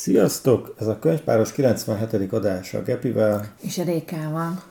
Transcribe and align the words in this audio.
Sziasztok! 0.00 0.74
Ez 0.78 0.86
a 0.86 0.98
könyvpáros 0.98 1.52
97. 1.52 2.32
adása 2.32 2.78
a 2.78 2.82
Gepivel. 2.82 3.52
És 3.60 3.78
a 3.78 3.82
Rékával. 3.82 4.62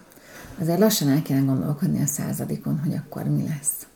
Azért 0.60 0.80
lassan 0.80 1.10
el 1.10 1.22
kéne 1.22 1.40
gondolkodni 1.40 2.02
a 2.02 2.06
századikon, 2.06 2.80
hogy 2.80 2.96
akkor 2.96 3.24
mi 3.24 3.48
lesz. 3.48 3.88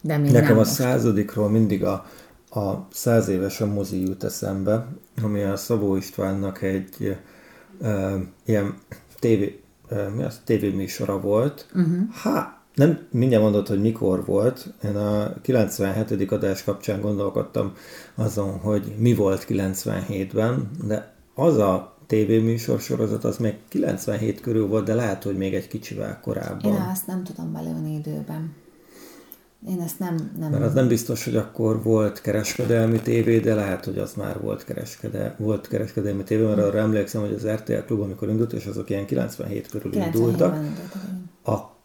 De 0.00 0.16
még 0.16 0.32
Nekem 0.32 0.48
nem 0.48 0.56
a 0.56 0.58
most. 0.58 0.70
századikról 0.70 1.50
mindig 1.50 1.84
a, 1.84 2.06
a 2.50 2.86
száz 2.92 3.28
éves 3.28 3.60
a 3.60 3.66
mozi 3.66 4.00
jut 4.00 4.24
eszembe, 4.24 4.86
ami 5.22 5.42
a 5.42 5.56
Szabó 5.56 5.96
Istvánnak 5.96 6.62
egy 6.62 7.16
e, 7.82 8.14
ilyen 8.44 8.78
tévé, 9.18 9.62
e, 9.88 10.08
mi 10.08 10.22
az, 10.22 10.40
tévéműsora 10.44 11.20
volt. 11.20 11.66
Uh-huh. 11.74 12.12
Hát, 12.12 12.57
nem 12.78 12.98
mindjárt 13.10 13.42
mondott, 13.42 13.68
hogy 13.68 13.80
mikor 13.80 14.24
volt. 14.24 14.74
Én 14.84 14.96
a 14.96 15.34
97. 15.42 16.32
adás 16.32 16.64
kapcsán 16.64 17.00
gondolkodtam 17.00 17.72
azon, 18.14 18.58
hogy 18.58 18.94
mi 18.98 19.14
volt 19.14 19.46
97-ben, 19.48 20.70
de 20.86 21.14
az 21.34 21.56
a 21.56 21.96
tévéműsor 22.06 22.80
sorozat 22.80 23.24
az 23.24 23.36
még 23.36 23.54
97 23.68 24.40
körül 24.40 24.66
volt, 24.66 24.84
de 24.84 24.94
lehet, 24.94 25.22
hogy 25.22 25.36
még 25.36 25.54
egy 25.54 25.68
kicsivel 25.68 26.20
korábban. 26.22 26.72
Én 26.72 26.86
azt 26.90 27.06
nem 27.06 27.24
tudom 27.24 27.52
belőni 27.52 27.94
időben. 27.94 28.54
Én 29.68 29.80
ezt 29.80 29.98
nem... 29.98 30.30
nem... 30.38 30.50
Mert 30.50 30.62
az 30.62 30.72
nem 30.72 30.88
biztos, 30.88 31.24
hogy 31.24 31.36
akkor 31.36 31.82
volt 31.82 32.20
kereskedelmi 32.20 33.00
tévé, 33.00 33.38
de 33.38 33.54
lehet, 33.54 33.84
hogy 33.84 33.98
az 33.98 34.14
már 34.14 34.40
volt, 34.40 34.64
kereskede, 34.64 35.34
volt 35.38 35.68
kereskedelmi 35.68 36.22
tévé, 36.22 36.44
mert 36.44 36.58
arra 36.58 36.78
emlékszem, 36.78 37.20
hogy 37.20 37.32
az 37.32 37.46
RTL 37.46 37.72
klub, 37.86 38.00
amikor 38.00 38.28
indult, 38.28 38.52
és 38.52 38.66
azok 38.66 38.90
ilyen 38.90 39.06
97 39.06 39.68
körül 39.68 39.90
97 39.90 40.14
indultak, 40.14 40.64
akkor, 41.42 41.77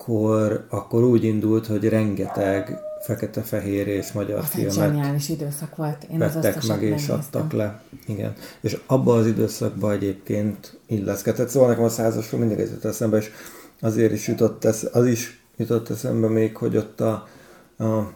akkor 0.70 1.04
úgy 1.04 1.24
indult, 1.24 1.68
hogy 1.68 1.90
rengeteg 1.90 2.78
fekete-fehér 3.02 3.88
és 3.88 4.12
magyar 4.12 4.38
az 4.38 4.46
filmet 4.46 4.74
zseniális 4.74 5.30
időszak 5.30 5.76
volt. 5.76 6.04
Én 6.12 6.18
vettek 6.18 6.56
az 6.58 6.68
meg 6.68 6.82
és 6.82 7.08
adtak 7.08 7.52
le. 7.52 7.82
Igen. 8.08 8.34
És 8.62 8.78
abban 8.86 9.18
az 9.18 9.28
időszakban 9.28 9.92
egyébként 9.92 10.80
illeszkedett. 10.86 11.50
Szóval 11.50 11.70
nekem 11.70 11.84
a 11.84 11.90
százasról 11.90 12.40
mindig 12.40 12.60
ez 12.60 12.70
jut 12.70 12.86
eszembe, 12.86 13.18
és 13.18 13.30
azért 13.82 14.12
is 14.12 14.28
jutott, 14.28 14.64
esz, 14.64 14.86
az 14.92 15.06
is 15.06 15.44
jutott 15.58 15.90
eszembe 15.90 16.28
még, 16.28 16.58
hogy 16.58 16.78
ott 16.78 17.02
a, 17.02 17.28
a 17.78 18.14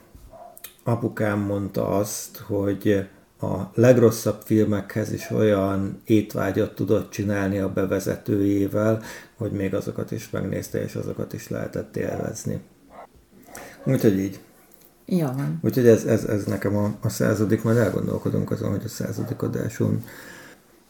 apukám 0.83 1.39
mondta 1.39 1.87
azt, 1.87 2.37
hogy 2.37 3.07
a 3.39 3.71
legrosszabb 3.73 4.41
filmekhez 4.45 5.11
is 5.11 5.29
olyan 5.29 6.01
étvágyat 6.05 6.75
tudott 6.75 7.09
csinálni 7.09 7.59
a 7.59 7.73
bevezetőjével, 7.73 9.01
hogy 9.37 9.51
még 9.51 9.73
azokat 9.73 10.11
is 10.11 10.29
megnézte, 10.29 10.83
és 10.83 10.95
azokat 10.95 11.33
is 11.33 11.49
lehetett 11.49 11.97
élvezni. 11.97 12.61
Úgyhogy 13.85 14.19
így. 14.19 14.39
Jó 15.05 15.25
van. 15.25 15.59
Úgyhogy 15.61 15.87
ez, 15.87 16.03
ez, 16.03 16.23
ez 16.23 16.43
nekem 16.43 16.75
a, 16.75 16.95
a 17.01 17.09
századik, 17.09 17.63
majd 17.63 17.77
elgondolkodunk 17.77 18.51
azon, 18.51 18.69
hogy 18.69 18.83
a 18.85 18.89
századik 18.89 19.41
adáson 19.41 20.03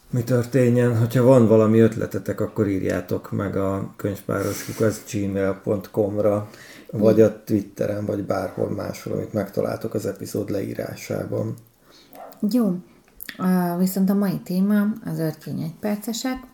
mi 0.09 0.23
történjen. 0.23 0.97
Hogyha 0.97 1.23
van 1.23 1.47
valami 1.47 1.79
ötletetek, 1.79 2.41
akkor 2.41 2.67
írjátok 2.67 3.31
meg 3.31 3.55
a 3.55 3.93
könyvpárosuk 3.95 4.79
az 4.79 5.01
gmail.com-ra, 5.11 6.49
vagy 6.91 7.21
a 7.21 7.43
Twitteren, 7.43 8.05
vagy 8.05 8.23
bárhol 8.23 8.69
máshol, 8.69 9.13
amit 9.13 9.33
megtaláltok 9.33 9.93
az 9.93 10.05
epizód 10.05 10.49
leírásában. 10.49 11.55
Jó. 12.51 12.75
Viszont 13.77 14.09
a 14.09 14.13
mai 14.13 14.39
téma 14.39 14.93
az 15.05 15.19
örkény 15.19 15.61
egy 15.61 15.75
percesek, 15.79 16.47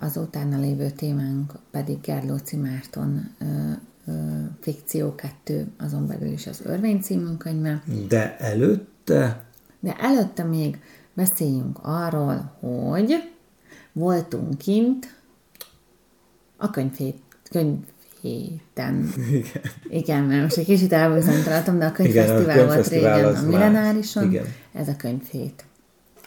az 0.00 0.16
utána 0.16 0.58
lévő 0.58 0.90
témánk 0.90 1.52
pedig 1.70 2.00
Gerlóci 2.00 2.56
Márton 2.56 3.34
Fikció 4.60 5.14
2, 5.14 5.72
azon 5.78 6.06
belül 6.06 6.32
is 6.32 6.46
az 6.46 6.60
Örvény 6.64 7.00
című 7.00 7.36
könyve. 7.36 7.82
De 8.08 8.36
előtte? 8.38 9.44
De 9.80 9.96
előtte 9.96 10.42
még 10.42 10.78
beszéljünk 11.14 11.78
arról, 11.82 12.56
hogy 12.60 13.32
voltunk 13.92 14.58
kint 14.58 15.16
a 16.56 16.70
könyvét, 16.70 17.22
könyvhéten. 18.28 19.12
Igen. 19.30 19.62
Igen, 19.88 20.22
mert 20.24 20.42
most 20.42 20.56
egy 20.56 20.64
kicsit 20.64 20.92
elbizonytalanodtam, 20.92 21.78
de 21.78 21.86
a 21.86 21.92
könyvfesztivál 21.92 22.66
volt 22.66 22.88
régen 22.88 23.34
a 23.34 23.42
Millenárison. 23.42 24.24
Igen. 24.24 24.44
Ez 24.72 24.88
a 24.88 24.96
könyvhét. 24.96 25.64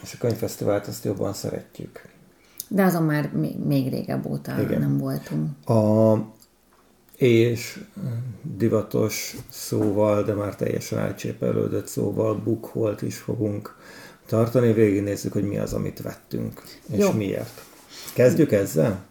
És 0.04 0.14
a 0.14 0.18
könyvfesztivált 0.20 0.88
azt 0.88 1.06
jobban 1.06 1.34
szeretjük. 1.34 2.02
De 2.68 2.84
azon 2.84 3.04
már 3.04 3.32
még, 3.32 3.58
még 3.66 3.90
régebb 3.90 4.26
óta 4.26 4.62
Igen. 4.62 4.80
nem 4.80 4.98
voltunk. 4.98 5.68
A, 5.70 6.16
és 7.18 7.80
divatos 8.42 9.38
szóval, 9.50 10.24
de 10.24 10.34
már 10.34 10.56
teljesen 10.56 11.00
elcsépelődött 11.00 11.88
szóval 11.88 12.36
bukholt 12.36 13.02
is 13.02 13.18
fogunk 13.18 13.76
tartani. 14.26 14.74
Végignézzük, 14.74 15.34
hogy 15.34 15.44
mi 15.44 15.58
az, 15.58 15.74
amit 15.74 16.02
vettünk, 16.02 16.62
és 16.92 17.00
Jó. 17.00 17.12
miért. 17.12 17.62
Kezdjük 18.14 18.52
ezzel? 18.52 19.04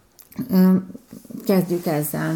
Kezdjük 1.51 1.85
ezzel, 1.85 2.35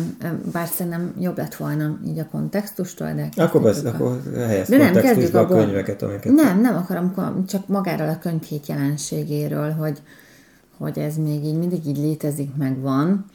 bár 0.51 0.67
szerintem 0.67 1.13
jobb 1.19 1.37
lett 1.37 1.55
volna 1.55 1.99
így 2.05 2.19
a 2.19 2.27
kontextustól, 2.31 3.13
de... 3.13 3.29
Akkor, 3.35 3.61
besz, 3.61 3.83
a... 3.83 3.87
akkor 3.87 4.21
helyez 4.35 4.69
de 4.69 4.77
nem, 4.77 4.93
kezdjük 4.93 5.33
a 5.33 5.47
könyveket, 5.47 6.01
amiket... 6.01 6.33
Nem, 6.33 6.61
nem 6.61 6.75
akarom, 6.75 7.45
csak 7.45 7.67
magáról 7.67 8.09
a 8.09 8.17
könyvhét 8.17 8.67
jelenségéről, 8.67 9.71
hogy, 9.71 10.01
hogy 10.77 10.99
ez 10.99 11.17
még 11.17 11.43
így 11.43 11.57
mindig 11.57 11.87
így 11.87 11.97
létezik, 11.97 12.55
meg 12.55 12.79
van, 12.79 13.25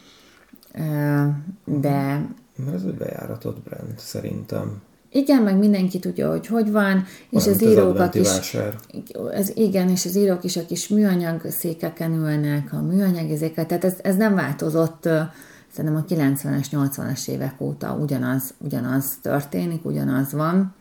de... 1.65 2.27
Mert 2.65 2.75
ez 2.75 2.83
egy 2.83 2.95
bejáratott 2.95 3.63
brand, 3.63 3.99
szerintem. 3.99 4.83
Igen, 5.13 5.43
meg 5.43 5.59
mindenki 5.59 5.99
tudja, 5.99 6.31
hogy 6.31 6.47
hogy 6.47 6.71
van, 6.71 7.05
és 7.31 7.47
az 7.47 7.63
írók 7.63 8.15
is, 8.15 8.57
ez 9.33 9.51
igen, 9.55 9.89
és 9.89 10.05
az 10.05 10.17
írók 10.17 10.45
is 10.45 10.57
a 10.57 10.67
kis 10.67 10.89
műanyag 10.89 11.41
székeken 11.49 12.13
ülnek, 12.13 12.73
a 12.73 12.81
műanyag 12.81 13.31
ezéket, 13.31 13.67
tehát 13.67 13.85
ez, 13.85 13.95
ez 14.03 14.17
nem 14.17 14.35
változott, 14.35 15.09
szerintem 15.73 16.05
a 16.07 16.13
90-es, 16.15 16.67
80-as 16.71 17.29
évek 17.29 17.61
óta 17.61 17.95
ugyanaz, 17.95 18.55
ugyanaz 18.59 19.19
történik, 19.23 19.85
ugyanaz 19.85 20.33
van. 20.33 20.75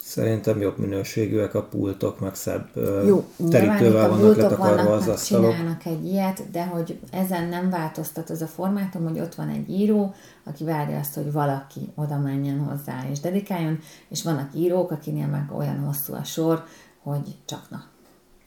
Szerintem 0.00 0.60
jobb 0.60 0.78
minőségűek 0.78 1.54
a 1.54 1.62
pultok, 1.62 2.20
meg 2.20 2.34
szebb 2.34 2.68
Jó, 3.06 3.24
terítővel 3.50 4.08
vannak 4.08 4.36
letakarva 4.36 4.92
az 4.92 5.08
asztalok. 5.08 5.50
csinálnak 5.50 5.84
egy 5.84 6.04
ilyet, 6.04 6.50
de 6.50 6.66
hogy 6.66 6.98
ezen 7.10 7.48
nem 7.48 7.70
változtat 7.70 8.30
az 8.30 8.42
a 8.42 8.46
formátum, 8.46 9.04
hogy 9.04 9.20
ott 9.20 9.34
van 9.34 9.48
egy 9.48 9.70
író, 9.70 10.14
aki 10.44 10.64
várja 10.64 10.98
azt, 10.98 11.14
hogy 11.14 11.32
valaki 11.32 11.92
oda 11.94 12.18
menjen 12.18 12.58
hozzá 12.58 13.04
és 13.10 13.20
dedikáljon, 13.20 13.78
és 14.08 14.22
vannak 14.22 14.54
írók, 14.54 14.90
akinél 14.90 15.26
meg 15.26 15.50
olyan 15.56 15.78
hosszú 15.78 16.14
a 16.14 16.24
sor, 16.24 16.64
hogy 17.02 17.36
csak 17.44 17.70
na. 17.70 17.84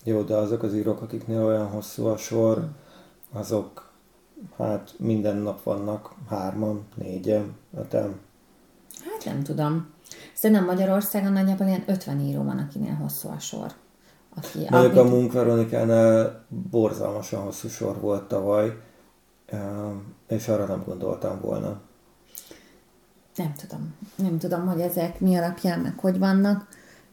Jó, 0.04 0.22
de 0.22 0.36
azok 0.36 0.64
az 0.64 0.76
írók, 0.76 1.02
akiknél 1.02 1.44
olyan 1.44 1.68
hosszú 1.68 2.06
a 2.06 2.18
sor, 2.18 2.68
azok 3.32 3.89
hát 4.58 4.94
minden 4.98 5.38
nap 5.38 5.64
vannak 5.64 6.14
hárman, 6.30 6.88
négyen, 6.96 7.56
öten. 7.78 8.20
Hát 9.04 9.26
nem 9.26 9.44
tudom. 9.44 9.88
Szerintem 10.34 10.66
Magyarországon 10.66 11.32
nagyjából 11.32 11.68
ilyen 11.68 11.84
50 11.88 12.20
író 12.20 12.44
van, 12.44 12.58
akinél 12.58 12.94
hosszú 12.94 13.30
a 13.30 13.40
sor. 13.40 13.72
Aki, 14.36 14.66
Mondjuk 14.70 14.96
a 14.96 15.04
Munk 15.04 15.32
Veronikánál 15.32 16.46
borzalmasan 16.70 17.44
hosszú 17.44 17.68
sor 17.68 18.00
volt 18.00 18.28
tavaly, 18.28 18.78
és 20.28 20.48
arra 20.48 20.66
nem 20.66 20.84
gondoltam 20.86 21.40
volna. 21.42 21.82
Nem 23.36 23.54
tudom. 23.54 23.96
Nem 24.16 24.38
tudom, 24.38 24.68
hogy 24.68 24.82
ezek 24.82 25.20
mi 25.20 25.36
alapján, 25.36 25.80
meg 25.80 26.00
hogy 26.00 26.20
vannak, 26.20 26.68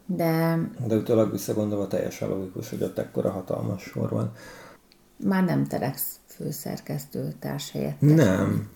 de... 0.05 0.59
De 0.87 0.95
utólag 0.95 1.31
visszagondolva 1.31 1.87
teljesen 1.87 2.29
logikus, 2.29 2.69
hogy 2.69 2.83
ott 2.83 2.97
ekkora 2.97 3.31
hatalmas 3.31 3.81
sor 3.81 4.09
van. 4.09 4.31
Már 5.17 5.43
nem 5.43 5.65
Telex 5.65 6.19
főszerkesztő 6.27 7.33
társhelyettes. 7.39 8.11
Nem. 8.11 8.67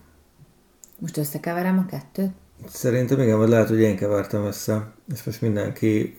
Most 0.98 1.16
összekeverem 1.16 1.78
a 1.78 1.86
kettőt? 1.86 2.30
Szerintem 2.68 3.20
igen, 3.20 3.38
vagy 3.38 3.48
lehet, 3.48 3.68
hogy 3.68 3.80
én 3.80 3.96
kevertem 3.96 4.44
össze, 4.44 4.92
és 5.12 5.22
most 5.22 5.40
mindenki 5.40 6.18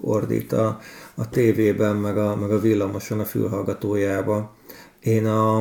ordít 0.00 0.52
a, 0.52 0.78
a 1.14 1.28
tévében, 1.28 1.96
meg 1.96 2.18
a, 2.18 2.36
meg 2.36 2.50
a 2.50 2.60
villamoson 2.60 3.20
a 3.20 3.24
fülhallgatójába. 3.24 4.54
Én 5.00 5.26
a, 5.26 5.56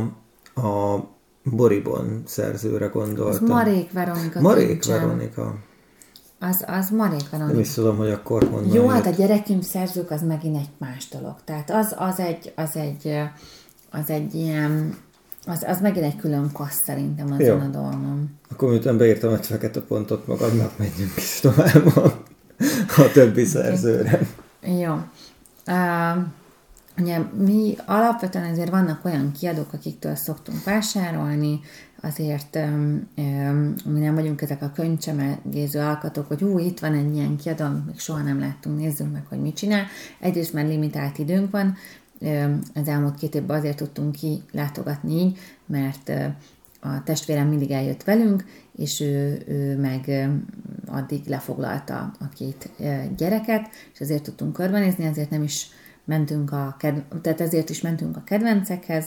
a 0.56 1.04
Boribon 1.44 2.24
szerzőre 2.26 2.86
gondoltam. 2.86 3.44
Az 3.44 3.50
Marék 3.50 3.92
Veronika. 3.92 4.42
Marék 4.42 4.68
könycsem. 4.68 5.00
Veronika. 5.00 5.56
Az, 6.40 6.66
az 6.68 6.90
Marék 6.90 7.30
Veronika. 7.30 7.54
Nem 7.54 7.60
is 7.60 7.74
tudom, 7.74 7.98
hogy 7.98 8.12
akkor 8.12 8.44
honnan 8.44 8.74
Jó, 8.74 8.88
hát 8.88 9.06
a 9.06 9.10
gyerekünk 9.10 9.64
szerzők 9.64 10.12
az 10.12 10.22
megint 10.22 10.56
egy 10.56 10.70
más 10.78 11.08
dolog. 11.08 11.36
Tehát 11.44 11.72
az, 11.72 11.96
az, 11.98 12.20
egy, 12.20 12.54
az, 12.56 12.76
egy, 12.76 13.20
az 14.02 14.10
egy 14.10 14.36
ilyen 14.36 14.96
az, 15.48 15.64
az 15.68 15.82
megint 15.82 16.06
egy 16.06 16.16
külön 16.16 16.52
kassz 16.52 16.84
szerintem 16.84 17.32
az 17.32 17.48
a 17.48 17.70
dolgom. 17.72 18.40
Akkor 18.52 18.70
miután 18.70 18.98
beírtam 18.98 19.34
egy 19.34 19.46
fekete 19.46 19.82
pontot 19.82 20.28
magadnak, 20.28 20.78
menjünk 20.78 21.12
is 21.18 21.40
tovább 21.40 21.86
a, 21.96 22.24
a 22.98 23.12
többi 23.14 23.46
szerzőre. 23.46 24.20
Jó. 24.62 24.94
Uh, 25.68 26.24
ugye 26.98 27.20
mi 27.46 27.76
alapvetően 27.86 28.52
azért 28.52 28.70
vannak 28.70 29.06
olyan 29.06 29.32
kiadók, 29.40 29.74
akiktől 29.74 30.16
szoktunk 30.16 30.64
vásárolni, 30.64 31.60
azért 32.02 32.58
mi 33.86 34.00
nem 34.00 34.16
vagyunk 34.16 34.42
ezek 34.42 34.62
a 34.62 34.72
könycsemegéző 34.76 35.80
alkatok, 35.80 36.28
hogy 36.28 36.40
hú, 36.40 36.60
itt 36.60 36.80
van 36.80 36.94
egy 36.94 37.16
ilyen 37.16 37.38
kiadó, 37.38 37.66
még 37.86 38.00
soha 38.00 38.22
nem 38.22 38.40
láttunk, 38.40 38.78
nézzünk 38.78 39.12
meg, 39.12 39.26
hogy 39.30 39.40
mit 39.40 39.56
csinál. 39.56 39.86
Egyrészt 40.20 40.54
már 40.54 40.66
limitált 40.66 41.18
időnk 41.18 41.52
van, 41.52 41.76
az 42.74 42.88
elmúlt 42.88 43.16
két 43.16 43.36
évben 43.36 43.58
azért 43.58 43.78
tudtunk 43.78 44.12
ki 44.12 44.44
látogatni 44.52 45.14
így, 45.14 45.38
mert 45.66 46.12
a 46.80 47.04
testvérem 47.04 47.48
mindig 47.48 47.72
eljött 47.72 48.04
velünk, 48.04 48.46
és 48.76 49.00
ő, 49.00 49.44
ő 49.48 49.78
meg 49.78 50.30
addig 50.88 51.26
lefoglalta 51.26 52.14
a 52.20 52.30
két 52.30 52.70
gyereket, 53.18 53.70
és 53.94 54.00
ezért 54.00 54.24
tudtunk 54.24 54.54
körbenézni, 54.54 55.06
ezért 55.06 55.30
nem 55.30 55.44
is 55.44 55.70
mentünk 56.04 56.52
a 56.52 56.76
kedv... 56.80 56.98
tehát 57.22 57.42
ezért 57.42 57.70
is 57.70 57.82
mentünk 57.82 58.18
a 58.18 58.24
kedvencekhez, 58.24 59.06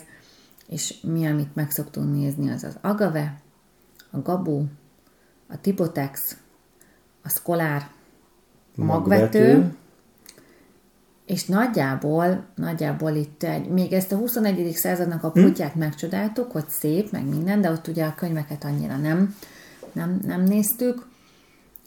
és 0.68 1.00
mi, 1.00 1.26
amit 1.26 1.54
meg 1.54 1.70
szoktunk 1.70 2.14
nézni, 2.14 2.50
az 2.50 2.64
az 2.64 2.78
agave, 2.80 3.40
a 4.10 4.20
gabó, 4.20 4.64
a 5.48 5.60
tipotex, 5.60 6.36
a 7.22 7.28
szkolár, 7.28 7.90
a 8.76 8.84
magvető, 8.84 9.56
magvető 9.56 9.76
és 11.28 11.44
nagyjából, 11.44 12.44
nagyjából 12.54 13.10
itt 13.10 13.42
egy, 13.42 13.68
még 13.68 13.92
ezt 13.92 14.12
a 14.12 14.16
21. 14.16 14.72
századnak 14.72 15.24
a 15.24 15.30
kutyát 15.30 15.72
hm? 15.72 15.78
megcsodáltuk, 15.78 16.52
hogy 16.52 16.68
szép, 16.68 17.10
meg 17.10 17.24
minden, 17.28 17.60
de 17.60 17.70
ott 17.70 17.86
ugye 17.86 18.04
a 18.04 18.14
könyveket 18.14 18.64
annyira 18.64 18.96
nem, 18.96 19.36
nem, 19.92 20.20
nem 20.26 20.42
néztük, 20.42 21.06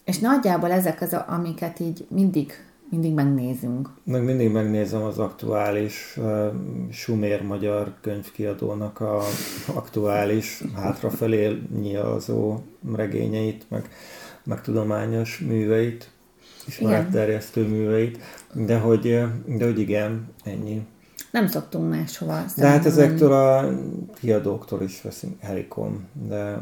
és 0.05 0.19
nagyjából 0.19 0.71
ezek 0.71 1.01
az, 1.01 1.13
amiket 1.13 1.79
így 1.79 2.05
mindig, 2.09 2.53
mindig 2.89 3.13
megnézünk. 3.13 3.89
Meg 4.03 4.23
mindig 4.23 4.51
megnézem 4.51 5.03
az 5.03 5.17
aktuális 5.17 6.17
uh, 6.17 6.47
Sumér 6.91 7.41
magyar 7.41 7.93
könyvkiadónak 8.01 8.99
a 8.99 9.21
aktuális 9.73 10.63
hátrafelé 10.75 11.61
nyilazó 11.81 12.59
regényeit, 12.95 13.65
meg, 13.69 13.89
meg 14.43 14.61
tudományos 14.61 15.39
műveit, 15.39 16.11
ismeretterjesztő 16.67 17.67
műveit, 17.67 18.19
de 18.53 18.77
hogy, 18.79 19.01
de 19.45 19.65
hogy 19.65 19.79
igen, 19.79 20.27
ennyi. 20.43 20.87
Nem 21.31 21.47
szoktunk 21.47 21.89
máshova. 21.89 22.43
De 22.55 22.67
hát 22.67 22.85
ezektől 22.85 23.31
a 23.31 23.73
kiadóktól 24.13 24.81
is 24.81 25.01
veszünk 25.01 25.39
Helikon, 25.39 26.07
de 26.27 26.61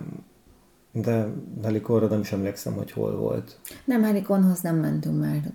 de 0.91 1.27
Helikonra 1.63 2.07
nem 2.07 2.19
is 2.19 2.31
emlékszem, 2.31 2.73
hogy 2.73 2.91
hol 2.91 3.17
volt. 3.17 3.59
Nem, 3.85 4.03
Helikonhoz 4.03 4.61
nem 4.61 4.75
mentünk 4.75 5.19
már 5.19 5.51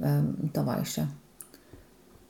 tavaly 0.53 0.85
se. 0.85 1.07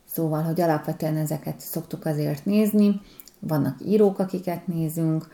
Szóval, 0.05 0.41
hogy 0.41 0.61
alapvetően 0.61 1.17
ezeket 1.17 1.59
szoktuk 1.59 2.05
azért 2.05 2.45
nézni. 2.45 3.01
Vannak 3.39 3.77
írók, 3.85 4.19
akiket 4.19 4.67
nézünk. 4.67 5.27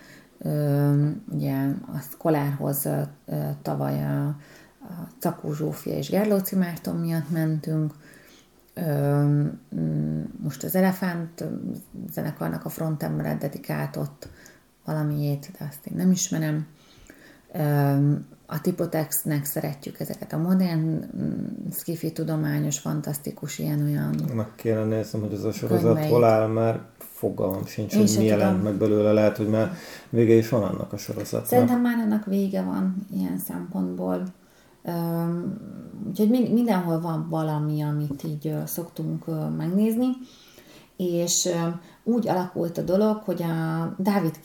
ugye 1.31 1.56
a 1.94 2.00
Szkolárhoz 2.12 2.88
tavaly 3.62 4.03
a, 4.03 4.25
a 4.79 5.07
Cakó 5.19 5.53
Zsófia 5.53 5.97
és 5.97 6.09
Gerlóci 6.09 6.56
Márton 6.56 6.95
miatt 6.95 7.29
mentünk. 7.29 7.94
Most 10.44 10.63
az 10.63 10.75
Elefánt 10.75 11.44
zenekarnak 12.12 12.65
a 12.65 12.69
frontembere 12.69 13.35
dedikáltott 13.35 14.27
valamiét, 14.85 15.51
de 15.59 15.65
azt 15.69 15.85
én 15.85 15.97
nem 15.97 16.12
ismerem 16.12 16.65
a 18.45 18.62
Tipotexnek 18.62 19.45
szeretjük 19.45 20.00
ezeket 20.00 20.33
a 20.33 20.38
modern, 20.38 21.06
mm, 21.18 21.69
skifi, 21.71 22.12
tudományos, 22.12 22.79
fantasztikus, 22.79 23.59
ilyen-olyan 23.59 24.15
Meg 24.33 24.47
kéne 24.56 24.83
néznem, 24.83 25.21
hogy 25.21 25.33
ez 25.33 25.44
a 25.44 25.51
sorozat 25.51 25.83
könyveik. 25.83 26.09
hol 26.09 26.24
áll, 26.24 26.47
mert 26.47 26.79
fogalmam 26.97 27.65
sincs, 27.65 27.95
hogy 27.95 28.15
mi 28.17 28.24
jelent 28.24 28.63
meg 28.63 28.74
belőle. 28.74 29.12
Lehet, 29.12 29.38
hogy 29.38 29.50
már 29.50 29.74
vége 30.09 30.33
is 30.33 30.50
van 30.50 30.63
annak 30.63 30.94
a 30.94 30.97
sorozatnak. 30.97 31.50
Szerintem 31.50 31.81
már 31.81 31.97
annak 31.97 32.25
vége 32.25 32.62
van 32.62 33.07
ilyen 33.13 33.38
szempontból. 33.38 34.24
Úgyhogy 36.09 36.29
mindenhol 36.29 37.01
van 37.01 37.27
valami, 37.29 37.81
amit 37.81 38.23
így 38.23 38.53
szoktunk 38.65 39.25
megnézni 39.57 40.07
és 41.09 41.49
úgy 42.03 42.27
alakult 42.27 42.77
a 42.77 42.81
dolog, 42.81 43.21
hogy 43.23 43.43
a 43.43 43.95
Dávid, 43.97 44.39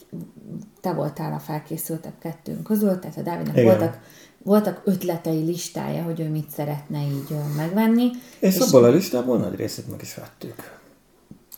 te 0.81 0.93
voltál 0.93 1.33
a 1.33 1.39
felkészültek 1.39 2.19
kettőnk 2.19 2.63
közül, 2.63 2.99
tehát 2.99 3.17
a 3.17 3.21
Dávidnak 3.21 3.55
voltak, 3.55 3.99
voltak 4.43 4.81
ötletei, 4.83 5.43
listája, 5.43 6.03
hogy 6.03 6.19
ő 6.19 6.29
mit 6.29 6.49
szeretne 6.49 7.01
így 7.01 7.35
megvenni. 7.55 8.09
És, 8.39 8.55
és 8.55 8.59
abból 8.59 8.83
a 8.83 8.89
listából 8.89 9.37
nagy 9.37 9.55
részét 9.55 9.89
meg 9.89 10.01
is 10.01 10.15
vettük. 10.15 10.79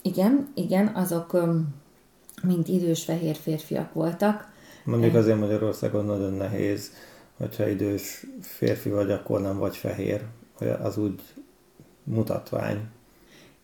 Igen, 0.02 0.48
igen, 0.54 0.88
azok 0.88 1.38
mind 2.44 2.70
idős 2.70 3.04
fehér 3.04 3.36
férfiak 3.36 3.94
voltak. 3.94 4.48
Mondjuk 4.84 5.16
azért 5.16 5.40
Magyarországon 5.40 6.06
nagyon 6.06 6.34
nehéz, 6.34 6.92
hogyha 7.40 7.68
idős 7.68 8.26
férfi 8.42 8.90
vagy, 8.90 9.12
akkor 9.12 9.42
nem 9.42 9.58
vagy 9.58 9.78
fehér. 9.78 10.26
Az 10.82 10.98
úgy 10.98 11.22
mutatvány. 12.04 12.88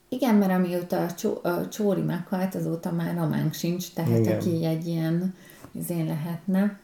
Igen, 0.10 0.36
mert 0.36 0.51
amióta 0.51 1.04
a, 1.04 1.13
csó, 1.13 1.39
a 1.44 1.68
Csóri 1.68 2.01
meghalt, 2.01 2.56
azóta 2.56 2.92
már 2.92 3.16
románk 3.16 3.54
sincs, 3.54 3.94
tehát 3.94 4.19
Igen. 4.19 4.36
aki 4.36 4.66
egy 4.66 4.88
ilyen 4.88 5.33
izén 5.72 6.06
lehetne. 6.06 6.80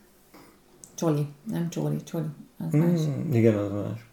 Csoli, 0.95 1.27
nem 1.43 1.69
Csóri, 1.69 2.03
Csoli, 2.03 2.25
az 2.57 2.75
mm, 2.75 2.79
más. 2.79 2.99
Igen, 3.31 3.55
az 3.55 3.71
más. 3.71 4.05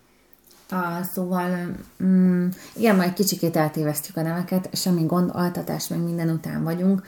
Ah, 0.70 1.02
szóval, 1.02 1.76
mm, 2.02 2.48
igen, 2.76 2.96
majd 2.96 3.12
kicsikét 3.12 3.56
eltévesztjük 3.56 4.16
a 4.16 4.22
neveket, 4.22 4.76
semmi 4.76 5.04
gond, 5.06 5.30
altatás, 5.32 5.88
meg 5.88 6.02
minden 6.02 6.28
után 6.28 6.62
vagyunk, 6.62 7.02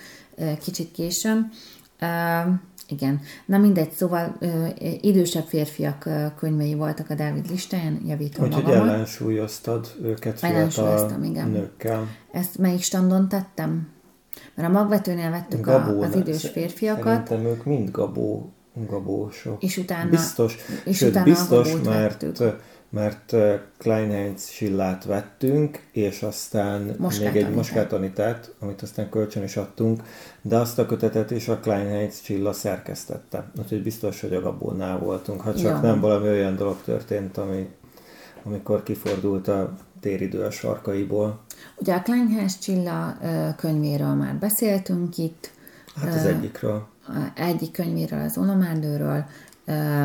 kicsit 0.61 0.93
későn. 0.93 1.51
Igen. 2.91 3.21
Na 3.47 3.59
mindegy, 3.59 3.91
szóval 3.91 4.37
ö, 4.39 4.67
idősebb 5.01 5.45
férfiak 5.45 6.05
ö, 6.05 6.27
könyvei 6.39 6.75
voltak 6.75 7.11
a 7.11 7.15
Dávid 7.15 7.51
listáján, 7.51 8.01
javítom 8.07 8.45
Úgyhogy 8.45 8.63
magamat. 8.63 8.89
ellensúlyoztad 8.89 9.95
őket 10.03 10.39
fiatal 10.39 11.23
igen. 11.23 11.49
nőkkel. 11.49 12.09
Ezt 12.33 12.59
melyik 12.59 12.83
standon 12.83 13.29
tettem? 13.29 13.89
Mert 14.55 14.69
a 14.69 14.73
magvetőnél 14.73 15.31
vettük 15.31 15.61
Gabó, 15.61 16.03
a, 16.03 16.07
az 16.07 16.15
idős 16.15 16.49
férfiakat. 16.49 17.27
Szerintem 17.27 17.53
ők 17.53 17.65
mind 17.65 17.91
gabó, 17.91 18.53
gabósok. 18.75 19.63
És 19.63 19.77
utána, 19.77 20.11
biztos, 20.11 20.57
és 20.85 20.97
sőt, 20.97 21.11
utána 21.11 21.25
biztos, 21.25 21.73
mert 21.85 22.23
vettük 22.23 22.57
mert 22.91 23.37
Kleinheinz 23.79 24.49
Schillát 24.49 25.05
vettünk, 25.05 25.87
és 25.93 26.23
aztán 26.23 26.95
Moskát 26.99 27.33
még 27.33 27.43
egy 27.43 27.55
Moskátanitát, 27.55 28.55
amit 28.59 28.83
aztán 28.83 29.09
kölcsön 29.09 29.43
is 29.43 29.57
adtunk, 29.57 30.03
de 30.43 30.57
azt 30.57 30.79
a 30.79 30.87
kötetet 30.87 31.31
is 31.31 31.49
a 31.49 31.59
Kleinheinz 31.59 32.21
Csilla 32.21 32.53
szerkesztette. 32.53 33.51
Úgyhogy 33.59 33.83
biztos, 33.83 34.21
hogy 34.21 34.35
a 34.35 34.41
Gabónál 34.41 34.99
voltunk, 34.99 35.41
ha 35.41 35.55
csak 35.55 35.63
ja. 35.63 35.81
nem 35.81 36.01
valami 36.01 36.29
olyan 36.29 36.57
dolog 36.57 36.83
történt, 36.85 37.37
ami, 37.37 37.69
amikor 38.43 38.83
kifordult 38.83 39.49
a 39.49 39.75
téridő 40.01 40.43
a 40.43 40.51
sarkaiból. 40.51 41.41
Ugye 41.77 41.95
a 41.95 42.03
Kleinheinz 42.03 42.59
Csilla 42.59 43.17
könyvéről 43.57 44.15
már 44.15 44.35
beszéltünk 44.35 45.19
itt. 45.19 45.51
Hát 45.95 46.15
az 46.15 46.25
egyikről. 46.25 46.87
Egyik 47.35 47.73
könyvéről, 47.73 48.21
az 48.21 48.39
Onomárdőről. 48.39 49.25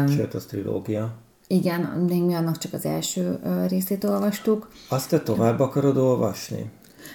Sőt, 0.07 0.33
az 0.33 0.45
trilógia. 0.45 1.13
Igen, 1.47 1.81
még 1.81 2.23
mi 2.23 2.33
annak 2.33 2.57
csak 2.57 2.73
az 2.73 2.85
első 2.85 3.39
részét 3.67 4.03
olvastuk. 4.03 4.71
Azt 4.89 5.09
te 5.09 5.19
tovább 5.19 5.59
akarod 5.59 5.97
olvasni? 5.97 6.71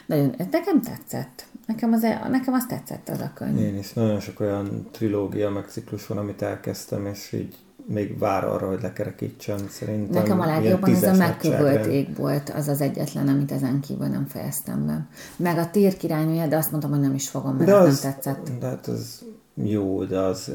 Nagyon, 0.07 0.35
ez 0.37 0.47
nekem 0.51 0.83
tetszett. 0.83 1.47
Nekem 1.67 1.93
az, 1.93 2.05
e- 2.05 2.29
nekem 2.31 2.55
az 2.55 2.67
tetszett 2.67 3.09
az 3.09 3.21
a 3.21 3.31
könyv. 3.35 3.59
Én 3.59 3.79
is. 3.79 3.93
Nagyon 3.93 4.21
sok 4.21 4.41
olyan 4.41 4.89
trilógia, 4.91 5.51
meg 5.51 5.65
ciklus 5.69 6.07
van, 6.07 6.19
amit 6.19 6.43
elkezdtem, 6.43 7.07
és 7.07 7.33
így 7.33 7.57
még 7.87 8.19
vár 8.19 8.45
arra, 8.45 8.69
hogy 8.69 8.83
lekerekítsem. 8.83 9.59
Szerintem 9.69 10.23
Nekem 10.23 10.41
a 10.41 10.47
legjobban 10.47 10.95
ez 10.95 11.03
a 11.03 11.15
megkövölt 11.15 11.87
ég 11.87 12.17
volt, 12.17 12.51
az 12.51 12.69
az 12.69 12.81
egyetlen, 12.81 13.29
amit 13.29 13.53
ezen 13.53 13.81
kívül 13.81 14.07
nem 14.07 14.27
fejeztem 14.27 14.87
be. 14.87 15.07
Meg 15.37 15.59
a 15.59 15.71
tér 15.71 15.97
királynője, 15.97 16.49
de 16.49 16.57
azt 16.57 16.71
mondtam, 16.71 16.91
hogy 16.91 17.01
nem 17.01 17.15
is 17.15 17.29
fogom, 17.29 17.55
mert 17.55 17.67
de 17.67 17.75
az, 17.75 18.03
nem 18.03 18.13
tetszett. 18.13 18.51
De 18.59 18.67
hát 18.67 18.87
az 18.87 19.25
jó, 19.55 20.05
de 20.05 20.19
az 20.19 20.53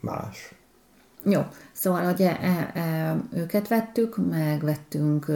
más. 0.00 0.54
Jó, 1.24 1.40
szóval 1.76 2.04
hogy 2.04 2.20
e, 2.22 2.38
e, 2.74 3.16
őket 3.34 3.68
vettük, 3.68 4.28
megvettünk, 4.30 5.26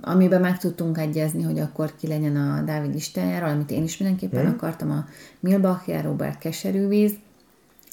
amiben 0.00 0.40
meg 0.40 0.58
tudtunk 0.58 0.98
egyezni, 0.98 1.42
hogy 1.42 1.58
akkor 1.58 1.92
ki 1.96 2.06
legyen 2.06 2.36
a 2.36 2.62
Dávid 2.62 2.92
listájáról, 2.92 3.48
amit 3.48 3.70
én 3.70 3.82
is 3.82 3.98
mindenképpen 3.98 4.44
hmm. 4.44 4.54
akartam, 4.54 4.90
a 4.90 5.06
Milbachia 5.40 6.02
Robert 6.02 6.38
Keserűvíz, 6.38 7.12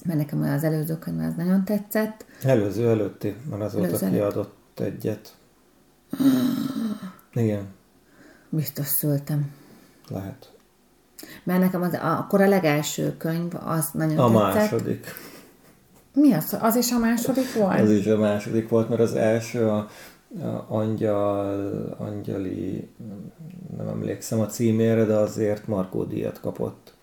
mert 0.04 0.18
nekem 0.18 0.42
az 0.42 0.64
előző 0.64 0.98
könyv 0.98 1.20
az 1.20 1.34
nagyon 1.36 1.64
tetszett. 1.64 2.24
Előző 2.42 2.88
előtti, 2.88 3.36
mert 3.50 3.62
azóta 3.62 3.86
előző 3.86 4.10
kiadott 4.10 4.80
egyet. 4.80 5.34
Igen. 7.32 7.66
Biztos 8.48 8.86
szültem. 8.86 9.52
Lehet. 10.08 10.52
Mert 11.42 11.60
nekem 11.60 11.82
az, 11.82 11.98
akkor 12.00 12.40
a 12.40 12.48
legelső 12.48 13.16
könyv 13.16 13.52
az 13.64 13.88
nagyon 13.92 14.18
a 14.18 14.52
tetszett. 14.52 14.72
A 14.72 14.74
második. 14.74 15.06
Mi 16.14 16.32
az? 16.32 16.56
Az 16.60 16.76
is 16.76 16.92
a 16.92 16.98
második 16.98 17.54
volt? 17.54 17.78
Ez 17.78 17.90
is 17.90 18.06
a 18.06 18.18
második 18.18 18.68
volt, 18.68 18.88
mert 18.88 19.00
az 19.00 19.14
első 19.14 19.68
a, 19.68 19.88
a 20.42 20.66
Angyal, 20.68 21.96
Angyali, 21.98 22.88
nem 23.76 23.88
emlékszem 23.88 24.40
a 24.40 24.46
címére, 24.46 25.04
de 25.04 25.14
azért 25.14 25.66
Markó 25.66 26.04
díjat 26.04 26.40
kapott. 26.40 26.94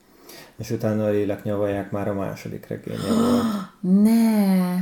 és 0.58 0.72
utána 0.72 1.06
a 1.06 1.10
lélek 1.10 1.44
nyavalják 1.44 1.92
már 1.92 2.08
a 2.08 2.14
második 2.14 2.68
regénye 2.68 3.14
volt. 3.20 3.44
Ne! 4.04 4.76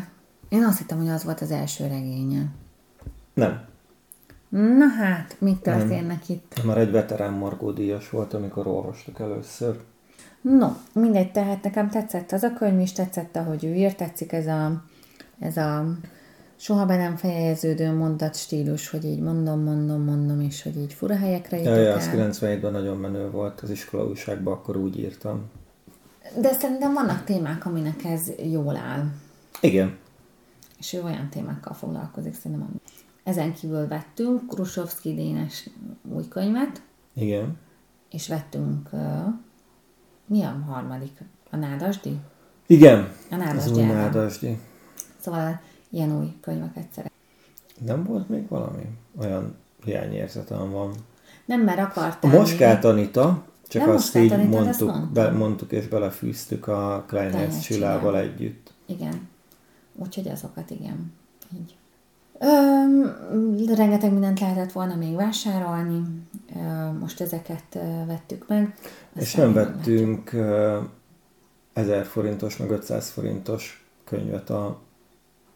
Én 0.49 0.63
azt 0.63 0.77
hittem, 0.77 0.97
hogy 0.97 1.09
az 1.09 1.23
volt 1.23 1.41
az 1.41 1.51
első 1.51 1.87
regénye. 1.87 2.45
Nem. 3.33 3.61
Na 4.49 4.87
hát, 4.87 5.35
mi 5.39 5.57
történnek 5.61 6.27
Nem. 6.27 6.37
itt? 6.37 6.63
Már 6.63 6.77
egy 6.77 6.91
veterán 6.91 7.33
Margó 7.33 7.71
díjas 7.71 8.09
volt, 8.09 8.33
amikor 8.33 8.67
olvastuk 8.67 9.19
először. 9.19 9.79
No, 10.49 10.67
mindegy, 10.93 11.31
tehát 11.31 11.63
nekem 11.63 11.89
tetszett 11.89 12.31
az 12.31 12.43
a 12.43 12.53
könyv 12.53 12.79
is, 12.79 12.91
tetszett, 12.91 13.35
ahogy 13.35 13.65
ő 13.65 13.73
írt, 13.73 13.97
tetszik 13.97 14.31
ez 14.31 14.47
a, 14.47 14.83
ez 15.39 15.57
a 15.57 15.85
soha 16.55 16.85
be 16.85 16.97
nem 16.97 17.15
fejeződő 17.15 17.91
mondat 17.91 18.35
stílus, 18.35 18.89
hogy 18.89 19.05
így 19.05 19.19
mondom, 19.19 19.63
mondom, 19.63 20.03
mondom, 20.03 20.41
és 20.41 20.61
hogy 20.63 20.77
így 20.77 20.93
fura 20.93 21.15
helyekre 21.15 21.57
jutok 21.57 21.75
Ja, 21.75 21.93
az 21.93 22.09
97-ben 22.13 22.71
nagyon 22.71 22.97
menő 22.97 23.29
volt, 23.31 23.61
az 23.61 23.69
iskola 23.69 24.05
újságban 24.05 24.53
akkor 24.53 24.77
úgy 24.77 24.99
írtam. 24.99 25.43
De 26.41 26.51
szerintem 26.53 26.93
vannak 26.93 27.23
témák, 27.23 27.65
aminek 27.65 28.03
ez 28.03 28.31
jól 28.51 28.75
áll. 28.77 29.03
Igen. 29.61 29.97
És 30.79 30.93
ő 30.93 31.03
olyan 31.03 31.29
témákkal 31.29 31.73
foglalkozik, 31.73 32.33
szerintem. 32.33 32.67
ami- 32.69 32.79
Ezen 33.23 33.53
kívül 33.53 33.87
vettünk 33.87 34.47
Krusovszki 34.47 35.13
Dénes 35.13 35.69
új 36.13 36.27
könyvet, 36.27 36.81
Igen. 37.13 37.57
és 38.09 38.27
vettünk, 38.27 38.89
uh, 38.91 39.25
mi 40.25 40.43
a 40.43 40.63
harmadik? 40.67 41.21
A 41.51 41.55
Nádasdi? 41.55 42.17
Igen. 42.67 42.97
A 43.31 43.33
Az 43.33 43.37
Nádasdi. 43.37 43.81
Ádám. 43.81 43.95
nádasdi. 43.95 44.57
Szóval 45.19 45.59
ilyen 45.89 46.17
új 46.19 46.33
könyveket 46.41 46.87
szeret. 46.95 47.11
Nem 47.85 48.03
volt 48.03 48.29
még 48.29 48.47
valami? 48.47 48.83
Olyan 49.19 49.55
hiányérzetem 49.83 50.71
van. 50.71 50.93
Nem, 51.45 51.61
mert 51.61 51.79
A 51.79 51.81
akartál 51.81 52.31
Moskát 52.31 52.85
Anita, 52.85 53.43
csak 53.67 53.81
Nem 53.85 53.95
azt 53.95 54.15
így 54.15 54.31
Anitát, 54.31 54.53
azt 54.53 54.63
mondtuk, 54.63 54.87
mondtam. 54.87 55.13
be, 55.13 55.31
mondtuk 55.31 55.71
és 55.71 55.87
belefűztük 55.87 56.67
a 56.67 57.03
Kleinherz 57.07 57.59
Csillával. 57.59 58.17
együtt. 58.17 58.73
Igen. 58.85 59.27
Úgyhogy 59.95 60.27
azokat 60.27 60.69
igen. 60.69 61.13
Így. 61.55 61.75
Öm, 62.39 63.15
rengeteg 63.75 64.11
mindent 64.11 64.39
lehetett 64.39 64.71
volna 64.71 64.95
még 64.95 65.15
vásárolni. 65.15 66.01
Öm, 66.55 66.97
most 66.99 67.21
ezeket 67.21 67.77
vettük 68.07 68.47
meg. 68.47 68.75
És 69.15 69.21
Aztán 69.21 69.49
nem 69.49 69.53
még 69.53 69.65
vettünk 69.65 70.33
ö, 70.33 70.79
1000 71.73 72.05
forintos, 72.05 72.57
meg 72.57 72.69
500 72.69 73.09
forintos 73.09 73.85
könyvet 74.03 74.49
a, 74.49 74.65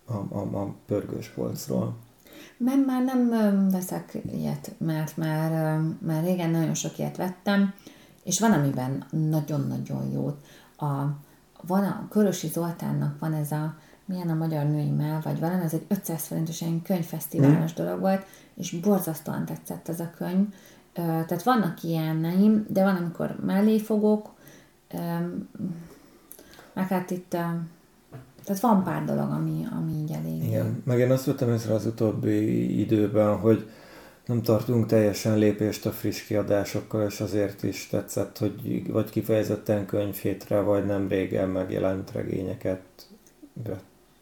a, 0.05 0.13
a, 0.13 0.39
a 0.39 0.75
pörgős 0.85 1.27
polcról. 1.27 1.95
Mert 2.57 2.85
már 2.85 3.03
nem 3.03 3.29
veszek 3.69 4.17
ilyet, 4.31 4.71
mert 4.77 5.17
már, 5.17 5.79
már 5.99 6.23
régen 6.23 6.49
nagyon 6.49 6.73
sok 6.73 6.97
ilyet 6.97 7.17
vettem, 7.17 7.73
és 8.23 8.39
van, 8.39 8.51
amiben 8.51 9.05
nagyon-nagyon 9.09 10.11
jót. 10.11 10.45
A, 10.77 11.03
van 11.61 11.83
a 11.83 12.07
Körösi 12.09 12.47
Zoltánnak 12.47 13.19
van 13.19 13.33
ez 13.33 13.51
a 13.51 13.77
milyen 14.09 14.29
a 14.29 14.33
magyar 14.33 14.65
női 14.65 14.89
mell, 14.89 15.19
vagy 15.23 15.39
valami, 15.39 15.63
ez 15.63 15.73
egy 15.73 15.85
500 15.87 16.25
forintos 16.25 16.61
ilyen 16.61 16.81
könyvfesztiválos 16.81 17.73
dolog 17.73 17.99
volt, 17.99 18.25
és 18.55 18.71
borzasztóan 18.71 19.45
tetszett 19.45 19.89
ez 19.89 19.99
a 19.99 20.11
könyv. 20.17 20.47
Tehát 20.93 21.43
vannak 21.43 21.83
ilyeneim, 21.83 22.65
de 22.69 22.83
van, 22.83 22.95
amikor 22.95 23.35
mellé 23.45 23.79
fogok, 23.79 24.33
meg 26.73 26.87
hát 26.87 27.11
itt, 27.11 27.29
tehát 27.29 28.61
van 28.61 28.83
pár 28.83 29.05
dolog, 29.05 29.31
ami, 29.31 29.67
ami 29.77 29.91
így 29.91 30.11
elég. 30.11 30.43
Igen, 30.43 30.81
meg 30.85 30.99
én 30.99 31.11
azt 31.11 31.25
vettem 31.25 31.53
észre 31.53 31.73
az 31.73 31.85
utóbbi 31.85 32.79
időben, 32.79 33.37
hogy 33.37 33.69
nem 34.25 34.41
tartunk 34.41 34.85
teljesen 34.85 35.37
lépést 35.37 35.85
a 35.85 35.91
friss 35.91 36.25
kiadásokkal, 36.25 37.05
és 37.05 37.19
azért 37.19 37.63
is 37.63 37.87
tetszett, 37.87 38.37
hogy 38.37 38.91
vagy 38.91 39.09
kifejezetten 39.09 39.85
könyvhétre, 39.85 40.59
vagy 40.59 40.85
nem 40.85 41.07
régen 41.07 41.49
megjelent 41.49 42.11
regényeket 42.11 42.81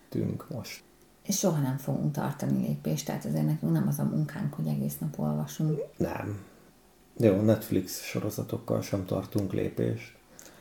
vettünk 0.09 0.49
most. 0.49 0.83
És 1.23 1.37
soha 1.37 1.61
nem 1.61 1.77
fogunk 1.77 2.11
tartani 2.11 2.67
lépést, 2.67 3.05
tehát 3.05 3.25
azért 3.25 3.45
nekünk 3.45 3.71
nem 3.71 3.87
az 3.87 3.99
a 3.99 4.03
munkánk, 4.03 4.53
hogy 4.53 4.67
egész 4.67 4.97
nap 4.97 5.19
olvasunk. 5.19 5.79
Nem. 5.97 6.39
Jó, 7.17 7.41
Netflix 7.41 8.03
sorozatokkal 8.03 8.81
sem 8.81 9.05
tartunk 9.05 9.53
lépést. 9.53 10.15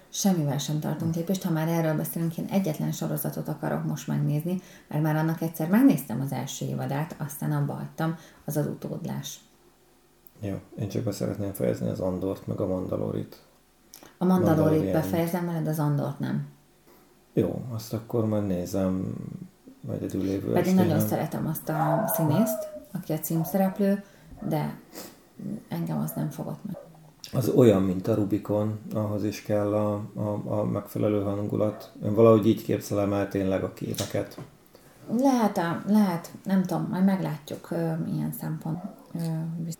Semmivel 0.08 0.58
sem 0.58 0.80
tartunk 0.80 1.14
lépést, 1.14 1.42
ha 1.42 1.50
már 1.50 1.68
erről 1.68 1.96
beszélünk, 1.96 2.38
én 2.38 2.44
egyetlen 2.44 2.92
sorozatot 2.92 3.48
akarok 3.48 3.84
most 3.84 4.06
megnézni, 4.06 4.60
mert 4.88 5.02
már 5.02 5.16
annak 5.16 5.40
egyszer 5.40 5.68
megnéztem 5.68 6.20
az 6.20 6.32
első 6.32 6.66
évadát, 6.66 7.16
aztán 7.18 7.52
abba 7.52 7.72
hagytam, 7.72 8.16
az 8.44 8.56
az 8.56 8.66
utódlás. 8.66 9.40
Jó, 10.40 10.60
én 10.78 10.88
csak 10.88 11.02
be 11.02 11.12
szeretném 11.12 11.52
fejezni 11.52 11.88
az 11.88 12.00
Andort, 12.00 12.46
meg 12.46 12.60
a 12.60 12.66
Mandalorit. 12.66 13.42
A 14.18 14.24
Mandalorit 14.24 14.92
befejezem 14.92 15.46
veled, 15.46 15.66
az 15.66 15.78
Andort 15.78 16.18
nem. 16.18 16.55
Jó, 17.38 17.62
azt 17.74 17.92
akkor 17.92 18.26
majd 18.26 18.46
nézem 18.46 19.14
egyedül 19.92 20.22
lévő 20.22 20.52
Pedig 20.52 20.72
estén. 20.72 20.74
nagyon 20.86 21.00
szeretem 21.00 21.46
azt 21.46 21.68
a 21.68 22.04
színészt, 22.14 22.68
aki 22.92 23.12
a 23.12 23.18
címszereplő, 23.18 24.04
de 24.48 24.78
engem 25.68 25.98
az 25.98 26.12
nem 26.16 26.30
fogott 26.30 26.58
meg. 26.66 26.76
Az 27.32 27.48
olyan, 27.48 27.82
mint 27.82 28.08
a 28.08 28.14
Rubikon, 28.14 28.78
ahhoz 28.94 29.24
is 29.24 29.42
kell 29.42 29.74
a, 29.74 29.94
a, 30.14 30.42
a 30.60 30.64
megfelelő 30.64 31.22
hangulat. 31.22 31.92
Én 32.04 32.14
valahogy 32.14 32.46
így 32.46 32.62
képzelem 32.62 33.12
el 33.12 33.28
tényleg 33.28 33.64
a 33.64 33.72
képeket. 33.72 34.38
Lehet, 35.18 35.60
lehet, 35.86 36.30
nem 36.44 36.62
tudom, 36.62 36.86
majd 36.90 37.04
meglátjuk 37.04 37.70
ö, 37.70 37.92
milyen 37.96 38.32
szempont. 38.40 38.78
Ö, 39.14 39.18
bizt- 39.64 39.78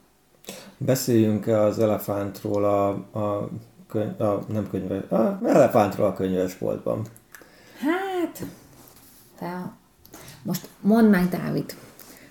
Beszéljünk-e 0.79 1.61
az 1.61 1.79
elefántról 1.79 2.65
a, 2.65 2.89
a, 3.19 3.49
könyv, 3.87 4.21
a 4.21 4.41
nem 4.49 4.69
könyves, 4.71 5.11
a 5.11 5.39
elefántról 5.45 6.07
a 6.07 6.13
könyvesboltban? 6.13 7.03
Hát, 8.39 8.49
te, 9.39 9.73
most 10.43 10.69
mondd 10.81 11.09
meg, 11.09 11.29
Dávid, 11.29 11.75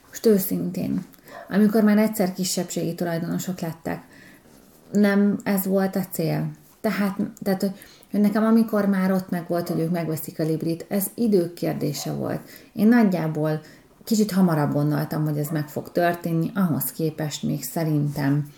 most 0.08 0.26
őszintén, 0.26 1.06
amikor 1.50 1.84
már 1.84 1.98
egyszer 1.98 2.34
kisebbségi 2.34 2.96
tulajdonosok 2.96 3.60
lettek, 3.60 4.04
nem 4.92 5.40
ez 5.44 5.66
volt 5.66 5.96
a 5.96 6.06
cél. 6.12 6.52
Tehát, 6.82 7.18
tehát 7.44 7.62
hogy, 7.62 7.72
nekem 8.22 8.44
amikor 8.44 8.86
már 8.86 9.12
ott 9.12 9.30
meg 9.30 9.46
volt, 9.48 9.68
hogy 9.68 9.80
ők 9.80 9.92
megveszik 9.92 10.40
a 10.40 10.44
Librit, 10.44 10.86
ez 10.88 11.06
idők 11.14 11.54
kérdése 11.54 12.14
volt. 12.14 12.42
Én 12.74 12.88
nagyjából 12.88 13.62
kicsit 14.04 14.32
hamarabb 14.32 14.74
gondoltam, 14.74 15.24
hogy 15.24 15.38
ez 15.38 15.50
meg 15.50 15.68
fog 15.68 15.92
történni, 15.92 16.52
ahhoz 16.56 16.84
képest 16.84 17.44
még 17.44 17.64
szerintem 17.64 18.52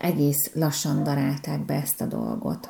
egész 0.00 0.50
lassan 0.54 1.02
darálták 1.02 1.64
be 1.64 1.74
ezt 1.74 2.00
a 2.00 2.06
dolgot. 2.06 2.68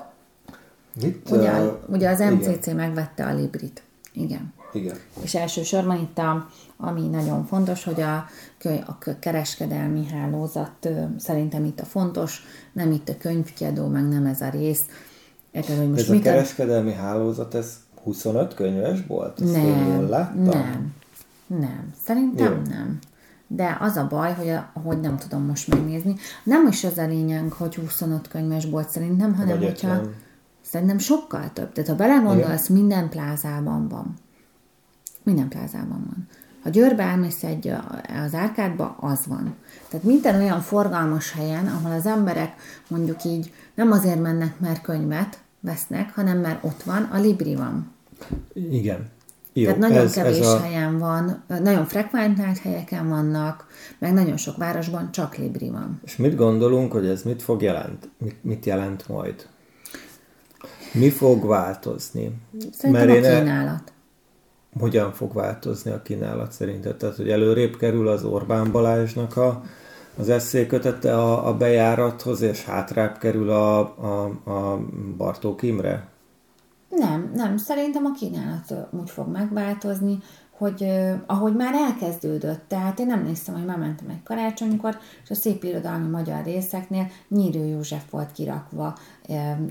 Itt, 1.02 1.30
Ugye, 1.30 1.52
uh, 1.52 1.72
ugye 1.86 2.08
az 2.08 2.20
igen. 2.20 2.32
MCC 2.32 2.66
megvette 2.66 3.26
a 3.26 3.34
Librit. 3.34 3.82
Igen. 4.12 4.52
Igen. 4.72 4.96
És 5.22 5.34
elsősorban 5.34 5.96
itt, 5.96 6.18
a, 6.18 6.48
ami 6.76 7.06
nagyon 7.06 7.46
fontos, 7.46 7.84
hogy 7.84 8.00
a, 8.00 8.26
a 8.86 9.18
kereskedelmi 9.18 10.06
hálózat 10.06 10.88
szerintem 11.18 11.64
itt 11.64 11.80
a 11.80 11.84
fontos, 11.84 12.42
nem 12.72 12.90
itt 12.92 13.08
a 13.08 13.16
könyvkiadó, 13.18 13.86
meg 13.86 14.08
nem 14.08 14.26
ez 14.26 14.40
a 14.40 14.48
rész. 14.48 14.86
Érted, 15.50 15.76
hogy 15.78 15.88
most 15.88 16.00
Ez 16.00 16.08
a 16.08 16.12
mit 16.12 16.20
a- 16.26 16.30
kereskedelmi 16.30 16.92
hálózat, 16.92 17.54
ez 17.54 17.76
25 18.02 18.54
könyves 18.54 18.98
volt? 19.06 19.40
Ezt 19.40 19.52
Nem, 19.52 20.04
nem, 20.36 20.94
nem. 21.46 21.94
Szerintem 22.04 22.52
Jó. 22.52 22.72
nem. 22.74 22.98
De 23.46 23.76
az 23.80 23.96
a 23.96 24.06
baj, 24.06 24.32
hogy, 24.34 24.48
a, 24.48 24.70
hogy 24.84 25.00
nem 25.00 25.16
tudom 25.16 25.42
most 25.42 25.68
megnézni. 25.68 26.16
Nem 26.44 26.66
is 26.66 26.84
az 26.84 26.98
a 26.98 27.06
lényeg, 27.06 27.52
hogy 27.52 27.74
25 27.74 28.28
könyves 28.28 28.64
volt 28.64 28.88
szerintem, 28.90 29.34
hanem 29.34 29.58
Vagy 29.58 29.66
hogyha... 29.68 29.94
50. 29.94 30.14
Szerintem 30.70 30.98
sokkal 30.98 31.50
több. 31.52 31.72
Tehát 31.72 31.90
ha 31.90 31.96
belegondolsz, 31.96 32.68
minden 32.68 33.08
plázában 33.08 33.88
van. 33.88 34.14
Minden 35.22 35.48
plázában 35.48 36.04
van. 36.06 36.28
Ha 36.62 36.70
Győrbe 36.70 37.02
elmész 37.02 37.42
egy, 37.42 37.72
az 38.24 38.34
árkádba, 38.34 38.96
az 39.00 39.26
van. 39.26 39.54
Tehát 39.88 40.06
minden 40.06 40.40
olyan 40.40 40.60
forgalmas 40.60 41.32
helyen, 41.32 41.66
ahol 41.66 41.90
az 41.90 42.06
emberek 42.06 42.54
mondjuk 42.88 43.24
így 43.24 43.52
nem 43.74 43.92
azért 43.92 44.20
mennek, 44.20 44.58
mert 44.60 44.82
könyvet 44.82 45.38
vesznek, 45.60 46.14
hanem 46.14 46.38
mert 46.38 46.64
ott 46.64 46.82
van, 46.82 47.02
a 47.02 47.18
Libri 47.18 47.54
van. 47.54 47.92
Igen. 48.52 49.08
Jó, 49.52 49.64
Tehát 49.64 49.80
nagyon 49.80 50.04
ez, 50.04 50.12
kevés 50.12 50.38
ez 50.38 50.46
a, 50.46 50.60
helyen 50.60 50.98
van, 50.98 51.42
nagyon 51.46 51.86
frekventált 51.86 52.58
helyeken 52.58 53.08
vannak, 53.08 53.66
meg 53.98 54.12
nagyon 54.12 54.36
sok 54.36 54.56
városban 54.56 55.12
csak 55.12 55.36
Libri 55.36 55.70
van. 55.70 56.00
És 56.04 56.16
mit 56.16 56.36
gondolunk, 56.36 56.92
hogy 56.92 57.06
ez 57.06 57.22
mit 57.22 57.42
fog 57.42 57.62
jelent? 57.62 58.08
Mit, 58.18 58.44
mit 58.44 58.66
jelent 58.66 59.08
majd? 59.08 59.48
Mi 60.92 61.10
fog 61.10 61.46
változni? 61.46 62.32
Szerintem 62.72 63.06
Mert 63.06 63.10
a 63.10 63.14
én 63.14 63.24
el- 63.24 63.42
kínálat. 63.42 63.92
hogyan 64.78 65.12
fog 65.12 65.32
változni 65.34 65.90
a 65.90 66.02
kínálat 66.02 66.52
szerinted? 66.52 66.96
Tehát, 66.96 67.16
hogy 67.16 67.30
előrébb 67.30 67.76
kerül 67.76 68.08
az 68.08 68.24
Orbán 68.24 68.72
Balázsnak 68.72 69.36
a, 69.36 69.62
az 70.18 70.28
eszékötete 70.28 71.16
a, 71.18 71.48
a 71.48 71.56
bejárathoz, 71.56 72.40
és 72.40 72.64
hátrább 72.64 73.18
kerül 73.18 73.50
a, 73.50 73.78
a, 73.78 74.24
a 74.50 74.78
Bartók 75.16 75.62
Imre? 75.62 76.08
Nem, 76.88 77.30
nem. 77.34 77.56
Szerintem 77.56 78.04
a 78.04 78.12
kínálat 78.12 78.88
úgy 78.90 79.10
fog 79.10 79.28
megváltozni, 79.28 80.18
hogy 80.50 80.82
uh, 80.82 81.12
ahogy 81.26 81.56
már 81.56 81.74
elkezdődött, 81.74 82.60
tehát 82.68 82.98
én 82.98 83.10
emlékszem, 83.12 83.54
hogy 83.54 83.64
már 83.64 83.78
mentem 83.78 84.08
egy 84.08 84.22
karácsonykor, 84.22 84.98
és 85.24 85.30
a 85.30 85.34
szép 85.34 85.64
irodalmi 85.64 86.08
magyar 86.08 86.44
részeknél 86.44 87.06
Nyírő 87.28 87.64
József 87.66 88.10
volt 88.10 88.32
kirakva 88.32 88.96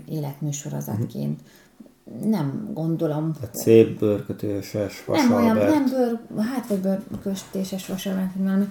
életműsorozatként. 0.09 1.39
Nem 2.23 2.69
gondolom. 2.73 3.31
A 3.41 3.45
szép 3.51 3.99
bőrkötéses 3.99 5.03
Nem 5.07 5.33
olyan, 5.33 5.57
nem 5.57 5.85
bőr, 5.85 6.19
hát 6.43 6.67
vagy 6.67 6.79
bőrkötéses 6.79 7.87
vasalbert, 7.87 8.31
valami. 8.37 8.65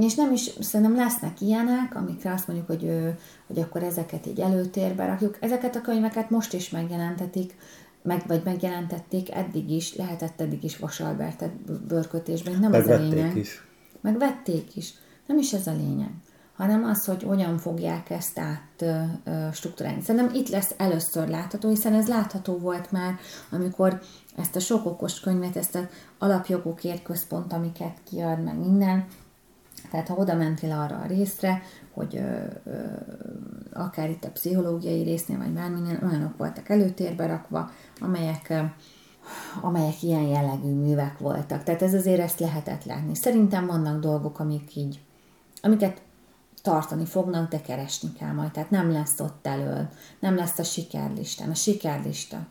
És 0.00 0.14
nem 0.14 0.32
is, 0.32 0.50
szerintem 0.60 0.96
lesznek 0.96 1.40
ilyenek, 1.40 1.94
amikre 1.94 2.32
azt 2.32 2.46
mondjuk, 2.48 2.68
hogy, 2.68 2.90
hogy 3.46 3.58
akkor 3.58 3.82
ezeket 3.82 4.26
így 4.26 4.40
előtérbe 4.40 5.06
rakjuk. 5.06 5.36
Ezeket 5.40 5.76
a 5.76 5.80
könyveket 5.80 6.30
most 6.30 6.52
is 6.52 6.70
megjelentetik, 6.70 7.56
meg, 8.02 8.22
vagy 8.26 8.40
megjelentették 8.44 9.34
eddig 9.34 9.70
is, 9.70 9.96
lehetett 9.96 10.40
eddig 10.40 10.64
is 10.64 10.76
vasalbertet 10.76 11.52
bőrkötésben, 11.86 12.58
nem 12.60 12.72
ez 12.72 12.88
a 12.88 12.98
lényeg. 12.98 13.36
is. 13.36 13.66
Megvették 14.00 14.76
is. 14.76 14.94
Nem 15.26 15.38
is 15.38 15.52
ez 15.52 15.66
a 15.66 15.72
lényeg, 15.72 16.10
hanem 16.56 16.84
az, 16.84 17.04
hogy 17.04 17.22
hogyan 17.22 17.58
fogják 17.58 18.10
ezt 18.10 18.38
át 18.38 18.84
struktúrálni. 19.52 20.02
Szerintem 20.02 20.34
itt 20.34 20.48
lesz 20.48 20.74
először 20.76 21.28
látható, 21.28 21.68
hiszen 21.68 21.94
ez 21.94 22.08
látható 22.08 22.58
volt 22.58 22.92
már, 22.92 23.14
amikor 23.50 24.00
ezt 24.36 24.56
a 24.56 24.60
sok 24.60 24.86
okos 24.86 25.20
könyvet, 25.20 25.56
ezt 25.56 25.74
az 25.74 25.86
alapjogokért 26.18 27.02
központ, 27.02 27.52
amiket 27.52 27.96
kiad, 28.04 28.42
meg 28.42 28.58
minden, 28.58 29.06
tehát 29.90 30.08
ha 30.08 30.14
oda 30.14 30.34
mentél 30.34 30.72
arra 30.72 30.96
a 30.96 31.06
részre, 31.06 31.62
hogy 31.94 32.16
ö, 32.16 32.44
ö, 32.64 32.80
akár 33.72 34.10
itt 34.10 34.24
a 34.24 34.30
pszichológiai 34.30 35.02
résznél, 35.02 35.38
vagy 35.38 35.50
bárminél 35.50 35.98
olyanok 36.08 36.36
voltak 36.36 36.68
előtérbe 36.68 37.26
rakva, 37.26 37.70
amelyek, 38.00 38.46
ö, 38.48 38.60
amelyek 39.60 40.02
ilyen 40.02 40.22
jellegű 40.22 40.72
művek 40.74 41.18
voltak. 41.18 41.62
Tehát 41.62 41.82
ez 41.82 41.94
azért 41.94 42.20
ezt 42.20 42.40
lehetett 42.40 42.84
látni. 42.84 43.14
Szerintem 43.14 43.66
vannak 43.66 44.00
dolgok, 44.00 44.38
amik 44.38 44.76
így, 44.76 45.00
amiket 45.62 46.02
tartani 46.62 47.04
fognak, 47.04 47.50
de 47.50 47.60
keresni 47.60 48.12
kell 48.12 48.32
majd. 48.32 48.50
Tehát 48.50 48.70
nem 48.70 48.90
lesz 48.90 49.20
ott 49.20 49.46
elől, 49.46 49.88
nem 50.18 50.36
lesz 50.36 50.58
a 50.58 50.62
sikerlistán. 50.62 51.50
A 51.50 51.54
sikerlista. 51.54 52.46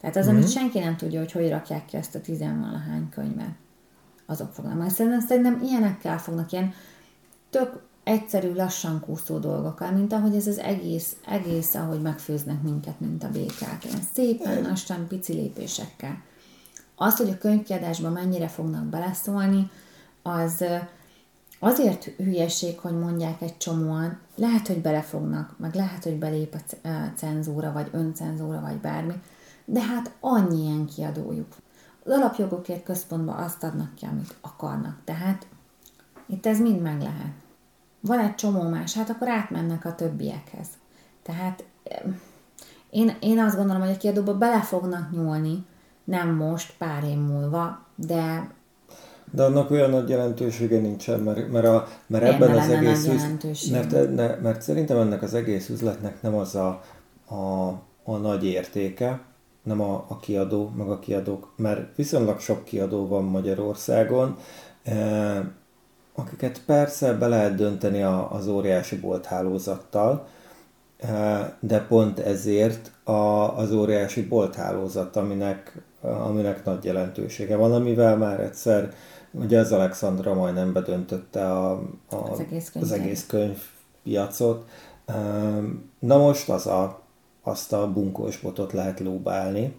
Tehát 0.00 0.16
az, 0.16 0.24
mm-hmm. 0.24 0.34
amit 0.34 0.48
mhm. 0.48 0.58
senki 0.58 0.78
nem 0.78 0.96
tudja, 0.96 1.18
hogy 1.18 1.32
hogy 1.32 1.50
rakják 1.50 1.84
ki 1.84 1.96
ezt 1.96 2.14
a 2.14 2.20
tizenvalahány 2.20 3.08
könyvet 3.08 3.54
azok 4.26 4.52
fognak 4.52 4.78
majd. 4.78 4.90
Szerintem, 4.90 5.20
szerintem 5.20 5.60
ilyenekkel 5.62 6.18
fognak 6.18 6.52
ilyen 6.52 6.74
tök 7.50 7.82
egyszerű, 8.04 8.54
lassan 8.54 9.00
kúszó 9.00 9.38
dolgokkal, 9.38 9.90
mint 9.90 10.12
ahogy 10.12 10.34
ez 10.34 10.46
az 10.46 10.58
egész, 10.58 11.16
egész, 11.26 11.74
ahogy 11.74 12.00
megfőznek 12.00 12.62
minket, 12.62 13.00
mint 13.00 13.24
a 13.24 13.30
békák. 13.30 13.84
Ilyen 13.84 14.02
szépen, 14.14 14.62
lassan, 14.62 15.06
pici 15.08 15.32
lépésekkel. 15.32 16.22
Azt, 16.96 17.16
hogy 17.16 17.28
a 17.28 17.38
könyvkiadásban 17.38 18.12
mennyire 18.12 18.48
fognak 18.48 18.84
beleszólni, 18.84 19.70
az 20.22 20.64
azért 21.58 22.04
hülyeség, 22.04 22.78
hogy 22.78 22.98
mondják 22.98 23.42
egy 23.42 23.56
csomóan, 23.56 24.18
lehet, 24.34 24.66
hogy 24.66 24.80
belefognak, 24.80 25.54
meg 25.58 25.74
lehet, 25.74 26.04
hogy 26.04 26.18
belép 26.18 26.54
a 26.54 26.88
cenzúra, 27.16 27.72
vagy 27.72 27.88
öncenzúra, 27.92 28.60
vagy 28.60 28.76
bármi, 28.76 29.14
de 29.64 29.82
hát 29.82 30.10
annyi 30.20 30.62
ilyen 30.62 30.86
kiadójuk 30.86 31.54
az 32.04 32.12
alapjogokért 32.12 32.82
központban 32.82 33.36
azt 33.36 33.62
adnak 33.62 33.94
ki, 33.94 34.04
amit 34.04 34.34
akarnak. 34.40 34.98
Tehát 35.04 35.46
itt 36.26 36.46
ez 36.46 36.60
mind 36.60 36.80
meg 36.80 37.00
lehet. 37.00 37.32
Van 38.00 38.18
egy 38.18 38.34
csomó 38.34 38.68
más, 38.68 38.94
hát 38.94 39.10
akkor 39.10 39.28
átmennek 39.28 39.84
a 39.84 39.94
többiekhez. 39.94 40.68
Tehát 41.22 41.64
én, 42.90 43.16
én 43.20 43.38
azt 43.38 43.56
gondolom, 43.56 43.82
hogy 43.82 43.90
a 43.90 43.96
kiadóba 43.96 44.38
bele 44.38 44.60
fognak 44.60 45.10
nyúlni, 45.10 45.66
nem 46.04 46.34
most, 46.34 46.74
pár 46.78 47.04
év 47.04 47.18
múlva, 47.18 47.86
de 47.94 48.50
de 49.34 49.42
annak 49.42 49.70
olyan 49.70 49.90
nagy 49.90 50.08
jelentősége 50.08 50.78
nincsen, 50.80 51.20
mert, 51.20 51.50
mert, 51.50 51.66
a, 51.66 51.86
mert 52.06 52.24
ebben 52.24 52.56
az 52.56 52.68
egész 52.68 53.06
üz... 53.06 53.70
mert, 53.70 54.14
ne, 54.14 54.34
mert 54.36 54.62
szerintem 54.62 54.96
ennek 54.96 55.22
az 55.22 55.34
egész 55.34 55.68
üzletnek 55.68 56.22
nem 56.22 56.34
az 56.34 56.54
a, 56.54 56.82
a, 57.28 57.68
a 58.04 58.16
nagy 58.16 58.44
értéke, 58.44 59.20
nem 59.62 59.80
a, 59.80 60.04
a 60.08 60.16
kiadó, 60.16 60.72
meg 60.76 60.88
a 60.88 60.98
kiadók, 60.98 61.52
mert 61.56 61.96
viszonylag 61.96 62.40
sok 62.40 62.64
kiadó 62.64 63.06
van 63.06 63.24
Magyarországon, 63.24 64.36
eh, 64.82 65.40
akiket 66.14 66.60
persze 66.66 67.12
be 67.12 67.26
lehet 67.26 67.54
dönteni 67.54 68.02
a, 68.02 68.32
az 68.32 68.46
óriási 68.46 68.96
bolthálózattal, 68.96 70.26
eh, 70.96 71.50
de 71.60 71.80
pont 71.80 72.18
ezért 72.18 72.90
a, 73.04 73.12
az 73.56 73.72
óriási 73.72 74.22
bolthálózat, 74.22 75.16
aminek, 75.16 75.82
aminek 76.04 76.64
nagy 76.64 76.84
jelentősége 76.84 77.56
van, 77.56 77.72
amivel 77.72 78.16
már 78.16 78.40
egyszer 78.40 78.94
ugye 79.30 79.58
az 79.58 79.72
Alexandra 79.72 80.34
majdnem 80.34 80.72
bedöntötte 80.72 81.50
a, 81.50 81.70
a, 82.10 82.16
az, 82.30 82.40
egész 82.40 82.70
az 82.80 82.92
egész 82.92 83.26
könyvpiacot. 83.26 84.68
Eh, 85.04 85.14
na 85.98 86.18
most 86.18 86.48
az 86.48 86.66
a 86.66 87.02
azt 87.44 87.72
a 87.72 87.92
bunkós 87.92 88.40
botot 88.40 88.72
lehet 88.72 89.00
lóbálni. 89.00 89.74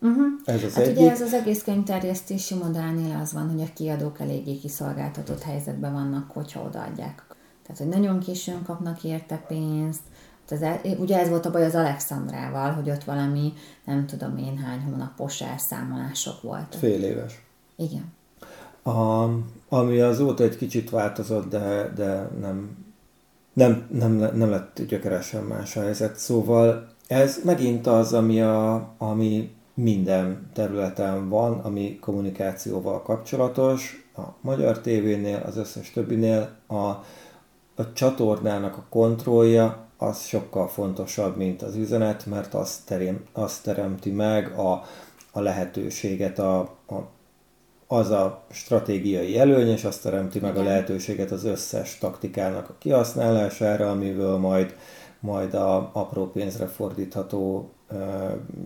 Uh-huh. 0.00 0.24
Ez 0.44 0.62
az 0.62 0.74
hát 0.74 0.84
egyik. 0.84 0.98
ugye 0.98 1.10
ez 1.10 1.20
az 1.20 1.32
egész 1.32 1.62
könyvterjesztési 1.62 2.54
modellnél 2.54 3.18
az 3.22 3.32
van, 3.32 3.50
hogy 3.50 3.60
a 3.60 3.72
kiadók 3.74 4.20
eléggé 4.20 4.56
kiszolgáltatott 4.56 5.42
helyzetben 5.42 5.92
vannak, 5.92 6.30
hogyha 6.30 6.62
odaadják. 6.62 7.24
Tehát, 7.62 7.78
hogy 7.78 7.88
nagyon 7.88 8.18
későn 8.18 8.62
kapnak 8.62 9.04
érte 9.04 9.36
pénzt, 9.48 10.02
el, 10.50 10.80
ugye 10.98 11.18
ez 11.18 11.28
volt 11.28 11.46
a 11.46 11.50
baj 11.50 11.64
az 11.64 11.74
Alexandrával, 11.74 12.70
hogy 12.70 12.90
ott 12.90 13.04
valami, 13.04 13.52
nem 13.84 14.06
tudom 14.06 14.36
én 14.36 14.56
hány 14.56 14.80
hónapos 14.80 15.40
elszámolások 15.40 16.42
voltak. 16.42 16.78
Fél 16.78 17.02
éves. 17.02 17.42
Igen. 17.76 18.12
A, 18.82 19.28
ami 19.68 20.00
azóta 20.00 20.42
egy 20.42 20.56
kicsit 20.56 20.90
változott, 20.90 21.48
de, 21.48 21.92
de 21.96 22.28
nem, 22.40 22.76
nem, 23.52 23.86
nem, 23.90 24.12
nem 24.12 24.50
lett 24.50 24.82
gyökeresen 24.88 25.44
más 25.44 25.76
a 25.76 25.80
helyzet. 25.80 26.16
Szóval 26.16 26.88
ez 27.06 27.40
megint 27.44 27.86
az, 27.86 28.12
ami, 28.12 28.40
a, 28.40 28.94
ami 28.98 29.54
minden 29.74 30.50
területen 30.52 31.28
van, 31.28 31.58
ami 31.58 31.98
kommunikációval 31.98 33.02
kapcsolatos. 33.02 34.08
A 34.16 34.22
magyar 34.40 34.80
tévénél, 34.80 35.42
az 35.46 35.56
összes 35.56 35.90
többinél 35.90 36.50
a, 36.66 36.74
a 37.74 37.92
csatornának 37.92 38.76
a 38.76 38.84
kontrollja 38.88 39.86
az 39.96 40.24
sokkal 40.24 40.68
fontosabb, 40.68 41.36
mint 41.36 41.62
az 41.62 41.76
üzenet, 41.76 42.26
mert 42.26 42.54
az, 42.54 42.82
terem, 42.86 43.24
az 43.32 43.58
teremti 43.58 44.10
meg 44.10 44.58
a, 44.58 44.82
a 45.32 45.40
lehetőséget, 45.40 46.38
a, 46.38 46.58
a, 46.86 47.08
az 47.86 48.10
a 48.10 48.44
stratégiai 48.50 49.38
előny, 49.38 49.68
és 49.68 49.84
azt 49.84 50.02
teremti 50.02 50.38
meg 50.38 50.56
a 50.56 50.62
lehetőséget 50.62 51.30
az 51.30 51.44
összes 51.44 51.98
taktikának 51.98 52.68
a 52.68 52.74
kihasználására, 52.78 53.90
amiből 53.90 54.36
majd 54.36 54.74
majd 55.24 55.54
a 55.54 55.90
apró 55.92 56.26
pénzre 56.26 56.66
fordítható 56.66 57.70
uh, 57.90 57.98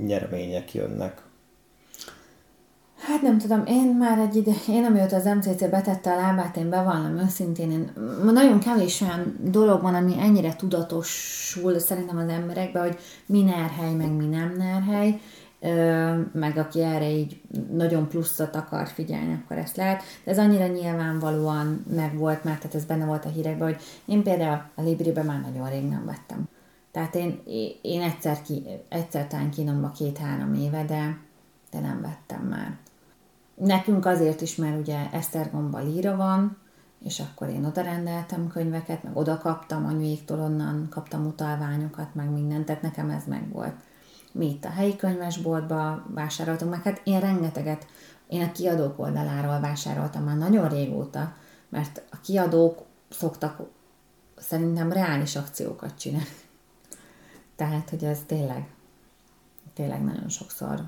nyeremények 0.07 0.75
jönnek. 0.75 1.23
Hát 3.09 3.23
nem 3.23 3.39
tudom, 3.39 3.63
én 3.67 3.97
már 3.99 4.19
egy 4.19 4.37
ide, 4.37 4.53
én 4.69 4.85
amióta 4.85 5.17
az 5.17 5.25
MCC 5.25 5.71
betette 5.71 6.13
a 6.13 6.17
lábát, 6.17 6.57
én 6.57 6.69
bevallom 6.69 7.19
őszintén, 7.19 7.71
én, 7.71 7.93
nagyon 8.25 8.59
kevés 8.59 9.01
olyan 9.01 9.37
dolog 9.41 9.83
van, 9.83 9.95
ami 9.95 10.15
ennyire 10.19 10.57
tudatosul 10.57 11.79
szerintem 11.79 12.17
az 12.17 12.29
emberekben, 12.29 12.83
hogy 12.83 12.99
mi 13.27 13.43
nerhely, 13.43 13.95
meg 13.95 14.13
mi 14.13 14.27
nem 14.27 14.55
nerhely, 14.57 15.21
meg 16.33 16.57
aki 16.57 16.83
erre 16.83 17.11
így 17.11 17.41
nagyon 17.73 18.09
pluszot 18.09 18.57
akar 18.57 18.89
figyelni, 18.89 19.41
akkor 19.43 19.57
ezt 19.57 19.77
lehet. 19.77 20.03
De 20.25 20.31
ez 20.31 20.39
annyira 20.39 20.67
nyilvánvalóan 20.67 21.85
megvolt 21.95 22.45
már, 22.45 22.57
tehát 22.57 22.75
ez 22.75 22.85
benne 22.85 23.05
volt 23.05 23.25
a 23.25 23.29
hírekben, 23.29 23.69
hogy 23.69 23.83
én 24.05 24.23
például 24.23 24.63
a 24.75 24.83
Libribe 24.83 25.23
már 25.23 25.41
nagyon 25.41 25.71
rég 25.71 25.89
nem 25.89 26.05
vettem. 26.07 26.49
Tehát 26.91 27.15
én, 27.15 27.41
én 27.83 28.03
egyszer, 28.03 28.43
ki, 28.43 28.63
egyszer 28.89 29.27
talán 29.27 29.51
kínomba 29.51 29.91
két-három 29.91 30.55
éve, 30.55 30.85
de, 30.85 31.19
de 31.71 31.81
nem 31.81 32.01
vettem 32.01 32.47
már. 32.49 32.77
Nekünk 33.59 34.07
azért 34.07 34.41
is, 34.41 34.57
mert 34.57 34.79
ugye 34.79 35.11
Esztergomba 35.11 35.79
líra 35.79 36.17
van, 36.17 36.57
és 37.05 37.21
akkor 37.21 37.49
én 37.49 37.65
oda 37.65 37.81
rendeltem 37.81 38.49
könyveket, 38.49 39.03
meg 39.03 39.17
oda 39.17 39.39
kaptam, 39.39 39.87
anyuéktól 39.87 40.41
onnan 40.41 40.87
kaptam 40.91 41.27
utalványokat, 41.27 42.15
meg 42.15 42.31
mindent, 42.31 42.65
tehát 42.65 42.83
nekem 42.83 43.11
ez 43.11 43.25
meg 43.27 43.53
volt 43.53 43.75
mi 44.33 44.47
itt 44.47 44.65
a 44.65 44.71
helyi 44.71 44.97
könyvesboltba 44.97 46.05
vásároltunk, 46.07 46.71
meg 46.71 46.83
hát 46.83 47.01
én 47.05 47.21
rengeteget, 47.21 47.87
én 48.27 48.43
a 48.43 48.53
kiadók 48.53 48.99
oldaláról 48.99 49.61
vásároltam 49.61 50.25
már 50.25 50.37
nagyon 50.37 50.69
régóta, 50.69 51.37
mert 51.69 52.03
a 52.11 52.21
kiadók 52.21 52.85
szoktak 53.09 53.61
szerintem 54.37 54.93
reális 54.93 55.37
akciókat 55.37 55.99
csinálni. 55.99 56.27
Tehát, 57.57 57.91
hogy 57.91 58.05
ez 58.05 58.19
tényleg, 58.27 58.69
tényleg 59.75 60.05
nagyon 60.05 60.29
sokszor 60.29 60.83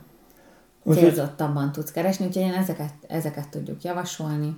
célzottabban 0.84 1.72
tudsz 1.72 1.90
keresni, 1.90 2.26
úgyhogy 2.26 2.42
én 2.42 2.52
ezeket, 2.52 2.92
ezeket 3.08 3.48
tudjuk 3.48 3.82
javasolni. 3.82 4.56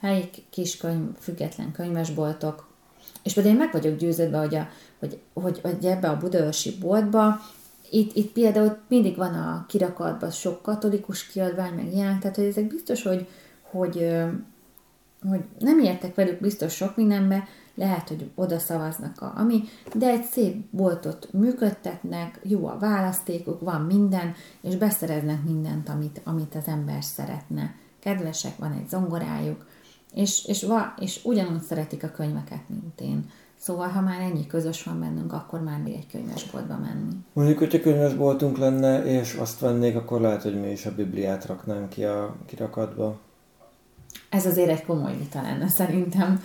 Helyi 0.00 0.30
kiskönyv, 0.50 1.08
független 1.18 1.72
könyvesboltok, 1.72 2.70
és 3.22 3.34
pedig 3.34 3.50
én 3.50 3.56
meg 3.56 3.72
vagyok 3.72 3.96
győződve, 3.96 4.38
hogy, 4.38 4.54
a, 4.54 4.68
hogy, 4.98 5.20
hogy, 5.32 5.60
hogy 5.62 5.84
ebbe 5.84 6.08
a 6.08 6.16
budaörsi 6.16 6.76
boltba 6.80 7.40
itt, 7.90 8.16
itt 8.16 8.32
például 8.32 8.78
mindig 8.88 9.16
van 9.16 9.34
a 9.34 9.64
kirakatban 9.68 10.30
sok 10.30 10.62
katolikus 10.62 11.26
kiadvány, 11.26 11.74
meg 11.74 11.92
ilyen, 11.92 12.20
tehát 12.20 12.36
hogy 12.36 12.44
ezek 12.44 12.66
biztos, 12.66 13.02
hogy, 13.02 13.26
hogy, 13.70 14.14
hogy 15.28 15.40
nem 15.58 15.78
értek 15.78 16.14
velük 16.14 16.40
biztos 16.40 16.74
sok 16.74 16.96
mindenbe, 16.96 17.44
lehet, 17.74 18.08
hogy 18.08 18.30
oda 18.34 18.58
szavaznak 18.58 19.20
a 19.20 19.32
ami, 19.36 19.62
de 19.94 20.08
egy 20.08 20.24
szép 20.24 20.56
boltot 20.70 21.28
működtetnek, 21.32 22.40
jó 22.42 22.66
a 22.66 22.78
választékuk, 22.78 23.60
van 23.60 23.80
minden, 23.80 24.34
és 24.60 24.76
beszereznek 24.76 25.44
mindent, 25.44 25.88
amit, 25.88 26.20
amit 26.24 26.54
az 26.54 26.66
ember 26.66 27.04
szeretne. 27.04 27.74
Kedvesek, 27.98 28.56
van 28.58 28.72
egy 28.72 28.88
zongorájuk, 28.88 29.66
és, 30.14 30.46
és, 30.46 30.62
va, 30.62 30.94
és 30.98 31.24
ugyanúgy 31.24 31.62
szeretik 31.62 32.04
a 32.04 32.10
könyveket, 32.10 32.68
mint 32.68 33.00
én. 33.00 33.30
Szóval, 33.56 33.88
ha 33.88 34.00
már 34.00 34.20
ennyi 34.20 34.46
közös 34.46 34.82
van 34.82 35.00
bennünk, 35.00 35.32
akkor 35.32 35.60
már 35.60 35.78
még 35.78 35.94
egy 35.94 36.06
könyvesboltba 36.06 36.78
menni. 36.78 37.12
Mondjuk, 37.32 37.58
hogyha 37.58 37.80
könyvesboltunk 37.80 38.58
lenne, 38.58 39.04
és 39.04 39.34
azt 39.34 39.60
vennék, 39.60 39.96
akkor 39.96 40.20
lehet, 40.20 40.42
hogy 40.42 40.60
mi 40.60 40.70
is 40.70 40.86
a 40.86 40.94
Bibliát 40.94 41.46
raknánk 41.46 41.88
ki 41.88 42.04
a 42.04 42.36
kirakatba. 42.46 43.18
Ez 44.32 44.46
azért 44.46 44.68
egy 44.68 44.84
komoly 44.84 45.16
vita 45.18 45.42
lenne 45.42 45.68
szerintem 45.68 46.42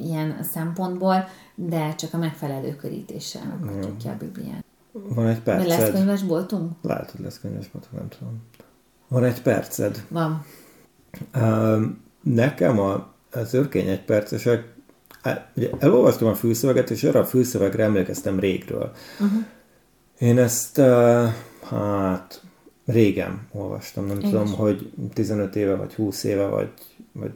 ilyen 0.00 0.36
szempontból, 0.52 1.28
de 1.54 1.94
csak 1.94 2.14
a 2.14 2.18
megfelelő 2.18 2.76
körítéssel 2.76 3.42
rakhatjuk 3.60 3.98
ki 3.98 4.08
a 4.08 4.16
Bibliát. 4.18 4.64
Van 4.92 5.26
egy 5.26 5.40
perced. 5.40 5.66
Mi 5.66 5.68
lesz 5.68 5.90
könyvesboltunk? 5.90 6.72
Lehet, 6.82 7.10
hogy 7.10 7.20
lesz 7.20 7.40
könyvesboltunk, 7.40 7.92
nem 7.92 8.08
tudom. 8.08 8.42
Van 9.08 9.24
egy 9.24 9.42
perced. 9.42 10.04
Van. 10.08 10.44
Nekem 12.22 12.78
a, 12.78 13.12
az 13.32 13.54
örkény 13.54 13.88
egy 13.88 14.04
percesek 14.04 14.74
ugye 15.54 15.70
elolvastam 15.78 16.28
a 16.28 16.34
fülszöveget, 16.34 16.90
és 16.90 17.04
arra 17.04 17.20
a 17.20 17.24
fülszövegre 17.24 17.84
emlékeztem 17.84 18.40
régről. 18.40 18.92
Uh-huh. 19.20 19.44
Én 20.18 20.38
ezt, 20.38 20.80
hát, 21.62 22.42
régen 22.86 23.48
olvastam, 23.52 24.06
nem 24.06 24.20
Én 24.20 24.30
tudom, 24.30 24.44
is. 24.44 24.54
hogy 24.54 24.90
15 25.12 25.56
éve, 25.56 25.74
vagy 25.74 25.94
20 25.94 26.24
éve, 26.24 26.46
vagy, 26.46 26.68
vagy 27.12 27.32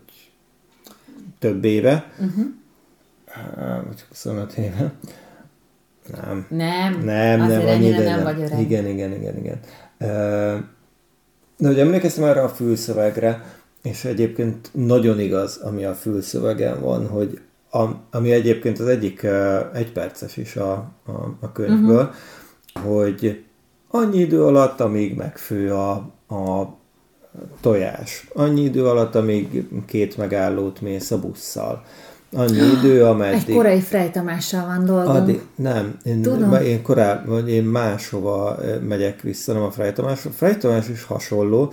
több 1.39 1.65
éve, 1.65 2.13
uh-huh. 2.19 2.45
uh, 3.57 3.87
vagy 3.87 4.05
25 4.09 4.53
éve. 4.53 4.93
Nem. 6.23 6.47
Nem, 6.49 7.05
nem, 7.05 7.49
nem, 7.49 7.67
annyi, 7.67 7.89
nem, 7.89 8.03
nem 8.03 8.23
vagy 8.23 8.41
öreg. 8.41 8.61
Igen, 8.61 8.87
igen, 8.87 9.13
igen, 9.13 9.37
igen. 9.37 9.61
De 11.57 11.69
hogy 11.69 11.79
emlékeztem 11.79 12.25
erre 12.25 12.43
a 12.43 12.49
fülszövegre, 12.49 13.45
és 13.83 14.05
egyébként 14.05 14.71
nagyon 14.73 15.21
igaz, 15.21 15.57
ami 15.57 15.85
a 15.85 15.95
fülszövegen 15.95 16.81
van, 16.81 17.09
hogy 17.09 17.41
a, 17.71 17.85
ami 18.11 18.33
egyébként 18.33 18.79
az 18.79 18.87
egyik 18.87 19.27
egyperces 19.75 20.37
is 20.37 20.57
a, 20.57 20.73
a, 21.07 21.13
a 21.41 21.53
könyvből, 21.53 22.15
uh-huh. 22.75 22.95
hogy 22.95 23.45
annyi 23.91 24.19
idő 24.19 24.45
alatt, 24.45 24.81
amíg 24.81 25.17
megfő 25.17 25.73
a, 25.73 25.91
a 26.29 26.77
tojás, 27.61 28.29
annyi 28.35 28.63
idő 28.63 28.87
alatt, 28.87 29.15
amíg 29.15 29.69
két 29.87 30.17
megállót 30.17 30.81
mész 30.81 31.11
a 31.11 31.21
busszal, 31.21 31.83
annyi 32.33 32.59
idő, 32.79 33.05
ameddig... 33.05 33.49
Egy 33.49 33.55
korai 33.55 33.81
Frejtamással 33.81 34.67
van 34.67 34.85
dolgom. 34.85 35.15
Addig, 35.15 35.41
nem, 35.55 35.97
én, 36.03 36.23
Tudom. 36.23 36.55
én 36.55 36.83
korábban, 36.83 37.49
én 37.49 37.65
máshova 37.65 38.59
megyek 38.89 39.21
vissza, 39.21 39.53
nem 39.53 39.63
a 39.63 39.71
Frejtamás. 39.71 40.27
A 40.27 40.31
Frejtamás 40.31 40.89
is 40.89 41.05
hasonló, 41.05 41.73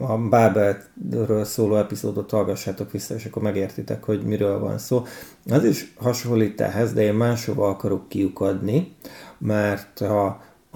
a 0.00 0.16
Bábelről 0.16 1.44
szóló 1.44 1.76
epizódot 1.76 2.30
hallgassátok 2.30 2.90
vissza, 2.90 3.14
és 3.14 3.24
akkor 3.24 3.42
megértitek, 3.42 4.04
hogy 4.04 4.22
miről 4.22 4.58
van 4.58 4.78
szó. 4.78 5.04
Az 5.50 5.64
is 5.64 5.94
hasonlít 5.96 6.60
ehhez, 6.60 6.92
de 6.92 7.02
én 7.02 7.14
máshova 7.14 7.68
akarok 7.68 8.08
kiukadni, 8.08 8.96
mert 9.38 10.00
a, 10.00 10.26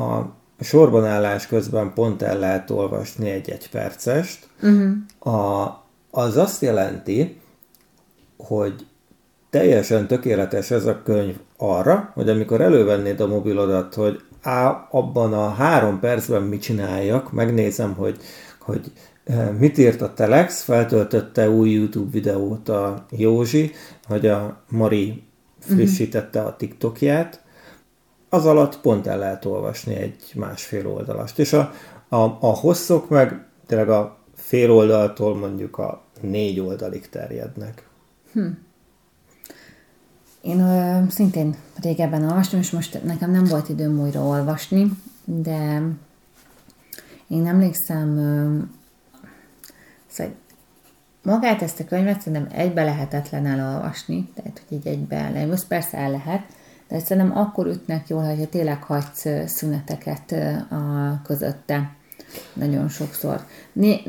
a 0.03 0.36
sorban 0.61 1.05
állás 1.05 1.47
közben 1.47 1.93
pont 1.95 2.23
el 2.23 2.39
lehet 2.39 2.71
olvasni 2.71 3.31
egy 3.31 3.51
egy 3.51 3.71
percest. 3.71 4.49
Uh-huh. 4.63 5.35
A, 5.35 5.85
az 6.11 6.37
azt 6.37 6.63
jelenti, 6.63 7.41
hogy 8.37 8.87
teljesen 9.51 10.07
tökéletes 10.07 10.71
ez 10.71 10.87
a 10.87 11.03
könyv 11.03 11.37
arra, 11.57 12.11
hogy 12.15 12.29
amikor 12.29 12.61
elővennéd 12.61 13.21
a 13.21 13.27
mobilodat, 13.27 13.95
hogy 13.95 14.21
á, 14.43 14.89
abban 14.91 15.33
a 15.33 15.49
három 15.49 16.01
percben 16.01 16.43
mit 16.43 16.63
csináljak, 16.63 17.33
megnézem, 17.33 17.95
hogy 17.95 18.21
hogy 18.67 18.93
eh, 19.25 19.51
mit 19.59 19.79
írt 19.79 20.03
a 20.03 20.15
Telex, 20.15 20.63
feltöltötte 20.63 21.51
új 21.51 21.71
YouTube 21.71 22.11
videót 22.11 22.69
a 22.69 23.07
Józsi, 23.11 23.73
hogy 24.05 24.27
a 24.27 24.63
Mari 24.69 25.23
frissítette 25.59 26.43
a 26.43 26.57
TikTokját, 26.57 27.41
az 28.37 28.47
alatt 28.47 28.81
pont 28.81 29.07
el 29.07 29.19
lehet 29.19 29.45
olvasni 29.45 29.95
egy 29.95 30.33
másfél 30.35 30.89
oldalast. 30.89 31.39
És 31.39 31.53
a, 31.53 31.73
a, 32.09 32.17
a 32.41 32.55
hosszok 32.55 33.09
meg 33.09 33.45
tényleg 33.67 33.89
a 33.89 34.19
fél 34.35 34.71
oldaltól 34.71 35.37
mondjuk 35.37 35.79
a 35.79 36.03
négy 36.21 36.61
oldalig 36.61 37.09
terjednek. 37.09 37.89
Hm. 38.33 38.47
Én 40.41 40.61
ö, 40.61 41.03
szintén 41.11 41.57
régebben 41.83 42.25
olvastam, 42.25 42.59
és 42.59 42.71
most 42.71 43.05
nekem 43.05 43.31
nem 43.31 43.45
volt 43.45 43.69
időm 43.69 44.01
újra 44.01 44.21
olvasni, 44.21 44.91
de 45.25 45.83
én 47.29 47.47
emlékszem, 47.47 48.09
szóval 50.07 50.35
magát 51.23 51.63
ezt 51.63 51.81
a 51.81 51.85
könyvet 51.85 52.21
szerintem 52.21 52.59
egybe 52.59 52.85
lehetetlen 52.85 53.47
elolvasni, 53.47 54.29
tehát 54.35 54.63
hogy 54.69 54.79
így 54.79 54.87
egybe 54.87 55.47
most 55.47 55.67
persze 55.67 55.97
el 55.97 56.11
lehet, 56.11 56.43
de 56.89 56.99
szerintem 56.99 57.39
akkor 57.39 57.67
ütnek 57.67 58.09
jól, 58.09 58.25
hogyha 58.25 58.49
tényleg 58.49 58.83
hagysz 58.83 59.27
szüneteket 59.47 60.33
a 60.71 61.21
közötte 61.25 61.95
nagyon 62.53 62.89
sokszor. 62.89 63.45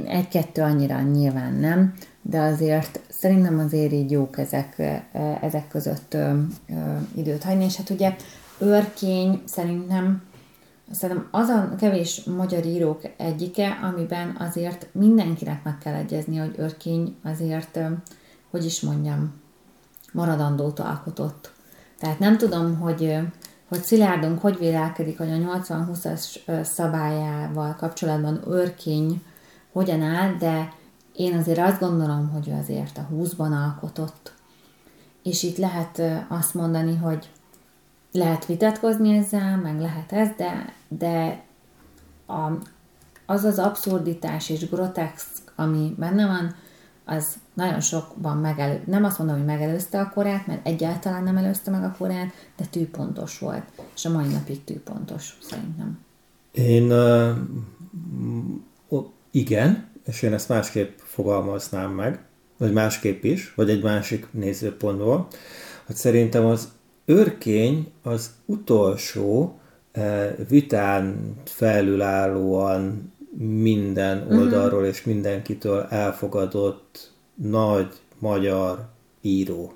Egy-kettő 0.06 0.62
annyira 0.62 1.02
nyilván 1.02 1.54
nem, 1.54 1.94
de 2.22 2.40
azért 2.40 3.00
szerintem 3.10 3.60
azért 3.60 3.92
így 3.92 4.12
jók 4.12 4.38
ezek, 4.38 4.82
ezek 5.42 5.68
között 5.68 6.18
időt 7.16 7.44
hagyni, 7.44 7.64
és 7.64 7.76
hát 7.76 7.90
ugye 7.90 8.16
őrkény 8.60 9.42
szerintem 9.46 10.26
Szerintem 10.92 11.28
az 11.32 11.48
a 11.48 11.76
kevés 11.78 12.24
magyar 12.24 12.66
írók 12.66 13.02
egyike, 13.18 13.80
amiben 13.82 14.36
azért 14.40 14.88
mindenkinek 14.92 15.64
meg 15.64 15.78
kell 15.78 15.94
egyezni, 15.94 16.38
hogy 16.38 16.56
Örkény 16.58 17.16
azért, 17.24 17.80
hogy 18.50 18.66
is 18.66 18.82
mondjam, 18.82 19.34
maradandót 20.14 20.80
alkotott. 20.80 21.52
Tehát 22.00 22.20
nem 22.20 22.38
tudom, 22.38 22.80
hogy, 22.80 23.18
hogy 23.70 23.84
Szilárdunk 23.84 24.42
hogy 24.42 24.58
vélelkedik, 24.58 25.18
hogy 25.18 25.32
a 25.32 25.60
80-20-as 25.60 26.64
szabályával 26.64 27.76
kapcsolatban 27.76 28.42
Örkény 28.48 29.24
hogyan 29.72 30.02
áll, 30.02 30.34
de 30.34 30.74
én 31.16 31.38
azért 31.38 31.60
azt 31.60 31.80
gondolom, 31.80 32.30
hogy 32.30 32.48
ő 32.48 32.52
azért 32.62 32.98
a 32.98 33.08
20-ban 33.14 33.64
alkotott. 33.66 34.34
És 35.24 35.44
itt 35.44 35.58
lehet 35.58 36.02
azt 36.28 36.54
mondani, 36.54 36.96
hogy 36.96 37.30
lehet 38.12 38.46
vitatkozni 38.46 39.18
ezzel, 39.18 39.58
meg 39.58 39.80
lehet 39.80 40.12
ez, 40.12 40.30
de, 40.38 40.74
de 40.88 41.44
a, 42.28 42.52
az 43.26 43.44
az 43.44 43.60
abszurditás 43.60 44.50
és 44.50 44.70
grotexk, 44.70 45.28
ami 45.56 45.96
benne 45.98 46.26
van, 46.26 46.56
az 47.10 47.36
nagyon 47.54 47.80
sokban 47.80 48.38
megelő, 48.38 48.82
nem 48.86 49.04
azt 49.04 49.18
mondom, 49.18 49.38
hogy 49.38 49.46
megelőzte 49.46 50.00
a 50.00 50.10
korát, 50.14 50.48
mert 50.48 50.68
egyáltalán 50.68 51.24
nem 51.24 51.38
előzte 51.38 51.72
meg 51.72 51.84
a 51.84 51.96
korát, 51.98 52.34
de 52.58 52.66
tűpontos 52.70 53.40
volt, 53.40 53.64
és 53.96 54.06
a 54.06 54.10
mai 54.10 54.28
napig 54.28 54.64
tűpontos, 54.64 55.38
szerintem. 55.42 56.00
Én 56.52 56.92
uh, 56.92 57.38
igen, 59.32 59.88
és 60.06 60.22
én 60.22 60.34
ezt 60.34 60.50
másképp 60.50 60.98
fogalmaznám 60.98 61.92
meg, 61.92 62.20
vagy 62.58 62.74
másképp 62.74 63.24
is, 63.24 63.54
vagy 63.54 63.70
egy 63.70 63.84
másik 63.84 64.28
nézőpontból, 64.32 65.28
hogy 65.86 65.96
szerintem 65.96 66.46
az 66.46 66.70
őrkény 67.06 67.92
az 68.04 68.32
utolsó 68.46 69.60
vitán 70.48 71.34
felülállóan 71.46 73.14
minden 73.40 74.18
mhm. 74.18 74.38
oldalról 74.38 74.80
uh-huh. 74.80 74.96
és 74.96 75.04
mindenkitől 75.04 75.86
elfogadott 75.90 77.12
nagy 77.36 77.88
magyar 78.20 78.88
író. 79.22 79.74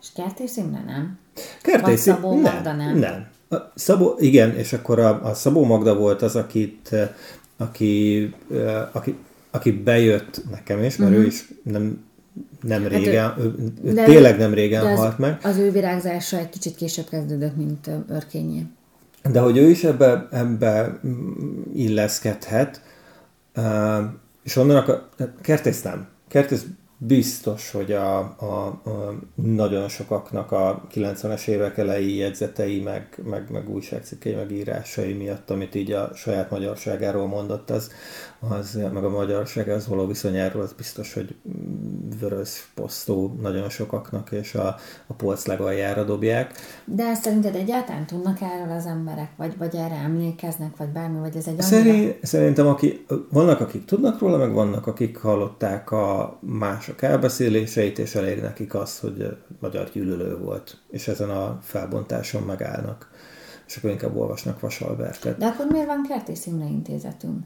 És 0.00 0.08
Kertész 0.14 0.56
Imre 0.56 0.82
nem? 0.86 1.18
Kertész 1.62 2.00
Szabó 2.00 2.40
nem, 2.40 2.54
Magda 2.54 2.72
nem? 2.72 2.98
Nem. 2.98 3.26
A 3.50 3.56
Szabó, 3.74 4.14
igen, 4.18 4.56
és 4.56 4.72
akkor 4.72 4.98
a, 4.98 5.24
a 5.24 5.34
Szabó 5.34 5.64
Magda 5.64 5.96
volt 5.96 6.22
az, 6.22 6.36
akit, 6.36 6.88
eh, 6.92 7.10
aki, 7.56 8.34
eh, 8.52 8.96
aki, 8.96 9.16
aki 9.50 9.72
bejött 9.72 10.42
nekem 10.50 10.82
is, 10.82 10.96
mert 10.96 11.10
uh-huh. 11.10 11.24
ő 11.24 11.28
is 11.28 11.48
nem 11.62 12.06
nem 12.62 12.82
hát 12.82 12.90
régen, 12.90 13.34
ő, 13.38 13.54
ő 13.84 13.92
de, 13.92 14.04
tényleg 14.04 14.38
nem 14.38 14.54
régen 14.54 14.84
de 14.84 14.90
az, 14.90 14.98
halt 14.98 15.18
meg. 15.18 15.38
Az 15.42 15.56
ő 15.56 15.70
virágzása 15.70 16.36
egy 16.36 16.48
kicsit 16.48 16.76
később 16.76 17.08
kezdődött, 17.08 17.56
mint 17.56 17.90
Örkényé. 18.08 18.66
De 19.22 19.40
hogy 19.40 19.56
ő 19.56 19.70
is 19.70 19.84
ebbe, 19.84 20.28
ebbe 20.30 21.00
illeszkedhet, 21.74 22.82
és 24.42 24.56
onnan 24.56 24.76
a 24.76 25.08
kertész 25.40 25.82
nem. 25.82 26.08
Kertész 26.28 26.64
biztos, 26.98 27.70
hogy 27.70 27.92
a, 27.92 28.18
a, 28.18 28.66
a 28.84 29.14
nagyon 29.34 29.88
sokaknak 29.88 30.52
a 30.52 30.86
90-es 30.94 31.46
évek 31.46 31.78
elejé 31.78 32.14
jegyzetei, 32.14 32.80
meg, 32.80 33.22
meg, 33.24 33.50
meg 33.50 33.70
újságcikkei, 33.70 34.34
meg 34.34 34.50
írásai 34.50 35.12
miatt, 35.12 35.50
amit 35.50 35.74
így 35.74 35.92
a 35.92 36.10
saját 36.14 36.50
magyarságáról 36.50 37.26
mondott, 37.26 37.70
az, 37.70 37.90
az 38.40 38.78
meg 38.92 39.04
a 39.04 39.08
magyarsághoz 39.08 39.86
való 39.86 40.06
viszonyáról, 40.06 40.62
az 40.62 40.72
biztos, 40.72 41.14
hogy 41.14 41.34
vörös 42.20 42.70
posztó 42.74 43.36
nagyon 43.40 43.68
sokaknak, 43.68 44.30
és 44.30 44.54
a, 44.54 44.76
a 45.06 45.12
polc 45.12 45.46
legaljára 45.46 46.04
dobják. 46.04 46.52
De 46.84 47.14
szerinted 47.14 47.54
egyáltalán 47.54 48.06
tudnak 48.06 48.40
erről 48.40 48.76
az 48.76 48.86
emberek, 48.86 49.30
vagy, 49.36 49.56
vagy 49.56 49.74
erre 49.74 49.94
emlékeznek, 49.94 50.76
vagy 50.76 50.88
bármi, 50.88 51.18
vagy 51.18 51.36
ez 51.36 51.46
egy 51.46 51.60
Szerint, 51.60 52.16
Szerintem 52.22 52.66
aki, 52.66 53.06
vannak, 53.30 53.60
akik 53.60 53.84
tudnak 53.84 54.18
róla, 54.18 54.36
meg 54.36 54.52
vannak, 54.52 54.86
akik 54.86 55.16
hallották 55.16 55.90
a 55.90 56.38
mások 56.40 57.02
elbeszéléseit, 57.02 57.98
és 57.98 58.14
elég 58.14 58.40
nekik 58.40 58.74
azt, 58.74 59.00
hogy 59.00 59.36
magyar 59.60 59.90
gyűlölő 59.92 60.38
volt, 60.38 60.78
és 60.90 61.08
ezen 61.08 61.30
a 61.30 61.58
felbontáson 61.62 62.42
megállnak 62.42 63.08
és 63.66 63.76
akkor 63.76 63.90
inkább 63.90 64.16
olvasnak 64.16 64.60
Vasalbertet. 64.60 65.38
De 65.38 65.46
akkor 65.46 65.66
miért 65.66 65.86
van 65.86 66.06
Kertész 66.08 66.46
Imre 66.46 66.64
intézetünk? 66.64 67.44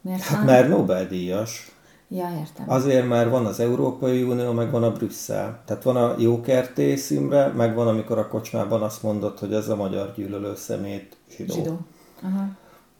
Miért 0.00 0.22
hát 0.22 0.44
mert 0.44 0.68
Nobel-díjas. 0.68 1.72
Ja, 2.08 2.30
értem. 2.38 2.70
Azért, 2.70 3.08
mert 3.08 3.30
van 3.30 3.46
az 3.46 3.60
Európai 3.60 4.22
Unió, 4.22 4.52
meg 4.52 4.70
van 4.70 4.82
a 4.82 4.92
Brüsszel. 4.92 5.62
Tehát 5.64 5.82
van 5.82 5.96
a 5.96 6.14
jó 6.18 6.40
kertész 6.40 7.10
Imre, 7.10 7.46
meg 7.46 7.74
van, 7.74 7.88
amikor 7.88 8.18
a 8.18 8.28
kocsmában 8.28 8.82
azt 8.82 9.02
mondott, 9.02 9.38
hogy 9.38 9.52
ez 9.52 9.68
a 9.68 9.76
magyar 9.76 10.12
gyűlölő 10.16 10.54
szemét 10.54 11.16
zsidó. 11.36 11.54
Zsidó. 11.54 11.78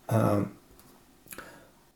Aha. 0.06 0.46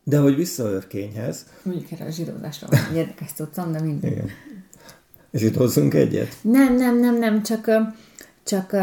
De 0.03 0.19
hogy 0.19 0.35
vissza 0.35 0.63
Örkényhez. 0.63 1.45
Mondjuk 1.63 1.91
erre 1.91 2.05
a 2.05 2.09
zsidózásra 2.09 2.67
van 2.69 2.95
érdekes 2.95 3.33
tudtam, 3.33 3.71
de 3.71 3.81
mindig. 3.81 4.11
Igen. 4.11 4.29
Zsidózzunk 5.33 5.93
egyet? 5.93 6.35
Nem, 6.41 6.75
nem, 6.75 6.99
nem, 6.99 7.17
nem, 7.17 7.43
csak, 7.43 7.71
csak 8.43 8.75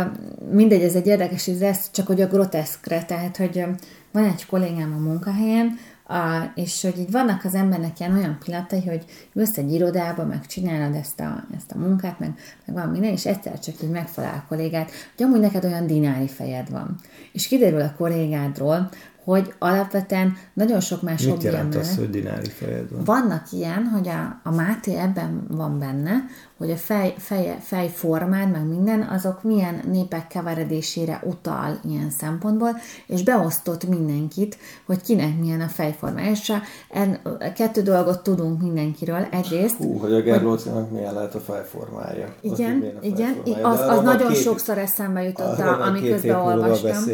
mindegy, 0.51 0.83
ez 0.83 0.95
egy 0.95 1.07
érdekes, 1.07 1.49
ez 1.49 1.91
csak 1.91 2.07
hogy 2.07 2.21
a 2.21 2.27
groteszkre, 2.27 3.05
tehát, 3.05 3.37
hogy 3.37 3.65
van 4.13 4.25
egy 4.25 4.47
kollégám 4.47 4.95
a 4.95 4.99
munkahelyen, 4.99 5.79
a, 6.11 6.53
és 6.55 6.83
hogy 6.83 6.99
így 6.99 7.11
vannak 7.11 7.45
az 7.45 7.55
embernek 7.55 8.01
ilyen 8.01 8.17
olyan 8.17 8.39
pillanatai, 8.45 8.87
hogy 8.87 9.05
jössz 9.33 9.57
egy 9.57 9.73
irodába, 9.73 10.25
meg 10.25 10.47
csinálod 10.47 10.95
ezt 10.95 11.21
a, 11.21 11.45
ezt 11.57 11.71
a 11.73 11.79
munkát, 11.79 12.19
meg, 12.19 12.35
meg 12.65 12.77
van 12.77 12.89
minden, 12.89 13.11
és 13.11 13.27
egyszer 13.27 13.59
csak 13.59 13.83
így 13.83 13.91
megfelel 13.91 14.35
a 14.35 14.45
kollégát, 14.49 14.91
hogy 15.17 15.27
amúgy 15.27 15.41
neked 15.41 15.65
olyan 15.65 15.87
dinári 15.87 16.29
fejed 16.29 16.71
van. 16.71 16.97
És 17.33 17.49
kiderül 17.49 17.81
a 17.81 17.95
kollégádról, 17.97 18.91
hogy 19.25 19.55
alapvetően 19.59 20.37
nagyon 20.55 20.81
sok 20.81 21.03
más 21.03 21.23
Mit 21.23 21.43
jelent 21.43 21.75
az, 21.75 21.97
hogy 21.97 22.11
dinári 22.11 22.49
fejed 22.49 22.91
van? 22.91 23.05
Vannak 23.05 23.53
ilyen, 23.53 23.85
hogy 23.85 24.09
a, 24.09 24.41
a 24.43 24.51
Máté 24.51 24.95
ebben 24.97 25.47
van 25.49 25.79
benne, 25.79 26.13
hogy 26.57 26.71
a 26.71 26.77
fej, 26.77 27.15
fej, 27.19 27.59
fejformád, 27.61 28.51
meg 28.51 28.67
minden, 28.67 29.03
azok 29.03 29.43
milyen 29.43 29.81
népek 29.91 30.27
keveredésére 30.27 31.21
utal 31.25 31.81
ilyen 31.89 32.11
szempontból, 32.11 32.77
és 33.07 33.23
beosztott 33.23 33.89
mindenkit, 33.89 34.57
hogy 34.87 35.03
kinek 35.03 35.39
milyen 35.39 35.61
a 35.61 35.67
fejformája. 35.67 36.31
És 36.31 36.51
a, 36.51 36.57
en, 36.91 37.21
a 37.25 37.53
kettő 37.53 37.83
dolgot 37.83 38.23
tudunk 38.23 38.63
mindenkiről. 38.63 39.27
Egyrészt... 39.31 39.77
Hú, 39.77 39.99
hogy 39.99 40.13
a 40.13 40.21
Gerlócinak 40.21 40.91
milyen 40.91 41.15
lehet 41.15 41.35
a 41.35 41.41
fejformája. 41.41 42.35
Igen, 42.41 42.93
a 43.01 43.05
igen, 43.05 43.35
az, 43.63 43.81
az 43.81 44.03
nagyon 44.03 44.33
két, 44.33 44.43
sokszor 44.43 44.79
eszembe 44.79 45.23
jutott, 45.23 45.59
ami 45.59 46.01
közben 46.01 46.37
olvastam. 46.37 47.05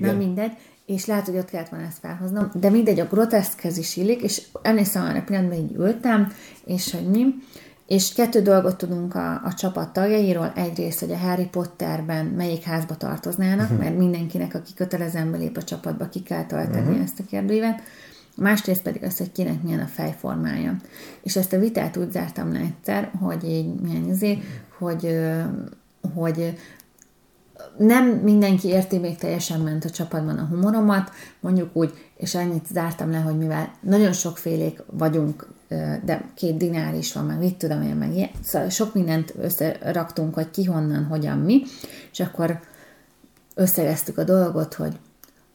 Nem 0.00 0.16
mindegy 0.16 0.52
és 0.86 1.06
lehet, 1.06 1.26
hogy 1.26 1.36
ott 1.36 1.50
kellett 1.50 1.68
volna 1.68 1.86
ezt 1.86 1.98
felhoznom, 1.98 2.50
de 2.54 2.70
mindegy, 2.70 3.00
a 3.00 3.06
groteszkhez 3.06 3.78
is 3.78 3.96
illik, 3.96 4.22
és 4.22 4.42
emlékszem 4.62 5.04
arra 5.04 5.22
pillanatban 5.22 5.58
így 5.58 5.74
ültem, 5.74 6.32
és 6.64 6.92
hogy 6.92 7.08
mi, 7.08 7.34
és 7.86 8.12
kettő 8.12 8.42
dolgot 8.42 8.76
tudunk 8.76 9.14
a, 9.14 9.32
a 9.44 9.54
csapat 9.54 9.92
tagjairól. 9.92 10.52
Egyrészt, 10.54 11.00
hogy 11.00 11.12
a 11.12 11.16
Harry 11.16 11.46
Potterben 11.46 12.26
melyik 12.26 12.62
házba 12.62 12.96
tartoznának, 12.96 13.70
uh-huh. 13.70 13.78
mert 13.78 13.96
mindenkinek, 13.96 14.54
aki 14.54 14.74
kötelezően 14.74 15.30
belép 15.30 15.56
a 15.56 15.64
csapatba, 15.64 16.08
ki 16.08 16.22
kell 16.22 16.44
tölteni 16.44 16.86
uh-huh. 16.86 17.02
ezt 17.02 17.20
a 17.20 17.24
kérdőívet. 17.28 17.82
Másrészt 18.36 18.82
pedig 18.82 19.02
az, 19.02 19.18
hogy 19.18 19.32
kinek 19.32 19.62
milyen 19.62 19.80
a 19.80 19.86
fejformája. 19.86 20.76
És 21.22 21.36
ezt 21.36 21.52
a 21.52 21.58
vitát 21.58 21.96
úgy 21.96 22.10
zártam 22.10 22.52
le 22.52 22.58
egyszer, 22.58 23.10
hogy 23.20 23.44
így 23.44 23.74
milyen 23.80 24.08
izé, 24.08 24.42
hogy, 24.78 25.18
hogy 26.14 26.56
nem 27.78 28.06
mindenki 28.06 28.68
érti 28.68 28.98
még 28.98 29.16
teljesen 29.16 29.60
ment 29.60 29.84
a 29.84 29.90
csapatban 29.90 30.38
a 30.38 30.46
humoromat, 30.50 31.10
mondjuk 31.40 31.76
úgy, 31.76 31.92
és 32.16 32.34
ennyit 32.34 32.66
zártam 32.72 33.10
le, 33.10 33.18
hogy 33.18 33.38
mivel 33.38 33.70
nagyon 33.80 34.12
sokfélék 34.12 34.82
vagyunk, 34.86 35.46
de 36.04 36.30
két 36.34 36.56
dinár 36.56 36.94
is 36.94 37.12
van, 37.12 37.24
meg 37.24 37.38
mit 37.38 37.56
tudom 37.56 37.82
én, 37.82 37.94
meg 37.94 38.14
ilyen, 38.14 38.30
szóval 38.42 38.68
sok 38.68 38.94
mindent 38.94 39.34
összeraktunk, 39.40 40.34
hogy 40.34 40.50
ki 40.50 40.64
honnan, 40.64 41.04
hogyan, 41.04 41.38
mi, 41.38 41.62
és 42.12 42.20
akkor 42.20 42.60
összegeztük 43.54 44.18
a 44.18 44.24
dolgot, 44.24 44.74
hogy 44.74 44.92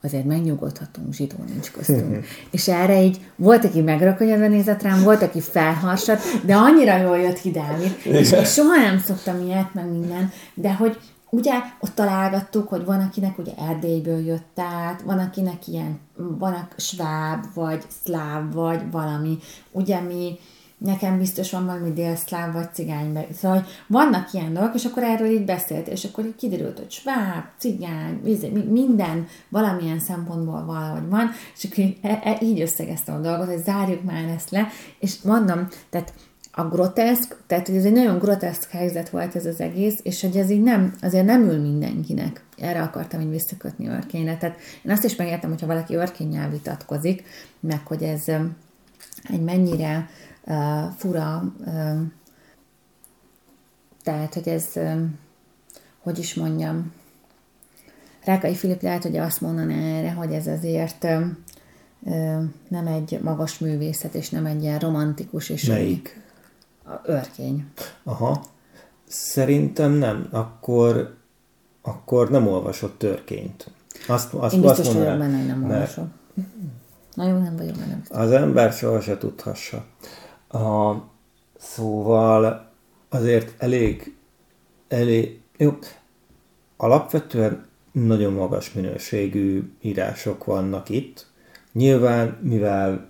azért 0.03 0.25
megnyugodhatunk, 0.25 1.13
zsidó 1.13 1.35
nincs 1.47 1.71
köztünk. 1.71 2.25
és 2.51 2.67
erre 2.67 3.03
így 3.03 3.19
volt, 3.35 3.65
aki 3.65 3.81
megrakonyodva 3.81 4.47
nézett 4.47 4.81
rám, 4.81 5.03
volt, 5.03 5.21
aki 5.21 5.41
felharsat, 5.41 6.21
de 6.45 6.55
annyira 6.55 6.97
jól 6.97 7.17
jött 7.17 7.39
ki 7.39 7.51
Dávid, 7.51 7.95
és 8.03 8.27
soha 8.43 8.75
nem 8.75 8.99
szoktam 8.99 9.41
ilyet, 9.45 9.73
meg 9.73 9.91
minden, 9.91 10.31
de 10.53 10.73
hogy 10.73 10.97
ugye 11.31 11.53
ott 11.79 11.95
találgattuk, 11.95 12.67
hogy 12.67 12.85
van, 12.85 12.99
akinek 12.99 13.37
ugye 13.37 13.51
Erdélyből 13.57 14.25
jött 14.25 14.59
át, 14.59 15.01
van, 15.01 15.19
akinek 15.19 15.67
ilyen, 15.67 15.99
van 16.15 16.67
sváb, 16.77 17.45
vagy 17.53 17.83
szláv, 18.03 18.53
vagy 18.53 18.91
valami. 18.91 19.37
Ugye 19.71 19.99
mi, 19.99 20.39
nekem 20.77 21.17
biztos 21.17 21.51
van 21.51 21.65
valami 21.65 21.93
délszláv, 21.93 22.53
vagy 22.53 22.73
cigány. 22.73 23.27
Szóval 23.33 23.57
hogy 23.57 23.67
vannak 23.87 24.33
ilyen 24.33 24.53
dolgok, 24.53 24.75
és 24.75 24.85
akkor 24.85 25.03
erről 25.03 25.27
így 25.27 25.45
beszélt, 25.45 25.87
és 25.87 26.03
akkor 26.03 26.25
így 26.25 26.35
kiderült, 26.35 26.77
hogy 26.77 26.91
sváb, 26.91 27.43
cigány, 27.57 28.21
minden 28.69 29.27
valamilyen 29.49 29.99
szempontból 29.99 30.65
valahogy 30.65 31.09
van, 31.09 31.31
és 31.57 31.63
akkor 31.63 31.83
így, 31.83 31.97
e, 32.01 32.19
e, 32.23 32.37
így 32.41 32.61
összegeztem 32.61 33.15
a 33.15 33.19
dolgot, 33.19 33.47
hogy 33.47 33.63
zárjuk 33.63 34.03
már 34.03 34.23
ezt 34.23 34.49
le, 34.49 34.67
és 34.99 35.21
mondom, 35.21 35.67
tehát 35.89 36.13
a 36.51 36.63
groteszk, 36.63 37.37
tehát 37.47 37.67
hogy 37.67 37.75
ez 37.75 37.85
egy 37.85 37.91
nagyon 37.91 38.17
groteszk 38.17 38.69
helyzet 38.69 39.09
volt 39.09 39.35
ez 39.35 39.45
az 39.45 39.59
egész, 39.59 39.99
és 40.03 40.21
hogy 40.21 40.37
ez 40.37 40.49
így 40.49 40.61
nem, 40.61 40.95
azért 41.01 41.25
nem 41.25 41.43
ül 41.43 41.59
mindenkinek. 41.59 42.43
Erre 42.57 42.81
akartam 42.81 43.21
így 43.21 43.29
visszakötni 43.29 43.87
örkényre. 43.87 44.37
Tehát 44.37 44.59
én 44.83 44.91
azt 44.91 45.03
is 45.03 45.15
megértem, 45.15 45.49
hogyha 45.49 45.67
valaki 45.67 45.95
örkénnyel 45.95 46.49
vitatkozik, 46.49 47.23
meg 47.59 47.87
hogy 47.87 48.03
ez 48.03 48.23
egy 49.23 49.41
mennyire 49.41 50.09
uh, 50.45 50.55
fura, 50.97 51.53
uh, 51.65 51.99
tehát, 54.03 54.33
hogy 54.33 54.47
ez, 54.47 54.65
uh, 54.75 55.01
hogy 55.99 56.19
is 56.19 56.33
mondjam, 56.33 56.91
Rákai 58.23 58.55
Filip 58.55 58.81
lehet, 58.81 59.03
hogy 59.03 59.17
azt 59.17 59.41
mondaná 59.41 59.97
erre, 59.97 60.11
hogy 60.11 60.31
ez 60.31 60.47
azért 60.47 61.03
uh, 61.03 62.43
nem 62.67 62.87
egy 62.87 63.19
magas 63.23 63.57
művészet, 63.57 64.13
és 64.13 64.29
nem 64.29 64.45
egy 64.45 64.61
ilyen 64.61 64.79
romantikus 64.79 65.49
és 65.49 65.65
Melyik? 65.65 66.21
Örkény. 67.03 67.71
Aha. 68.03 68.43
Szerintem 69.07 69.91
nem. 69.91 70.27
Akkor, 70.31 71.15
akkor 71.81 72.29
nem 72.29 72.47
olvasott 72.47 72.97
törkényt. 72.97 73.71
Azt, 74.07 74.33
azt, 74.33 74.53
Én 74.53 74.61
biztos 74.61 74.87
azt 74.87 74.93
vagyok 74.93 75.17
benne, 75.17 75.37
hogy 75.37 75.47
nem 75.47 75.63
olvasom. 75.63 76.13
Nagyon 77.13 77.41
nem 77.41 77.55
vagyok 77.55 77.75
benne. 77.75 78.01
Az 78.09 78.31
ember 78.31 78.71
soha 78.71 79.01
se 79.01 79.17
tudhassa. 79.17 79.85
A, 80.49 80.95
szóval 81.57 82.69
azért 83.09 83.53
elég, 83.57 84.15
elég, 84.87 85.41
jó, 85.57 85.77
alapvetően 86.77 87.65
nagyon 87.91 88.33
magas 88.33 88.73
minőségű 88.73 89.71
írások 89.81 90.45
vannak 90.45 90.89
itt. 90.89 91.27
Nyilván, 91.71 92.37
mivel 92.41 93.09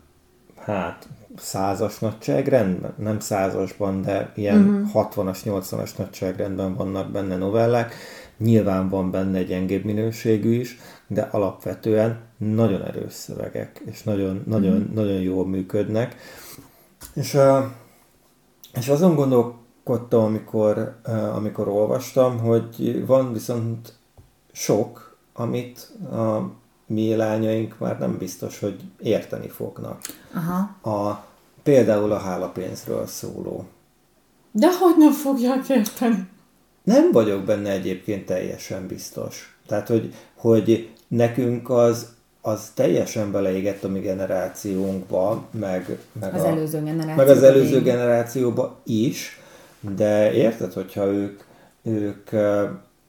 hát 0.58 1.08
százas 1.42 2.00
nagyságrendben, 2.00 2.94
nem 2.98 3.20
százasban, 3.20 4.02
de 4.02 4.32
ilyen 4.36 4.64
uh-huh. 4.64 5.08
60-as, 5.16 5.40
80-as 5.46 5.98
nagyságrendben 5.98 6.76
vannak 6.76 7.12
benne 7.12 7.38
novellák. 7.38 7.96
Nyilván 8.38 8.90
van 8.90 9.12
benne 9.12 9.44
gyengébb 9.44 9.84
minőségű 9.84 10.54
is, 10.54 10.78
de 11.08 11.22
alapvetően 11.32 12.20
nagyon 12.38 12.84
erős 12.84 13.14
szövegek, 13.14 13.82
és 13.86 14.04
nagyon, 14.04 14.44
nagyon, 14.48 14.78
uh-huh. 14.78 14.94
nagyon 14.94 15.22
jól 15.22 15.48
működnek. 15.48 16.16
És, 17.14 17.38
és 18.74 18.88
azon 18.88 19.16
gondolkodtam, 19.16 20.24
amikor, 20.24 21.00
amikor 21.36 21.68
olvastam, 21.68 22.40
hogy 22.40 23.04
van 23.06 23.34
viszont 23.34 23.94
sok, 24.52 25.18
amit 25.34 25.92
a 26.12 26.60
mi 26.86 27.16
lányaink 27.16 27.80
már 27.80 28.00
nem 28.00 28.18
biztos, 28.18 28.60
hogy 28.60 28.82
érteni 29.00 29.48
fognak. 29.48 30.02
Aha. 30.34 30.90
A, 30.90 31.26
például 31.64 32.12
a 32.12 32.18
hálapénzről 32.18 33.08
szóló. 33.08 33.66
De 34.52 34.68
hogy 34.80 34.96
nem 34.98 35.12
fogják 35.12 35.70
érteni? 35.70 36.28
Nem 36.84 37.12
vagyok 37.12 37.44
benne 37.44 37.72
egyébként 37.72 38.26
teljesen 38.26 38.88
biztos. 38.88 39.58
Tehát, 39.68 39.88
hogy, 39.88 40.14
hogy 40.36 40.90
nekünk 41.08 41.70
az 41.70 42.08
az 42.42 42.72
teljesen 42.74 43.32
beleégett 43.32 43.84
a 43.84 43.88
mi 43.88 44.00
generációnkba, 44.00 45.48
meg, 45.52 45.98
meg, 46.20 46.34
az 46.34 46.42
a, 46.42 46.48
előző 46.48 46.84
generációba 46.84 47.16
meg 47.16 47.30
az 47.30 47.44
előző 47.44 47.82
generációba 47.82 48.80
is, 48.84 49.40
de 49.96 50.34
érted, 50.34 50.74
hogyha 50.74 51.06
ők, 51.06 51.42
ők 51.84 52.30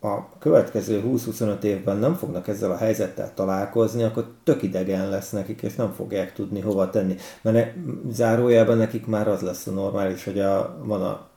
a 0.04 0.28
következő 0.38 1.02
20-25 1.06 1.62
évben 1.62 1.96
nem 1.96 2.14
fognak 2.14 2.48
ezzel 2.48 2.70
a 2.70 2.76
helyzettel 2.76 3.34
találkozni, 3.34 4.02
akkor 4.02 4.32
tök 4.44 4.62
idegen 4.62 5.08
lesz 5.08 5.30
nekik, 5.30 5.62
és 5.62 5.74
nem 5.74 5.92
fogják 5.92 6.32
tudni 6.32 6.60
hova 6.60 6.90
tenni. 6.90 7.16
Mert 7.42 7.56
ne, 7.56 7.82
zárójában 8.12 8.76
nekik 8.76 9.06
már 9.06 9.28
az 9.28 9.40
lesz 9.40 9.66
a 9.66 9.70
normális, 9.70 10.24
hogy 10.24 10.40
a, 10.40 10.78
van 10.82 11.02
a 11.02 11.28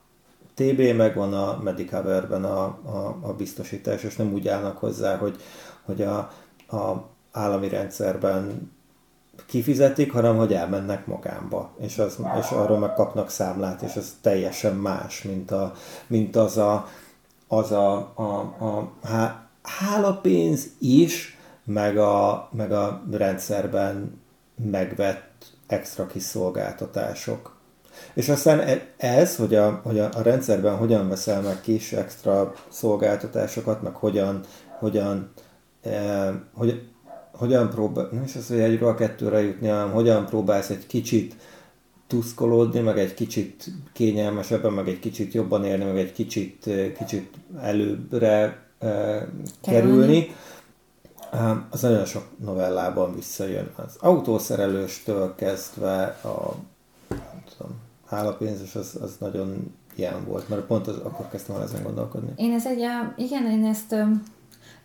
TB, 0.55 0.95
meg 0.95 1.15
van 1.15 1.33
a 1.33 1.59
Medicover-ben 1.63 2.43
a, 2.43 2.63
a, 2.63 3.17
a 3.21 3.33
biztosítás, 3.33 4.03
és 4.03 4.15
nem 4.15 4.33
úgy 4.33 4.47
állnak 4.47 4.77
hozzá, 4.77 5.17
hogy, 5.17 5.35
hogy 5.85 6.01
a, 6.01 6.17
a 6.75 7.09
állami 7.31 7.69
rendszerben 7.69 8.71
kifizetik, 9.45 10.11
hanem 10.11 10.37
hogy 10.37 10.53
elmennek 10.53 11.05
magánba, 11.05 11.71
és, 11.79 11.97
az, 11.97 12.17
és 12.39 12.49
arról 12.49 12.77
meg 12.77 12.93
kapnak 12.93 13.29
számlát, 13.29 13.81
és 13.81 13.95
ez 13.95 14.13
teljesen 14.21 14.75
más, 14.75 15.21
mint, 15.21 15.51
a, 15.51 15.73
mint 16.07 16.35
az 16.35 16.57
a, 16.57 16.87
az 17.47 17.71
a, 17.71 17.95
a, 18.15 18.39
a 18.65 18.91
há, 19.03 19.47
hálapénz 19.61 20.67
is, 20.79 21.37
meg 21.63 21.97
a, 21.97 22.49
meg 22.51 22.71
a 22.71 23.03
rendszerben 23.11 24.21
megvett 24.71 25.45
extra 25.67 26.07
kiszolgáltatások. 26.07 27.55
És 28.13 28.29
aztán 28.29 28.59
e, 28.59 28.87
ez, 28.97 29.35
hogy 29.35 29.55
a, 29.55 29.81
hogy 29.83 29.99
a, 29.99 30.09
a 30.13 30.21
rendszerben 30.21 30.77
hogyan 30.77 31.09
veszel 31.09 31.41
meg 31.41 31.61
kis 31.61 31.93
extra 31.93 32.53
szolgáltatásokat, 32.69 33.81
meg 33.81 33.95
hogyan, 33.95 34.39
hogyan, 34.79 35.31
eh, 35.81 36.29
hogy, 36.53 36.89
hogyan 37.31 37.69
próbál, 37.69 38.09
nem 38.11 38.23
is 38.23 38.35
az, 38.35 38.47
hogy 38.47 38.59
egyről 38.59 38.89
a 38.89 38.95
kettőre 38.95 39.41
jutni, 39.41 39.67
hanem 39.67 39.91
hogyan 39.91 40.25
próbálsz 40.25 40.69
egy 40.69 40.87
kicsit 40.87 41.35
tuszkolódni, 42.07 42.79
meg 42.79 42.97
egy 42.97 43.13
kicsit 43.13 43.65
kényelmesebben, 43.93 44.73
meg 44.73 44.87
egy 44.87 44.99
kicsit 44.99 45.33
jobban 45.33 45.65
élni, 45.65 45.83
meg 45.83 45.97
egy 45.97 46.11
kicsit, 46.11 46.69
kicsit 46.97 47.33
előbbre 47.61 48.65
eh, 48.79 49.23
kerülni. 49.61 50.27
Az 51.69 51.81
nagyon 51.81 52.05
sok 52.05 52.23
novellában 52.37 53.15
visszajön. 53.15 53.71
Az 53.75 53.95
autószerelőstől 53.99 55.35
kezdve 55.35 56.03
a 56.23 56.55
nem 57.09 57.43
tudom, 57.57 57.71
hálapénzes, 58.05 58.75
az, 58.75 58.97
az 59.01 59.15
nagyon 59.19 59.73
ilyen 59.95 60.25
volt, 60.25 60.49
mert 60.49 60.61
pont 60.61 60.87
az, 60.87 60.97
akkor 60.97 61.27
kezdtem 61.29 61.55
el 61.55 61.63
ezen 61.63 61.83
gondolkodni. 61.83 62.33
Én 62.35 62.53
ez 62.53 62.65
egy, 62.65 62.85
igen, 63.15 63.45
én 63.51 63.65
ezt 63.65 63.95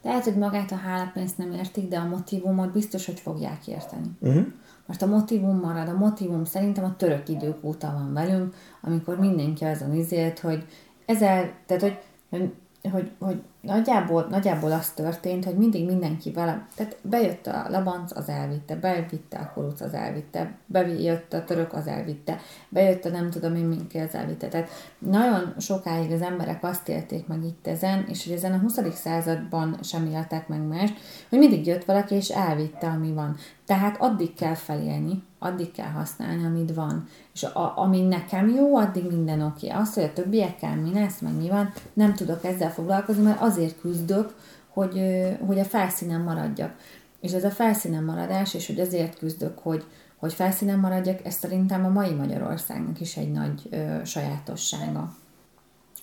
lehet, 0.02 0.24
hogy 0.24 0.37
magát 0.37 0.72
a 0.72 0.76
hálapénzt 0.76 1.38
nem 1.38 1.52
értik, 1.52 1.88
de 1.88 1.98
a 1.98 2.09
motivumot 2.09 2.72
biztos, 2.72 3.06
hogy 3.06 3.20
fogják 3.20 3.66
érteni. 3.66 4.11
Uh-huh. 4.20 4.46
Most 4.90 5.03
a 5.03 5.07
motivum 5.07 5.61
marad, 5.61 5.88
a 5.88 5.96
motivum 5.96 6.44
szerintem 6.44 6.85
a 6.85 6.96
török 6.96 7.29
idők 7.29 7.64
óta 7.64 7.92
van 7.92 8.12
velünk, 8.12 8.55
amikor 8.81 9.18
mindenki 9.18 9.64
azon 9.64 9.94
izélt, 9.94 10.38
hogy 10.38 10.64
ezzel, 11.07 11.53
tehát 11.66 11.83
hogy, 11.83 11.98
hogy, 12.31 12.53
hogy 12.88 13.42
nagyjából, 13.60 14.26
nagyjából 14.30 14.72
az 14.72 14.90
történt, 14.90 15.44
hogy 15.44 15.56
mindig 15.56 15.86
mindenki 15.86 16.30
vele, 16.30 16.66
tehát 16.74 16.96
bejött 17.02 17.46
a 17.46 17.66
Labanc, 17.68 18.16
az 18.16 18.28
elvitte, 18.28 18.76
bevitte 18.76 19.38
a 19.38 19.50
Kuruc, 19.54 19.80
az 19.80 19.94
elvitte, 19.94 20.54
bejött 20.66 21.32
a 21.32 21.44
török, 21.44 21.72
az 21.72 21.86
elvitte, 21.86 22.40
bejött 22.68 23.04
a 23.04 23.08
nem 23.08 23.30
tudom 23.30 23.54
én 23.54 23.64
minki, 23.64 23.98
az 23.98 24.14
elvitte. 24.14 24.48
Tehát 24.48 24.68
nagyon 24.98 25.54
sokáig 25.58 26.12
az 26.12 26.22
emberek 26.22 26.64
azt 26.64 26.88
élték 26.88 27.26
meg 27.26 27.44
itt 27.44 27.66
ezen, 27.66 28.04
és 28.08 28.24
hogy 28.24 28.36
ezen 28.36 28.52
a 28.52 28.58
20. 28.58 28.78
században 28.94 29.78
sem 29.82 30.06
éltek 30.06 30.48
meg 30.48 30.66
más, 30.66 30.90
hogy 31.28 31.38
mindig 31.38 31.66
jött 31.66 31.84
valaki 31.84 32.14
és 32.14 32.28
elvitte, 32.28 32.86
ami 32.86 33.12
van. 33.12 33.36
Tehát 33.66 34.00
addig 34.00 34.34
kell 34.34 34.54
felélni, 34.54 35.22
addig 35.42 35.72
kell 35.72 35.90
használni, 35.90 36.44
amit 36.44 36.74
van. 36.74 37.09
És 37.35 37.42
a, 37.42 37.79
ami 37.79 38.00
nekem 38.00 38.48
jó, 38.48 38.76
addig 38.76 39.07
minden 39.07 39.42
oké. 39.42 39.66
Okay. 39.66 39.81
Azt, 39.81 39.94
hogy 39.94 40.03
a 40.03 40.12
többiekkel 40.12 40.76
mi 40.76 40.92
lesz, 40.92 41.18
meg 41.18 41.37
mi 41.37 41.48
van, 41.48 41.72
nem 41.92 42.14
tudok 42.14 42.44
ezzel 42.44 42.70
foglalkozni, 42.70 43.22
mert 43.22 43.40
azért 43.40 43.81
küzdök, 43.81 44.35
hogy, 44.68 45.00
hogy 45.46 45.59
a 45.59 45.64
felszínen 45.64 46.20
maradjak. 46.20 46.74
És 47.20 47.33
ez 47.33 47.44
a 47.44 47.50
felszínen 47.50 48.05
maradás, 48.05 48.55
és 48.55 48.66
hogy 48.66 48.81
azért 48.81 49.18
küzdök, 49.18 49.59
hogy, 49.59 49.85
hogy 50.16 50.33
felszínen 50.33 50.79
maradjak, 50.79 51.24
ez 51.24 51.35
szerintem 51.35 51.85
a 51.85 51.88
mai 51.88 52.14
Magyarországnak 52.14 53.00
is 53.00 53.16
egy 53.16 53.33
nagy 53.33 53.68
ö, 53.70 54.05
sajátossága. 54.05 55.14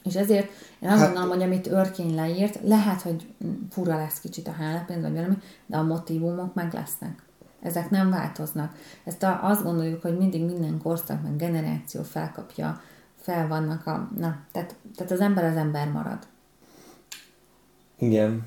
És 0.04 0.15
ezért 0.15 0.50
én 0.80 0.89
azt 0.89 1.00
hát, 1.00 1.06
gondolom, 1.06 1.30
hogy 1.30 1.41
amit 1.41 1.67
Örkény 1.67 2.15
leírt, 2.15 2.60
lehet, 2.63 3.02
hogy 3.02 3.28
fura 3.69 3.95
lesz 3.95 4.19
kicsit 4.19 4.47
a 4.47 4.52
hálapénz, 4.52 5.02
vagy 5.02 5.13
valami, 5.13 5.38
de 5.65 5.78
a 5.78 5.84
motivumok 5.84 6.54
meg 6.54 6.73
lesznek. 6.73 7.26
Ezek 7.61 7.89
nem 7.89 8.09
változnak. 8.09 8.75
Ezt 9.03 9.23
a, 9.23 9.39
azt 9.41 9.63
gondoljuk, 9.63 10.01
hogy 10.01 10.17
mindig 10.17 10.45
minden 10.45 10.79
korszak, 10.83 11.23
meg 11.23 11.35
generáció 11.35 12.01
felkapja, 12.01 12.81
fel 13.21 13.47
vannak 13.47 13.87
a... 13.87 14.09
Na, 14.17 14.37
tehát, 14.51 14.75
tehát 14.95 15.11
az 15.11 15.19
ember 15.19 15.43
az 15.43 15.55
ember 15.55 15.91
marad. 15.91 16.19
Igen. 17.97 18.45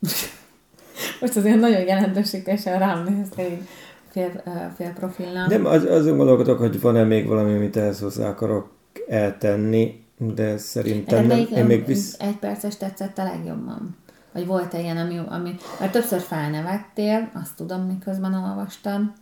Most 1.20 1.36
azért 1.36 1.60
nagyon 1.60 1.80
jelentőségesen 1.80 2.78
rám 2.78 3.04
nézte 3.04 3.50
így 3.50 3.68
fél, 4.10 4.42
fél 4.76 4.92
profilnál. 4.92 5.46
Nem, 5.46 5.66
az, 5.66 5.84
azon 5.84 6.16
gondolkodok, 6.16 6.58
hogy 6.58 6.80
van-e 6.80 7.04
még 7.04 7.26
valami, 7.26 7.54
amit 7.54 7.76
ehhez 7.76 8.00
hozzá 8.00 8.28
akarok 8.28 8.70
eltenni, 9.08 10.04
de 10.18 10.56
szerintem 10.56 11.26
nem. 11.26 11.46
Én 11.56 11.64
még 11.64 11.86
visz... 11.86 12.16
Egy 12.18 12.36
perces 12.36 12.76
tetszett 12.76 13.18
a 13.18 13.22
legjobban. 13.22 13.96
Vagy 14.34 14.46
volt-e 14.46 14.80
ilyen, 14.80 14.96
ami, 14.96 15.20
ami... 15.28 15.54
Mert 15.80 15.92
többször 15.92 16.20
felnevettél, 16.20 17.30
azt 17.42 17.56
tudom, 17.56 17.80
miközben 17.80 18.34
olvastam. 18.34 19.14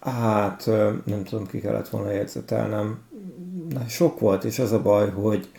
Hát, 0.00 0.66
nem 1.04 1.24
tudom, 1.24 1.46
ki 1.46 1.60
kellett 1.60 1.88
volna 1.88 2.10
jegyzetelnem. 2.10 2.98
Sok 3.88 4.20
volt, 4.20 4.44
és 4.44 4.58
az 4.58 4.72
a 4.72 4.82
baj, 4.82 5.10
hogy 5.10 5.50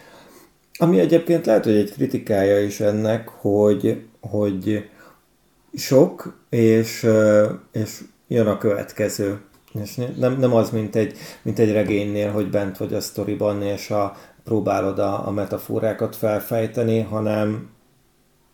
ami 0.78 1.00
egyébként 1.00 1.46
lehet, 1.46 1.64
hogy 1.64 1.76
egy 1.76 1.92
kritikája 1.92 2.60
is 2.60 2.80
ennek, 2.80 3.28
hogy, 3.28 4.06
hogy 4.20 4.90
sok, 5.74 6.40
és, 6.50 7.08
és 7.72 8.04
jön 8.28 8.48
a 8.48 8.58
következő. 8.58 9.42
És 9.84 9.96
nem, 10.18 10.38
nem 10.40 10.54
az, 10.54 10.70
mint 10.70 10.96
egy, 10.96 11.18
mint 11.42 11.60
egy 11.60 11.72
regénynél, 11.72 12.32
hogy 12.32 12.50
bent 12.50 12.78
vagy 12.78 12.94
a 12.94 13.02
sztoriban, 13.02 13.62
és 13.62 13.92
a, 13.92 14.16
próbálod 14.44 15.00
a, 15.00 15.28
a 15.28 15.32
metaforákat 15.32 16.16
felfejteni, 16.16 17.00
hanem, 17.02 17.74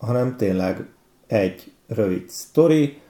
hanem 0.01 0.37
tényleg 0.37 0.85
egy 1.27 1.71
rövid 1.87 2.29
sztori, 2.29 3.01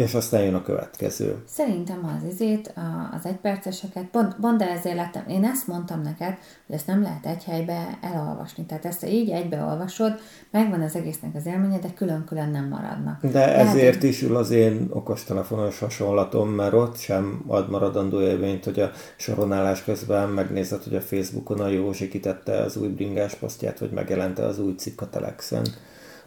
és 0.00 0.14
aztán 0.14 0.42
jön 0.42 0.54
a 0.54 0.62
következő. 0.62 1.42
Szerintem 1.46 2.16
az 2.16 2.32
izét, 2.32 2.72
az 3.18 3.26
egyperceseket, 3.26 4.04
pont, 4.04 4.34
pont 4.40 4.58
de 4.58 4.70
ezért 4.70 4.96
lettem, 4.96 5.28
én 5.28 5.44
ezt 5.44 5.66
mondtam 5.66 6.02
neked, 6.02 6.36
hogy 6.66 6.74
ezt 6.74 6.86
nem 6.86 7.02
lehet 7.02 7.26
egy 7.26 7.44
helybe 7.44 7.98
elolvasni. 8.00 8.64
Tehát 8.64 8.84
ezt 8.84 9.06
így 9.06 9.30
egybe 9.30 9.62
olvasod, 9.62 10.12
megvan 10.50 10.80
az 10.80 10.96
egésznek 10.96 11.34
az 11.34 11.46
élménye, 11.46 11.78
de 11.78 11.92
külön-külön 11.94 12.50
nem 12.50 12.68
maradnak. 12.68 13.26
De 13.26 13.46
lehet, 13.46 13.66
ezért 13.66 14.02
is 14.02 14.22
ül 14.22 14.36
az 14.36 14.50
én 14.50 14.86
okostelefonos 14.90 15.78
hasonlatom, 15.78 16.48
mert 16.48 16.72
ott 16.72 16.96
sem 16.96 17.44
ad 17.46 17.70
maradandó 17.70 18.20
élményt, 18.20 18.64
hogy 18.64 18.80
a 18.80 18.90
soronálás 19.16 19.84
közben 19.84 20.28
megnézed, 20.28 20.82
hogy 20.82 20.94
a 20.94 21.00
Facebookon 21.00 21.60
a 21.60 21.68
Józsi 21.68 22.08
kitette 22.08 22.62
az 22.62 22.76
új 22.76 22.88
bringás 22.88 23.34
posztját, 23.34 23.78
hogy 23.78 23.90
megjelente 23.90 24.44
az 24.44 24.58
új 24.58 24.74
cikk 24.74 25.00
a 25.00 25.08
Telexen, 25.08 25.66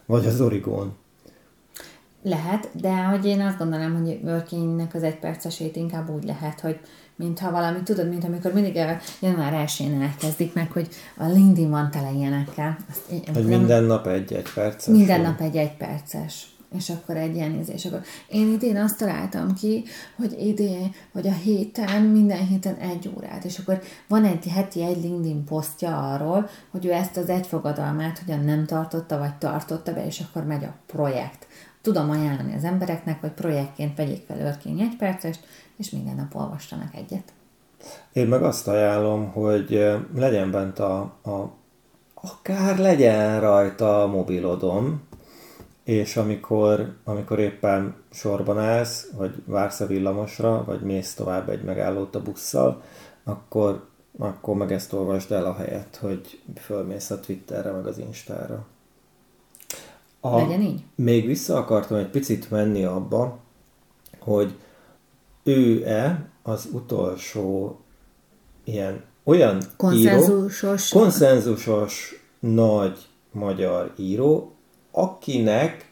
vagy 0.06 0.26
az 0.26 0.42
Origon. 0.42 0.96
Lehet, 2.24 2.70
de 2.74 3.04
hogy 3.04 3.26
én 3.26 3.42
azt 3.42 3.58
gondolom, 3.58 4.04
hogy 4.04 4.20
workingnek 4.24 4.94
az 4.94 5.04
egypercesét 5.04 5.76
inkább 5.76 6.10
úgy 6.10 6.24
lehet, 6.24 6.60
hogy 6.60 6.80
mintha 7.16 7.52
valami, 7.52 7.84
tudod, 7.84 8.10
mint 8.10 8.24
amikor 8.24 8.54
mindig 8.54 8.80
január 9.22 9.54
1 9.54 9.92
elkezdik 10.02 10.54
meg, 10.54 10.72
hogy 10.72 10.88
a 11.18 11.26
LinkedIn 11.26 11.70
van 11.70 11.92
tele 11.92 12.12
ilyenekkel. 12.12 12.78
Azt, 12.90 13.02
hogy 13.10 13.32
nem, 13.34 13.44
minden 13.44 13.84
nap 13.84 14.08
egy-egy 14.08 14.54
perces? 14.54 14.86
Minden 14.86 15.22
nap 15.22 15.42
egy-egy 15.42 15.78
perces 15.78 16.53
és 16.78 16.90
akkor 16.90 17.18
egy 17.18 17.36
ilyen 17.36 17.60
íz, 17.60 17.70
és 17.70 17.86
akkor 17.86 18.02
én 18.28 18.52
idén 18.52 18.78
azt 18.78 18.98
találtam 18.98 19.54
ki, 19.54 19.84
hogy 20.16 20.36
idén, 20.40 20.94
hogy 21.12 21.28
a 21.28 21.34
héten, 21.34 22.02
minden 22.02 22.48
héten 22.48 22.76
egy 22.76 23.12
órát, 23.18 23.44
és 23.44 23.60
akkor 23.60 23.82
van 24.08 24.26
egy 24.26 24.48
heti 24.48 24.84
egy 24.84 25.02
LinkedIn 25.02 25.44
posztja 25.44 26.12
arról, 26.14 26.50
hogy 26.72 26.86
ő 26.86 26.92
ezt 26.92 27.18
az 27.18 27.30
egyfogadalmát 27.30 28.20
hogyan 28.20 28.44
nem 28.44 28.66
tartotta, 28.66 29.18
vagy 29.18 29.36
tartotta 29.36 29.94
be, 29.94 30.06
és 30.06 30.24
akkor 30.30 30.44
megy 30.46 30.64
a 30.64 30.76
projekt 30.86 31.48
tudom 31.82 32.10
ajánlani 32.10 32.56
az 32.56 32.64
embereknek, 32.64 33.22
hogy 33.22 33.32
projektként 33.32 33.98
vegyék 33.98 34.26
fel 34.28 34.40
őrkény 34.40 34.80
egy 34.80 34.96
percest, 34.98 35.46
és 35.78 35.90
minden 35.90 36.16
nap 36.16 36.36
olvassanak 36.36 36.96
egyet. 36.96 37.34
Én 38.14 38.28
meg 38.28 38.44
azt 38.44 38.68
ajánlom, 38.68 39.32
hogy 39.32 39.86
legyen 40.16 40.52
bent 40.52 40.80
a, 40.80 41.00
a 41.24 41.52
akár 42.14 42.78
legyen 42.78 43.40
rajta 43.40 44.04
a 44.04 44.08
mobilodom, 44.08 45.02
és 45.84 46.18
amikor, 46.18 46.94
amikor 47.04 47.40
éppen 47.40 47.96
sorban 48.12 48.60
állsz, 48.60 49.10
vagy 49.18 49.36
vársz 49.46 49.80
a 49.80 49.86
villamosra, 49.88 50.64
vagy 50.66 50.82
mész 50.82 51.14
tovább 51.14 51.50
egy 51.50 51.64
megállót 51.64 52.16
a 52.16 52.22
busszal, 52.22 52.82
akkor, 53.24 53.88
akkor 54.18 54.56
meg 54.56 54.72
ezt 54.72 54.94
olvasd 54.94 55.32
el 55.32 55.46
a 55.46 55.56
helyet, 55.56 55.96
hogy 55.96 56.42
fölmész 56.56 57.10
a 57.10 57.20
Twitterre, 57.20 57.72
meg 57.72 57.86
az 57.86 57.98
Instára. 57.98 58.66
A, 60.20 60.38
Legyen 60.38 60.62
így? 60.62 60.84
Még 60.96 61.26
vissza 61.26 61.58
akartam 61.58 61.98
egy 61.98 62.10
picit 62.10 62.52
menni 62.52 62.84
abba, 62.84 63.38
hogy 64.20 64.58
ő-e 65.44 66.30
az 66.44 66.68
utolsó 66.72 67.80
ilyen 68.64 69.04
olyan 69.24 69.62
konszenzusos, 69.78 70.92
író, 70.92 71.02
konszenzusos 71.02 72.26
nagy 72.40 73.08
magyar 73.32 73.94
író, 73.98 74.56
akinek 74.96 75.92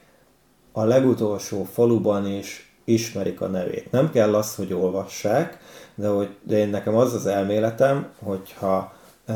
a 0.71 0.83
legutolsó 0.83 1.63
faluban 1.63 2.27
is 2.27 2.75
ismerik 2.83 3.41
a 3.41 3.47
nevét. 3.47 3.91
Nem 3.91 4.11
kell 4.11 4.35
az, 4.35 4.55
hogy 4.55 4.73
olvassák, 4.73 5.57
de, 5.95 6.07
hogy, 6.07 6.29
de 6.43 6.57
én 6.57 6.69
nekem 6.69 6.95
az 6.95 7.13
az 7.13 7.25
elméletem, 7.25 8.07
hogyha 8.23 8.93
e, 9.25 9.33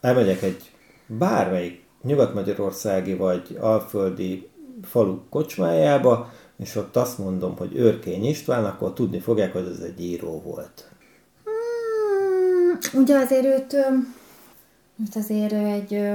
elmegyek 0.00 0.42
egy 0.42 0.70
bármelyik 1.06 1.84
nyugat-magyarországi 2.02 3.14
vagy 3.14 3.56
alföldi 3.60 4.48
falu 4.82 5.18
kocsmájába, 5.28 6.32
és 6.58 6.76
ott 6.76 6.96
azt 6.96 7.18
mondom, 7.18 7.56
hogy 7.56 7.76
Őrkény 7.76 8.24
István, 8.24 8.64
akkor 8.64 8.92
tudni 8.92 9.18
fogják, 9.18 9.52
hogy 9.52 9.66
ez 9.72 9.80
egy 9.84 10.00
író 10.04 10.42
volt. 10.44 10.90
Hmm, 11.44 13.02
ugye 13.02 13.16
azért 13.16 13.44
őt, 13.44 13.76
őt 15.00 15.16
azért 15.16 15.52
egy 15.52 16.10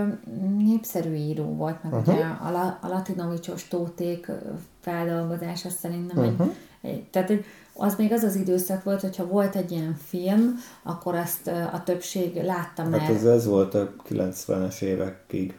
népszerű 0.58 1.14
író 1.14 1.44
volt, 1.44 1.84
meg 1.84 1.94
uh-huh. 1.94 2.16
ugye 2.16 2.24
a, 2.24 2.78
a 2.82 2.88
latinovicsos 2.88 3.68
tóték 3.68 4.32
feldolgozása 4.80 5.70
szerintem 5.70 6.18
uh-huh. 6.18 6.48
egy, 6.82 6.90
egy, 6.92 7.04
tehát 7.04 7.30
egy, 7.30 7.46
az 7.74 7.96
még 7.96 8.12
az 8.12 8.24
az 8.24 8.36
időszak 8.36 8.84
volt, 8.84 9.02
hogyha 9.02 9.28
volt 9.28 9.56
egy 9.56 9.72
ilyen 9.72 9.96
film, 10.08 10.60
akkor 10.84 11.16
azt 11.16 11.48
a 11.48 11.82
többség 11.86 12.36
látta 12.36 12.84
már. 12.84 13.00
Hát 13.00 13.10
ez, 13.10 13.26
ez 13.26 13.46
volt 13.46 13.74
a 13.74 13.94
90-es 14.10 14.82
évekig. 14.82 15.58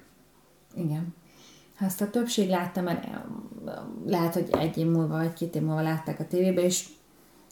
Igen. 0.74 1.14
Ha 1.76 1.84
ezt 1.84 2.00
a 2.00 2.10
többség 2.10 2.48
látta, 2.48 2.80
mert 2.80 3.06
lehet, 4.06 4.34
hogy 4.34 4.48
egy 4.58 4.78
év 4.78 4.86
múlva, 4.86 5.16
vagy 5.16 5.32
két 5.32 5.54
év 5.54 5.62
múlva 5.62 5.82
látták 5.82 6.20
a 6.20 6.26
tévébe, 6.26 6.62
és 6.62 6.88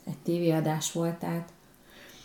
egy 0.04 0.18
tévéadás 0.22 0.92
volt, 0.92 1.14
tehát... 1.14 1.48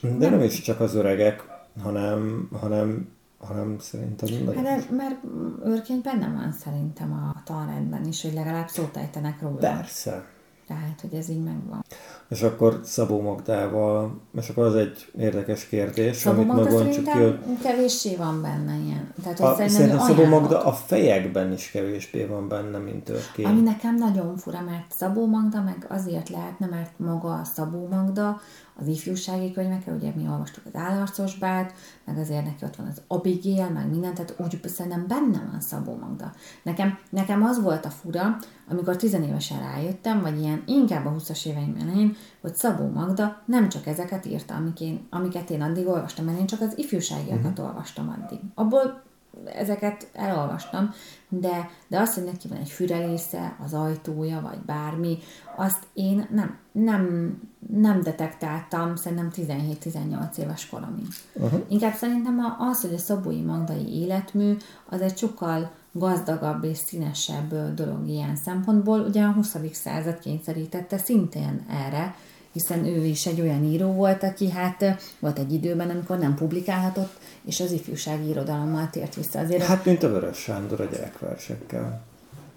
De 0.02 0.10
nem, 0.10 0.32
nem 0.32 0.42
is 0.42 0.62
csak 0.62 0.80
az 0.80 0.96
öregek, 0.96 1.44
hanem, 1.82 2.50
hanem, 2.60 3.17
hanem 3.40 3.76
szerintem 3.80 4.30
nagyon... 4.46 4.66
Hát, 4.66 4.90
mert 4.90 5.24
őrként 5.66 6.04
benne 6.04 6.28
van 6.28 6.52
szerintem 6.52 7.12
a 7.12 7.42
tanrendben 7.44 8.06
is, 8.06 8.22
hogy 8.22 8.34
legalább 8.34 8.68
szót 8.68 8.98
ejtenek 8.98 9.42
róla. 9.42 9.58
Persze. 9.58 10.26
Tehát, 10.68 11.02
hogy 11.02 11.14
ez 11.14 11.30
így 11.30 11.44
megvan. 11.44 11.84
És 12.30 12.42
akkor 12.42 12.80
Szabó 12.84 13.22
Magdával, 13.22 14.22
és 14.36 14.50
akkor 14.50 14.66
az 14.66 14.76
egy 14.76 15.12
érdekes 15.18 15.68
kérdés, 15.68 16.16
Szabó 16.16 16.42
amit 16.42 16.54
Magda 16.54 16.84
meg 16.84 16.90
ki, 16.90 17.10
hogy... 17.10 17.40
kevéssé 17.62 18.16
van 18.16 18.42
benne 18.42 18.76
ilyen. 18.76 19.14
Tehát, 19.24 19.40
hogy 19.40 19.66
a, 19.66 19.70
szerintem 19.70 20.00
Szabó 20.00 20.26
Magda 20.26 20.64
a 20.64 20.72
fejekben 20.72 21.52
is 21.52 21.72
kevésbé 21.72 22.26
van 22.26 22.48
benne, 22.48 22.78
mint 22.78 23.04
Törkény. 23.04 23.46
Ami 23.46 23.62
nekem 23.62 23.96
nagyon 23.96 24.38
fura, 24.38 24.62
mert 24.62 24.92
Szabó 24.92 25.28
Magda 25.28 25.62
meg 25.62 25.86
azért 25.90 26.30
lehetne, 26.30 26.66
mert 26.66 27.00
maga 27.00 27.34
a 27.34 27.44
Szabó 27.44 27.88
Magda 27.88 28.42
az 28.80 28.88
ifjúsági 28.88 29.52
könyvekre, 29.52 29.92
ugye 29.92 30.12
mi 30.16 30.28
olvastuk 30.28 30.66
az 30.66 30.76
állarcos 30.76 31.38
bát, 31.38 31.74
meg 32.06 32.18
azért 32.18 32.46
neki 32.46 32.66
ott 32.66 32.76
van 32.76 32.88
az 32.88 33.02
Abigail, 33.08 33.70
meg 33.70 33.90
minden, 33.90 34.14
tehát 34.14 34.36
úgy 34.38 34.60
szerintem 34.68 35.08
benne 35.08 35.48
van 35.52 35.62
Szabó 35.62 35.96
Magda. 35.96 36.34
Nekem, 36.64 36.98
nekem 37.10 37.44
az 37.44 37.62
volt 37.62 37.86
a 37.86 37.90
fura, 37.90 38.38
amikor 38.70 38.96
tizenévesen 38.96 39.60
rájöttem, 39.60 40.22
vagy 40.22 40.40
ilyen 40.40 40.64
inkább 40.66 41.06
a 41.06 41.16
20-as 41.18 41.46
éveim 41.46 41.78
elején, 41.82 42.16
hogy 42.42 42.56
Szabó 42.56 42.90
Magda 42.90 43.42
nem 43.46 43.70
csak 43.70 43.88
ezeket 43.88 44.26
írta, 44.26 44.56
amik 44.56 44.80
én, 44.80 45.08
amiket 45.10 45.50
én 45.50 45.62
addig 45.62 45.88
olvastam, 45.88 46.26
mert 46.26 46.40
én 46.40 46.48
csak 46.48 46.62
az 46.62 46.78
ifjúságiakat 46.78 47.52
uh-huh. 47.52 47.66
olvastam 47.66 48.10
addig. 48.10 48.40
Abból 48.56 49.06
ezeket 49.46 50.08
elolvastam, 50.14 50.94
de, 51.30 51.70
de 51.88 52.00
azt, 52.00 52.14
hogy 52.14 52.24
neki 52.24 52.48
van 52.48 52.58
egy 52.58 52.70
fürelésze, 52.70 53.58
az 53.64 53.74
ajtója, 53.74 54.42
vagy 54.42 54.60
bármi, 54.60 55.18
azt 55.56 55.88
én 55.94 56.28
nem, 56.32 56.58
nem, 56.72 57.34
nem 57.74 58.02
detektáltam, 58.02 58.96
szerintem 58.96 59.32
17-18 59.36 60.38
éves 60.38 60.70
koromig. 60.70 61.08
Uh-huh. 61.34 61.62
Inkább 61.68 61.94
szerintem 61.94 62.56
az, 62.60 62.82
hogy 62.82 62.94
a 62.94 62.98
Szabói 62.98 63.42
Magdai 63.42 64.02
életmű, 64.02 64.58
az 64.90 65.02
egy 65.02 65.18
sokkal 65.18 65.72
gazdagabb 65.92 66.64
és 66.64 66.78
színesebb 66.78 67.74
dolog 67.74 68.08
ilyen 68.08 68.36
szempontból. 68.36 69.00
Ugye 69.00 69.24
a 69.24 69.32
20. 69.32 69.56
század 69.72 70.20
kényszerítette 70.20 70.98
szintén 70.98 71.66
erre, 71.70 72.16
hiszen 72.58 72.86
ő 72.86 73.06
is 73.06 73.26
egy 73.26 73.42
olyan 73.42 73.64
író 73.64 73.92
volt, 73.92 74.24
aki 74.24 74.52
hát 74.52 74.86
volt 75.20 75.40
egy 75.40 75.54
időben, 75.54 75.90
amikor 75.90 76.18
nem 76.18 76.36
publikálhatott, 76.36 77.20
és 77.46 77.60
az 77.60 77.72
ifjúsági 77.72 78.30
irodalommal 78.30 78.90
tért 78.92 79.16
vissza. 79.16 79.40
Azért 79.40 79.64
hát, 79.64 79.86
mint 79.86 80.04
a 80.04 80.10
Vörös 80.10 80.38
Sándor 80.38 80.82
a 80.82 80.86
gyerekversekkel. 80.86 82.02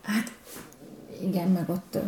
Hát 0.02 0.32
igen, 1.22 1.48
meg 1.48 1.68
ott, 1.68 1.98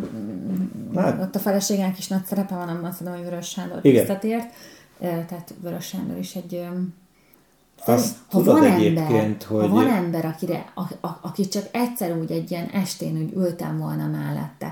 hát. 0.94 1.20
ott 1.20 1.34
a 1.34 1.38
feleségének 1.38 1.98
is 1.98 2.08
nagy 2.08 2.24
szerepe 2.24 2.54
van, 2.54 2.68
abban 2.68 2.92
szerintem, 2.92 3.16
hogy 3.16 3.30
Vörös 3.30 3.48
Sándor 3.48 3.78
igen. 3.82 4.00
visszatért. 4.00 4.52
Tehát 4.98 5.54
Vörös 5.60 5.86
Sándor 5.86 6.18
is 6.18 6.34
egy 6.34 6.66
azt 7.84 8.16
ha 8.28 8.38
tudod 8.38 8.58
van 8.58 8.70
egyébként, 8.70 9.10
ember, 9.10 9.46
hogy... 9.48 9.68
Ha 9.68 9.74
van 9.74 9.88
ember, 9.88 10.24
akire, 10.24 10.72
a, 10.74 11.06
a, 11.06 11.18
aki 11.20 11.48
csak 11.48 11.68
egyszer 11.70 12.16
úgy 12.16 12.30
egy 12.30 12.50
ilyen 12.50 12.66
estén 12.66 13.16
úgy 13.16 13.32
ültem 13.32 13.78
volna 13.78 14.06
mellette, 14.06 14.71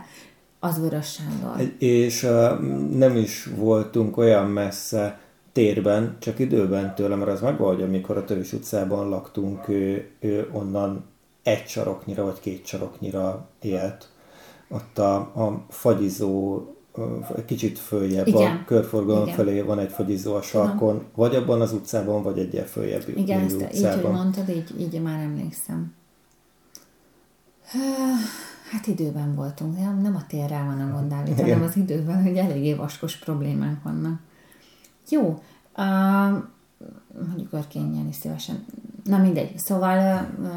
az 0.60 0.80
Vörös 0.80 1.12
Sándor. 1.12 1.74
És 1.78 2.22
uh, 2.22 2.60
nem 2.90 3.16
is 3.16 3.48
voltunk 3.56 4.16
olyan 4.16 4.46
messze 4.46 5.20
térben, 5.52 6.16
csak 6.18 6.38
időben 6.38 6.94
tőle, 6.94 7.14
mert 7.14 7.30
az 7.30 7.40
megvan, 7.40 7.74
hogy 7.74 7.82
amikor 7.82 8.16
a 8.16 8.24
Tövis 8.24 8.52
utcában 8.52 9.08
laktunk, 9.08 9.68
ő, 9.68 10.10
ő 10.20 10.48
onnan 10.52 11.04
egy 11.42 11.66
saroknyira 11.66 12.24
vagy 12.24 12.40
két 12.40 12.66
saroknyira 12.66 13.48
élt. 13.60 14.08
Ott 14.68 14.98
a, 14.98 15.14
a 15.16 15.64
fagyizó 15.68 16.62
egy 17.36 17.44
kicsit 17.44 17.78
följebb 17.78 18.26
Igen. 18.26 18.56
a 18.56 18.64
körforgalom 18.64 19.22
Igen. 19.22 19.34
felé 19.34 19.60
van 19.60 19.78
egy 19.78 19.92
fagyizó 19.92 20.34
a 20.34 20.42
sarkon, 20.42 20.92
Tudom. 20.92 21.06
vagy 21.14 21.34
abban 21.34 21.60
az 21.60 21.72
utcában, 21.72 22.22
vagy 22.22 22.38
egyel 22.38 22.66
följebb 22.66 23.08
Igen, 23.16 23.40
ezt 23.40 23.54
utcában. 23.54 23.98
így, 23.98 24.04
hogy 24.04 24.12
mondtad, 24.12 24.48
így, 24.48 24.74
így 24.80 25.02
már 25.02 25.20
emlékszem. 25.20 25.94
Hát 28.70 28.86
időben 28.86 29.34
voltunk, 29.34 29.78
nem, 29.78 30.00
nem 30.00 30.16
a 30.16 30.26
térrel 30.26 30.64
van 30.64 30.80
a 30.80 30.92
gond, 30.92 31.10
Dávid, 31.10 31.40
hanem 31.40 31.62
az 31.62 31.76
időben, 31.76 32.22
hogy 32.22 32.36
eléggé 32.36 32.74
vaskos 32.74 33.16
problémák 33.16 33.82
vannak. 33.82 34.20
Jó, 35.08 35.42
uh, 35.76 36.42
mondjuk 37.26 37.52
örkényen 37.52 38.08
is 38.08 38.16
szívesen. 38.16 38.64
Na 39.04 39.18
mindegy, 39.18 39.58
szóval 39.58 40.28
uh, 40.38 40.48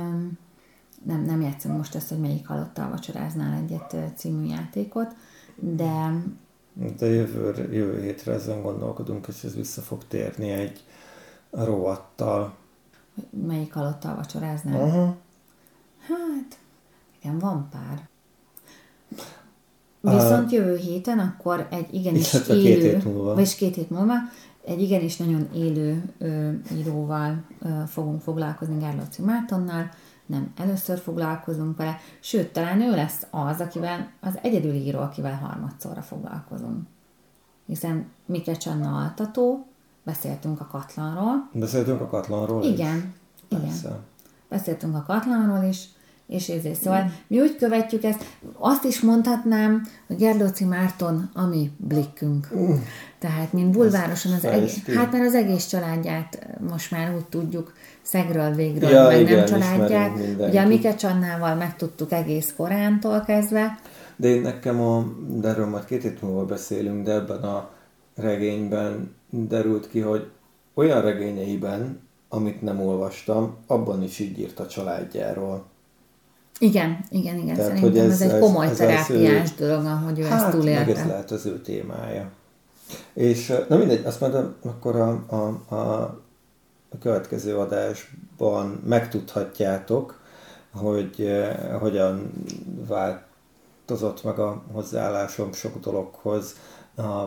nem, 1.04 1.24
nem 1.26 1.42
játszom 1.42 1.72
most 1.72 1.96
ezt, 1.96 2.10
hogy 2.10 2.20
melyik 2.20 2.48
halottal 2.48 2.90
vacsoráznál 2.90 3.64
egyet 3.64 3.96
című 4.16 4.48
játékot, 4.48 5.16
de... 5.56 6.14
De 6.98 7.06
jövő, 7.06 7.70
jövő 7.72 8.02
hétre 8.02 8.34
ezen 8.34 8.62
gondolkodunk, 8.62 9.28
és 9.28 9.44
ez 9.44 9.56
vissza 9.56 9.82
fog 9.82 10.08
térni 10.08 10.50
egy 10.50 10.84
rovattal. 11.52 12.56
Melyik 13.30 13.74
halottal 13.74 14.16
vacsoráznál? 14.16 14.88
Uh-huh. 14.88 15.16
Hát, 16.00 16.58
igen, 17.24 17.40
van 17.40 17.68
pár. 17.72 18.08
Viszont 20.00 20.52
jövő 20.52 20.76
héten 20.76 21.20
akkor 21.20 21.68
egy 21.72 21.94
igenis 21.94 22.34
élő, 22.34 22.62
két 22.62 22.82
hét 22.82 23.04
múlva. 23.04 23.34
vagyis 23.34 23.56
két 23.56 23.76
hét 23.76 23.90
múlva, 23.90 24.14
egy 24.66 24.82
igenis 24.82 25.18
nagyon 25.18 25.50
élő 25.54 26.14
ö, 26.18 26.52
íróval 26.76 27.44
ö, 27.60 27.68
fogunk 27.88 28.22
foglalkozni, 28.22 28.80
Gárlóci 28.80 29.22
Mártonnal, 29.22 29.90
nem 30.26 30.54
először 30.58 30.98
foglalkozunk 31.00 31.78
vele, 31.78 31.98
sőt, 32.20 32.54
talán 32.54 32.82
ő 32.82 32.92
lesz 32.96 33.28
az, 33.30 33.60
akivel, 33.60 34.12
az 34.22 34.40
egyedüli 34.42 34.86
író, 34.86 35.00
akivel 35.00 35.36
harmadszorra 35.36 36.02
foglalkozunk. 36.02 36.88
Hiszen 37.66 38.06
Mike 38.26 38.54
Csanna 38.54 38.98
altató, 38.98 39.68
beszéltünk 40.04 40.60
a 40.60 40.68
Katlanról. 40.68 41.50
Beszéltünk 41.54 42.02
a 42.02 42.08
Katlanról 42.08 42.64
Igen, 42.64 43.14
is. 43.50 43.58
igen. 43.60 43.74
Beszéltünk 44.50 44.96
a 44.96 45.04
Katlanról 45.08 45.64
is, 45.64 45.90
és 46.28 46.50
ezért 46.50 46.82
szóval 46.82 47.12
mi 47.28 47.40
úgy 47.40 47.56
követjük 47.56 48.04
ezt, 48.04 48.24
azt 48.58 48.84
is 48.84 49.02
mondhatnám, 49.02 49.88
hogy 50.08 50.16
Gerdóci 50.16 50.66
Márton, 50.66 51.30
ami 51.34 51.72
blikkünk. 51.78 52.48
Uh, 52.52 52.76
Tehát, 53.20 53.54
mint 53.54 53.72
bulvárosan 53.72 54.32
az 54.34 54.46
egész, 54.46 54.86
hát 54.86 55.12
mert 55.12 55.26
az 55.26 55.36
egész 55.36 55.68
családját 55.68 56.48
most 56.70 56.92
már 56.92 57.14
úgy 57.16 57.26
tudjuk, 57.26 57.74
szegről 58.02 58.52
végről, 58.52 58.90
ja, 58.90 59.08
meg 59.08 59.22
igen, 59.22 59.38
nem 59.38 59.46
családját. 59.46 60.20
Ugye 60.38 60.62
a 60.62 60.68
Mike 60.68 60.96
Csannával 60.96 61.56
megtudtuk 61.56 62.12
egész 62.12 62.54
korántól 62.58 63.22
kezdve. 63.22 63.80
De 64.16 64.28
én 64.28 64.42
nekem 64.42 64.82
a, 64.82 65.06
de 65.28 65.48
erről 65.48 65.68
majd 65.68 65.86
két 65.86 66.02
hét 66.02 66.22
múlva 66.22 66.46
beszélünk, 66.46 67.06
de 67.06 67.12
ebben 67.12 67.42
a 67.42 67.70
regényben 68.16 69.16
derült 69.30 69.90
ki, 69.90 70.00
hogy 70.00 70.30
olyan 70.74 71.02
regényeiben, 71.02 72.00
amit 72.30 72.62
nem 72.62 72.82
olvastam, 72.82 73.58
abban 73.68 74.04
is 74.04 74.20
így 74.20 74.40
írt 74.40 74.60
a 74.60 74.68
családjáról. 74.68 75.66
Igen, 76.60 77.06
igen, 77.10 77.38
igen. 77.38 77.56
Tehát, 77.56 77.72
Szerintem 77.72 77.90
hogy 77.90 78.00
ez, 78.00 78.22
ez 78.22 78.32
egy 78.32 78.40
komoly 78.40 78.68
ez 78.68 78.78
terápiás 78.78 79.50
ő, 79.60 79.66
dolog, 79.66 79.86
hogy 79.86 80.20
ő 80.20 80.24
hát, 80.24 80.42
ezt 80.42 80.58
túlélte. 80.58 80.86
Meg 80.86 80.98
ez 80.98 81.06
lehet 81.06 81.32
az 81.32 81.46
ő 81.46 81.62
témája. 81.62 82.32
És 83.14 83.54
na 83.68 83.78
mindegy, 83.78 84.06
azt 84.06 84.20
mondom, 84.20 84.54
akkor 84.64 84.96
a, 84.96 85.24
a, 85.28 85.76
a, 85.76 86.02
a 86.90 86.98
következő 87.00 87.58
adásban 87.58 88.82
megtudhatjátok, 88.86 90.22
hogy 90.72 91.22
eh, 91.22 91.58
hogyan 91.80 92.32
változott 92.88 94.24
meg 94.24 94.40
a 94.40 94.64
hozzáállásom 94.72 95.54
sok 95.54 95.80
dologhoz, 95.80 96.56
a 96.98 97.24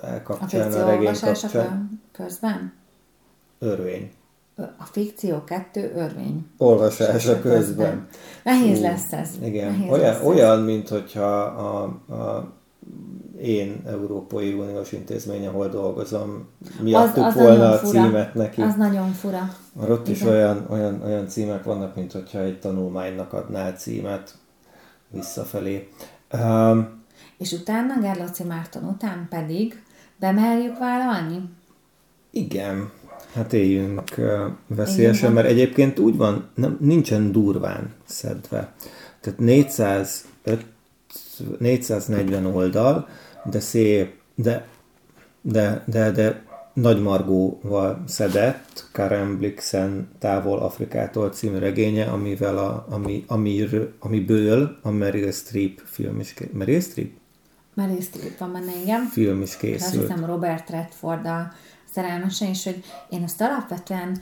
elkapcsán, 0.00 0.72
a, 0.72 0.86
a 0.86 0.90
regény 0.90 1.18
kapcsán. 1.20 2.02
közben? 2.12 2.72
Örvény. 3.58 4.12
A 4.78 4.84
fikció 4.84 5.44
kettő 5.44 5.92
örvény. 5.96 6.46
Olvasása 6.58 7.40
közben. 7.40 7.52
közben. 7.52 8.06
Nehéz 8.44 8.76
Hú, 8.76 8.82
lesz 8.82 9.12
ez. 9.12 9.28
Igen. 9.42 9.70
Nehéz 9.72 9.90
olyan, 9.90 10.00
lesz 10.00 10.24
olyan 10.24 10.58
ez. 10.58 10.64
mint 10.64 10.88
hogyha 10.88 11.40
a, 11.42 11.82
a 12.14 12.52
én 13.40 13.82
Európai 13.86 14.52
Uniós 14.52 14.92
intézmény, 14.92 15.46
ahol 15.46 15.68
dolgozom, 15.68 16.48
miattuk 16.80 17.24
az, 17.24 17.36
az 17.36 17.42
volna 17.42 17.70
a 17.70 17.78
címet 17.78 18.34
neki. 18.34 18.60
Az 18.60 18.74
nagyon 18.74 19.12
fura. 19.12 19.54
Ott 19.88 20.08
is 20.08 20.22
olyan, 20.22 20.66
olyan, 20.70 21.02
olyan 21.04 21.28
címek 21.28 21.64
vannak, 21.64 21.94
mint 21.96 22.12
hogyha 22.12 22.38
egy 22.38 22.58
tanulmánynak 22.58 23.32
adnál 23.32 23.72
címet 23.72 24.34
visszafelé. 25.10 25.88
Um, 26.32 27.02
és 27.38 27.52
utána, 27.52 28.00
Gerlóci 28.00 28.44
Márton 28.44 28.84
után 28.84 29.26
pedig 29.30 29.82
bemerjük 30.16 30.78
vállalni? 30.78 31.50
Igen. 32.30 32.90
Hát 33.34 33.52
éljünk 33.52 34.14
veszélyesen, 34.66 35.32
mert 35.32 35.48
egyébként 35.48 35.98
úgy 35.98 36.16
van, 36.16 36.48
nem, 36.54 36.76
nincsen 36.80 37.32
durván 37.32 37.92
szedve. 38.04 38.72
Tehát 39.20 39.38
405, 39.38 40.64
440 41.58 42.46
oldal, 42.46 43.08
de 43.44 43.60
szép, 43.60 44.12
de, 44.34 44.66
de, 45.40 45.84
de, 45.86 46.10
de 46.10 46.42
nagy 46.72 47.02
margóval 47.02 48.02
szedett 48.06 48.88
Karen 48.92 49.38
Blixen 49.38 50.08
Távol 50.18 50.58
Afrikától 50.58 51.30
című 51.30 51.58
regénye, 51.58 52.04
amivel 52.04 52.58
a, 52.58 52.86
ami, 52.88 53.24
amir, 53.26 53.92
amiből 53.98 54.78
a 54.82 54.90
Meryl 54.90 55.32
Streep 55.32 55.80
film 55.84 56.20
is 56.20 56.32
készült. 56.32 56.58
Meryl 56.58 56.80
Streep? 56.80 57.10
Meryl 57.74 58.00
Streep 58.00 58.38
van 58.38 58.52
benne, 58.52 58.72
igen. 58.82 59.04
Film 59.04 59.42
is 59.42 59.56
készült. 59.56 60.02
Azt 60.02 60.10
hiszem 60.10 60.24
Robert 60.24 60.70
Redford 60.70 61.26
a 61.26 61.52
szerelmese, 61.92 62.48
és 62.48 62.64
hogy 62.64 62.84
én 63.08 63.22
azt 63.22 63.40
alapvetően 63.40 64.20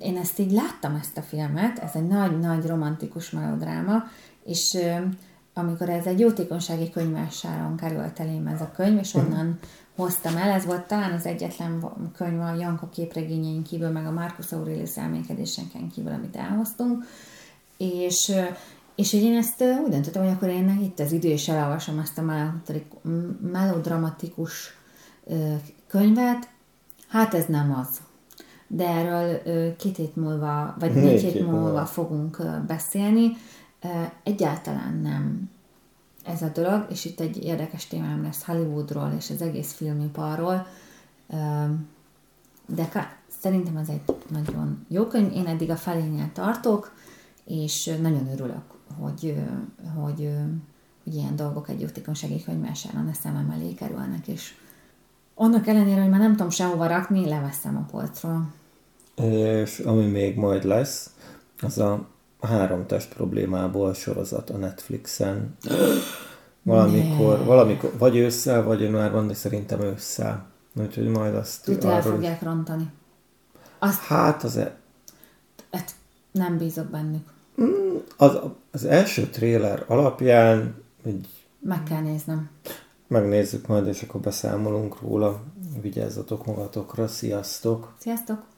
én 0.00 0.16
ezt 0.16 0.38
így 0.38 0.50
láttam 0.50 0.94
ezt 0.94 1.16
a 1.16 1.22
filmet, 1.22 1.78
ez 1.78 1.90
egy 1.94 2.06
nagy-nagy 2.06 2.66
romantikus 2.66 3.30
melodráma, 3.30 4.02
és 4.44 4.78
amikor 5.54 5.88
ez 5.88 6.06
egy 6.06 6.20
jótékonysági 6.20 6.90
könyvvásáron 6.90 7.76
került 7.76 8.20
elém 8.20 8.46
ez 8.46 8.60
a 8.60 8.70
könyv, 8.76 8.98
és 8.98 9.14
onnan 9.14 9.58
hoztam 9.96 10.36
el, 10.36 10.50
ez 10.50 10.64
volt 10.64 10.86
talán 10.86 11.12
az 11.12 11.26
egyetlen 11.26 11.84
könyv 12.16 12.40
a 12.40 12.54
Janka 12.54 12.88
képregényeink 12.88 13.62
kívül, 13.62 13.88
meg 13.88 14.06
a 14.06 14.10
Marcus 14.10 14.52
Aurelius 14.52 14.96
elmékedésenken 14.96 15.88
kívül, 15.88 16.12
amit 16.12 16.36
elhoztunk, 16.36 17.04
és 17.76 18.32
és 18.94 19.10
hogy 19.10 19.22
én 19.22 19.36
ezt 19.36 19.62
úgy 19.84 19.90
döntöttem, 19.90 20.22
hogy 20.22 20.32
akkor 20.32 20.48
én 20.48 20.80
itt 20.82 20.98
az 20.98 21.12
idő, 21.12 21.28
és 21.28 21.48
elolvasom 21.48 21.98
ezt 21.98 22.18
a 22.18 22.52
melodramatikus 23.52 24.78
könyvet, 25.90 26.48
hát 27.08 27.34
ez 27.34 27.46
nem 27.46 27.74
az. 27.74 28.00
De 28.66 28.88
erről 28.88 29.40
két 29.76 29.96
hét 29.96 30.16
múlva, 30.16 30.74
vagy 30.78 30.94
négy 30.94 31.22
hét 31.22 31.46
múlva 31.46 31.86
fogunk 31.86 32.42
beszélni. 32.66 33.36
Egyáltalán 34.22 35.00
nem 35.02 35.50
ez 36.24 36.42
a 36.42 36.48
dolog, 36.48 36.86
és 36.90 37.04
itt 37.04 37.20
egy 37.20 37.44
érdekes 37.44 37.86
témám 37.86 38.22
lesz 38.22 38.44
Hollywoodról 38.44 39.12
és 39.16 39.30
az 39.30 39.42
egész 39.42 39.72
filmiparról, 39.72 40.66
de 42.66 42.88
szerintem 43.40 43.76
ez 43.76 43.88
egy 43.88 44.02
nagyon 44.28 44.86
jó 44.88 45.06
könyv, 45.06 45.32
én 45.32 45.46
eddig 45.46 45.70
a 45.70 45.76
felénél 45.76 46.30
tartok, 46.32 46.94
és 47.44 47.96
nagyon 48.00 48.28
örülök, 48.32 48.62
hogy, 48.98 49.36
hogy, 49.96 50.30
hogy 51.04 51.14
ilyen 51.14 51.36
dolgok 51.36 51.68
egy 51.68 51.80
jótékonysági 51.80 52.42
könyvmásáron 52.42 53.08
a 53.08 53.12
szemem 53.12 53.50
elé 53.50 53.74
kerülnek, 53.74 54.28
és 54.28 54.54
annak 55.40 55.66
ellenére, 55.66 56.00
hogy 56.00 56.10
már 56.10 56.20
nem 56.20 56.30
tudom 56.30 56.50
sehova 56.50 56.86
rakni, 56.86 57.28
leveszem 57.28 57.76
a 57.76 57.90
polcról. 57.90 58.52
És 59.14 59.78
ami 59.78 60.06
még 60.06 60.36
majd 60.36 60.64
lesz, 60.64 61.10
az 61.60 61.78
a 61.78 62.08
három 62.40 62.86
test 62.86 63.14
problémából 63.14 63.94
sorozat 63.94 64.50
a 64.50 64.56
Netflixen. 64.56 65.56
Valamikor, 66.62 67.38
ne. 67.38 67.44
valamikor, 67.44 67.92
vagy 67.98 68.16
ősszel, 68.16 68.62
vagy 68.62 68.80
januárban, 68.80 69.26
de 69.26 69.34
szerintem 69.34 69.80
ősszel. 69.80 70.46
Úgyhogy 70.80 71.08
majd 71.08 71.34
azt... 71.34 71.64
Tud, 71.64 71.84
el 71.84 72.02
fogják 72.02 72.42
rontani. 72.42 72.90
Azt, 73.78 74.02
hát 74.02 74.42
az... 74.42 74.56
E... 74.56 74.76
Hát 75.70 75.90
nem 76.32 76.58
bízok 76.58 76.86
bennük. 76.86 77.28
Mm, 77.62 77.96
az, 78.16 78.38
az 78.70 78.84
első 78.84 79.26
tréler 79.26 79.84
alapján 79.86 80.74
egy... 81.04 81.28
Meg 81.60 81.82
kell 81.82 82.00
néznem. 82.00 82.50
Megnézzük 83.10 83.66
majd, 83.66 83.86
és 83.86 84.02
akkor 84.02 84.20
beszámolunk 84.20 85.00
róla. 85.00 85.40
Vigyázzatok 85.80 86.46
magatokra, 86.46 87.08
sziasztok! 87.08 87.94
Sziasztok! 87.98 88.49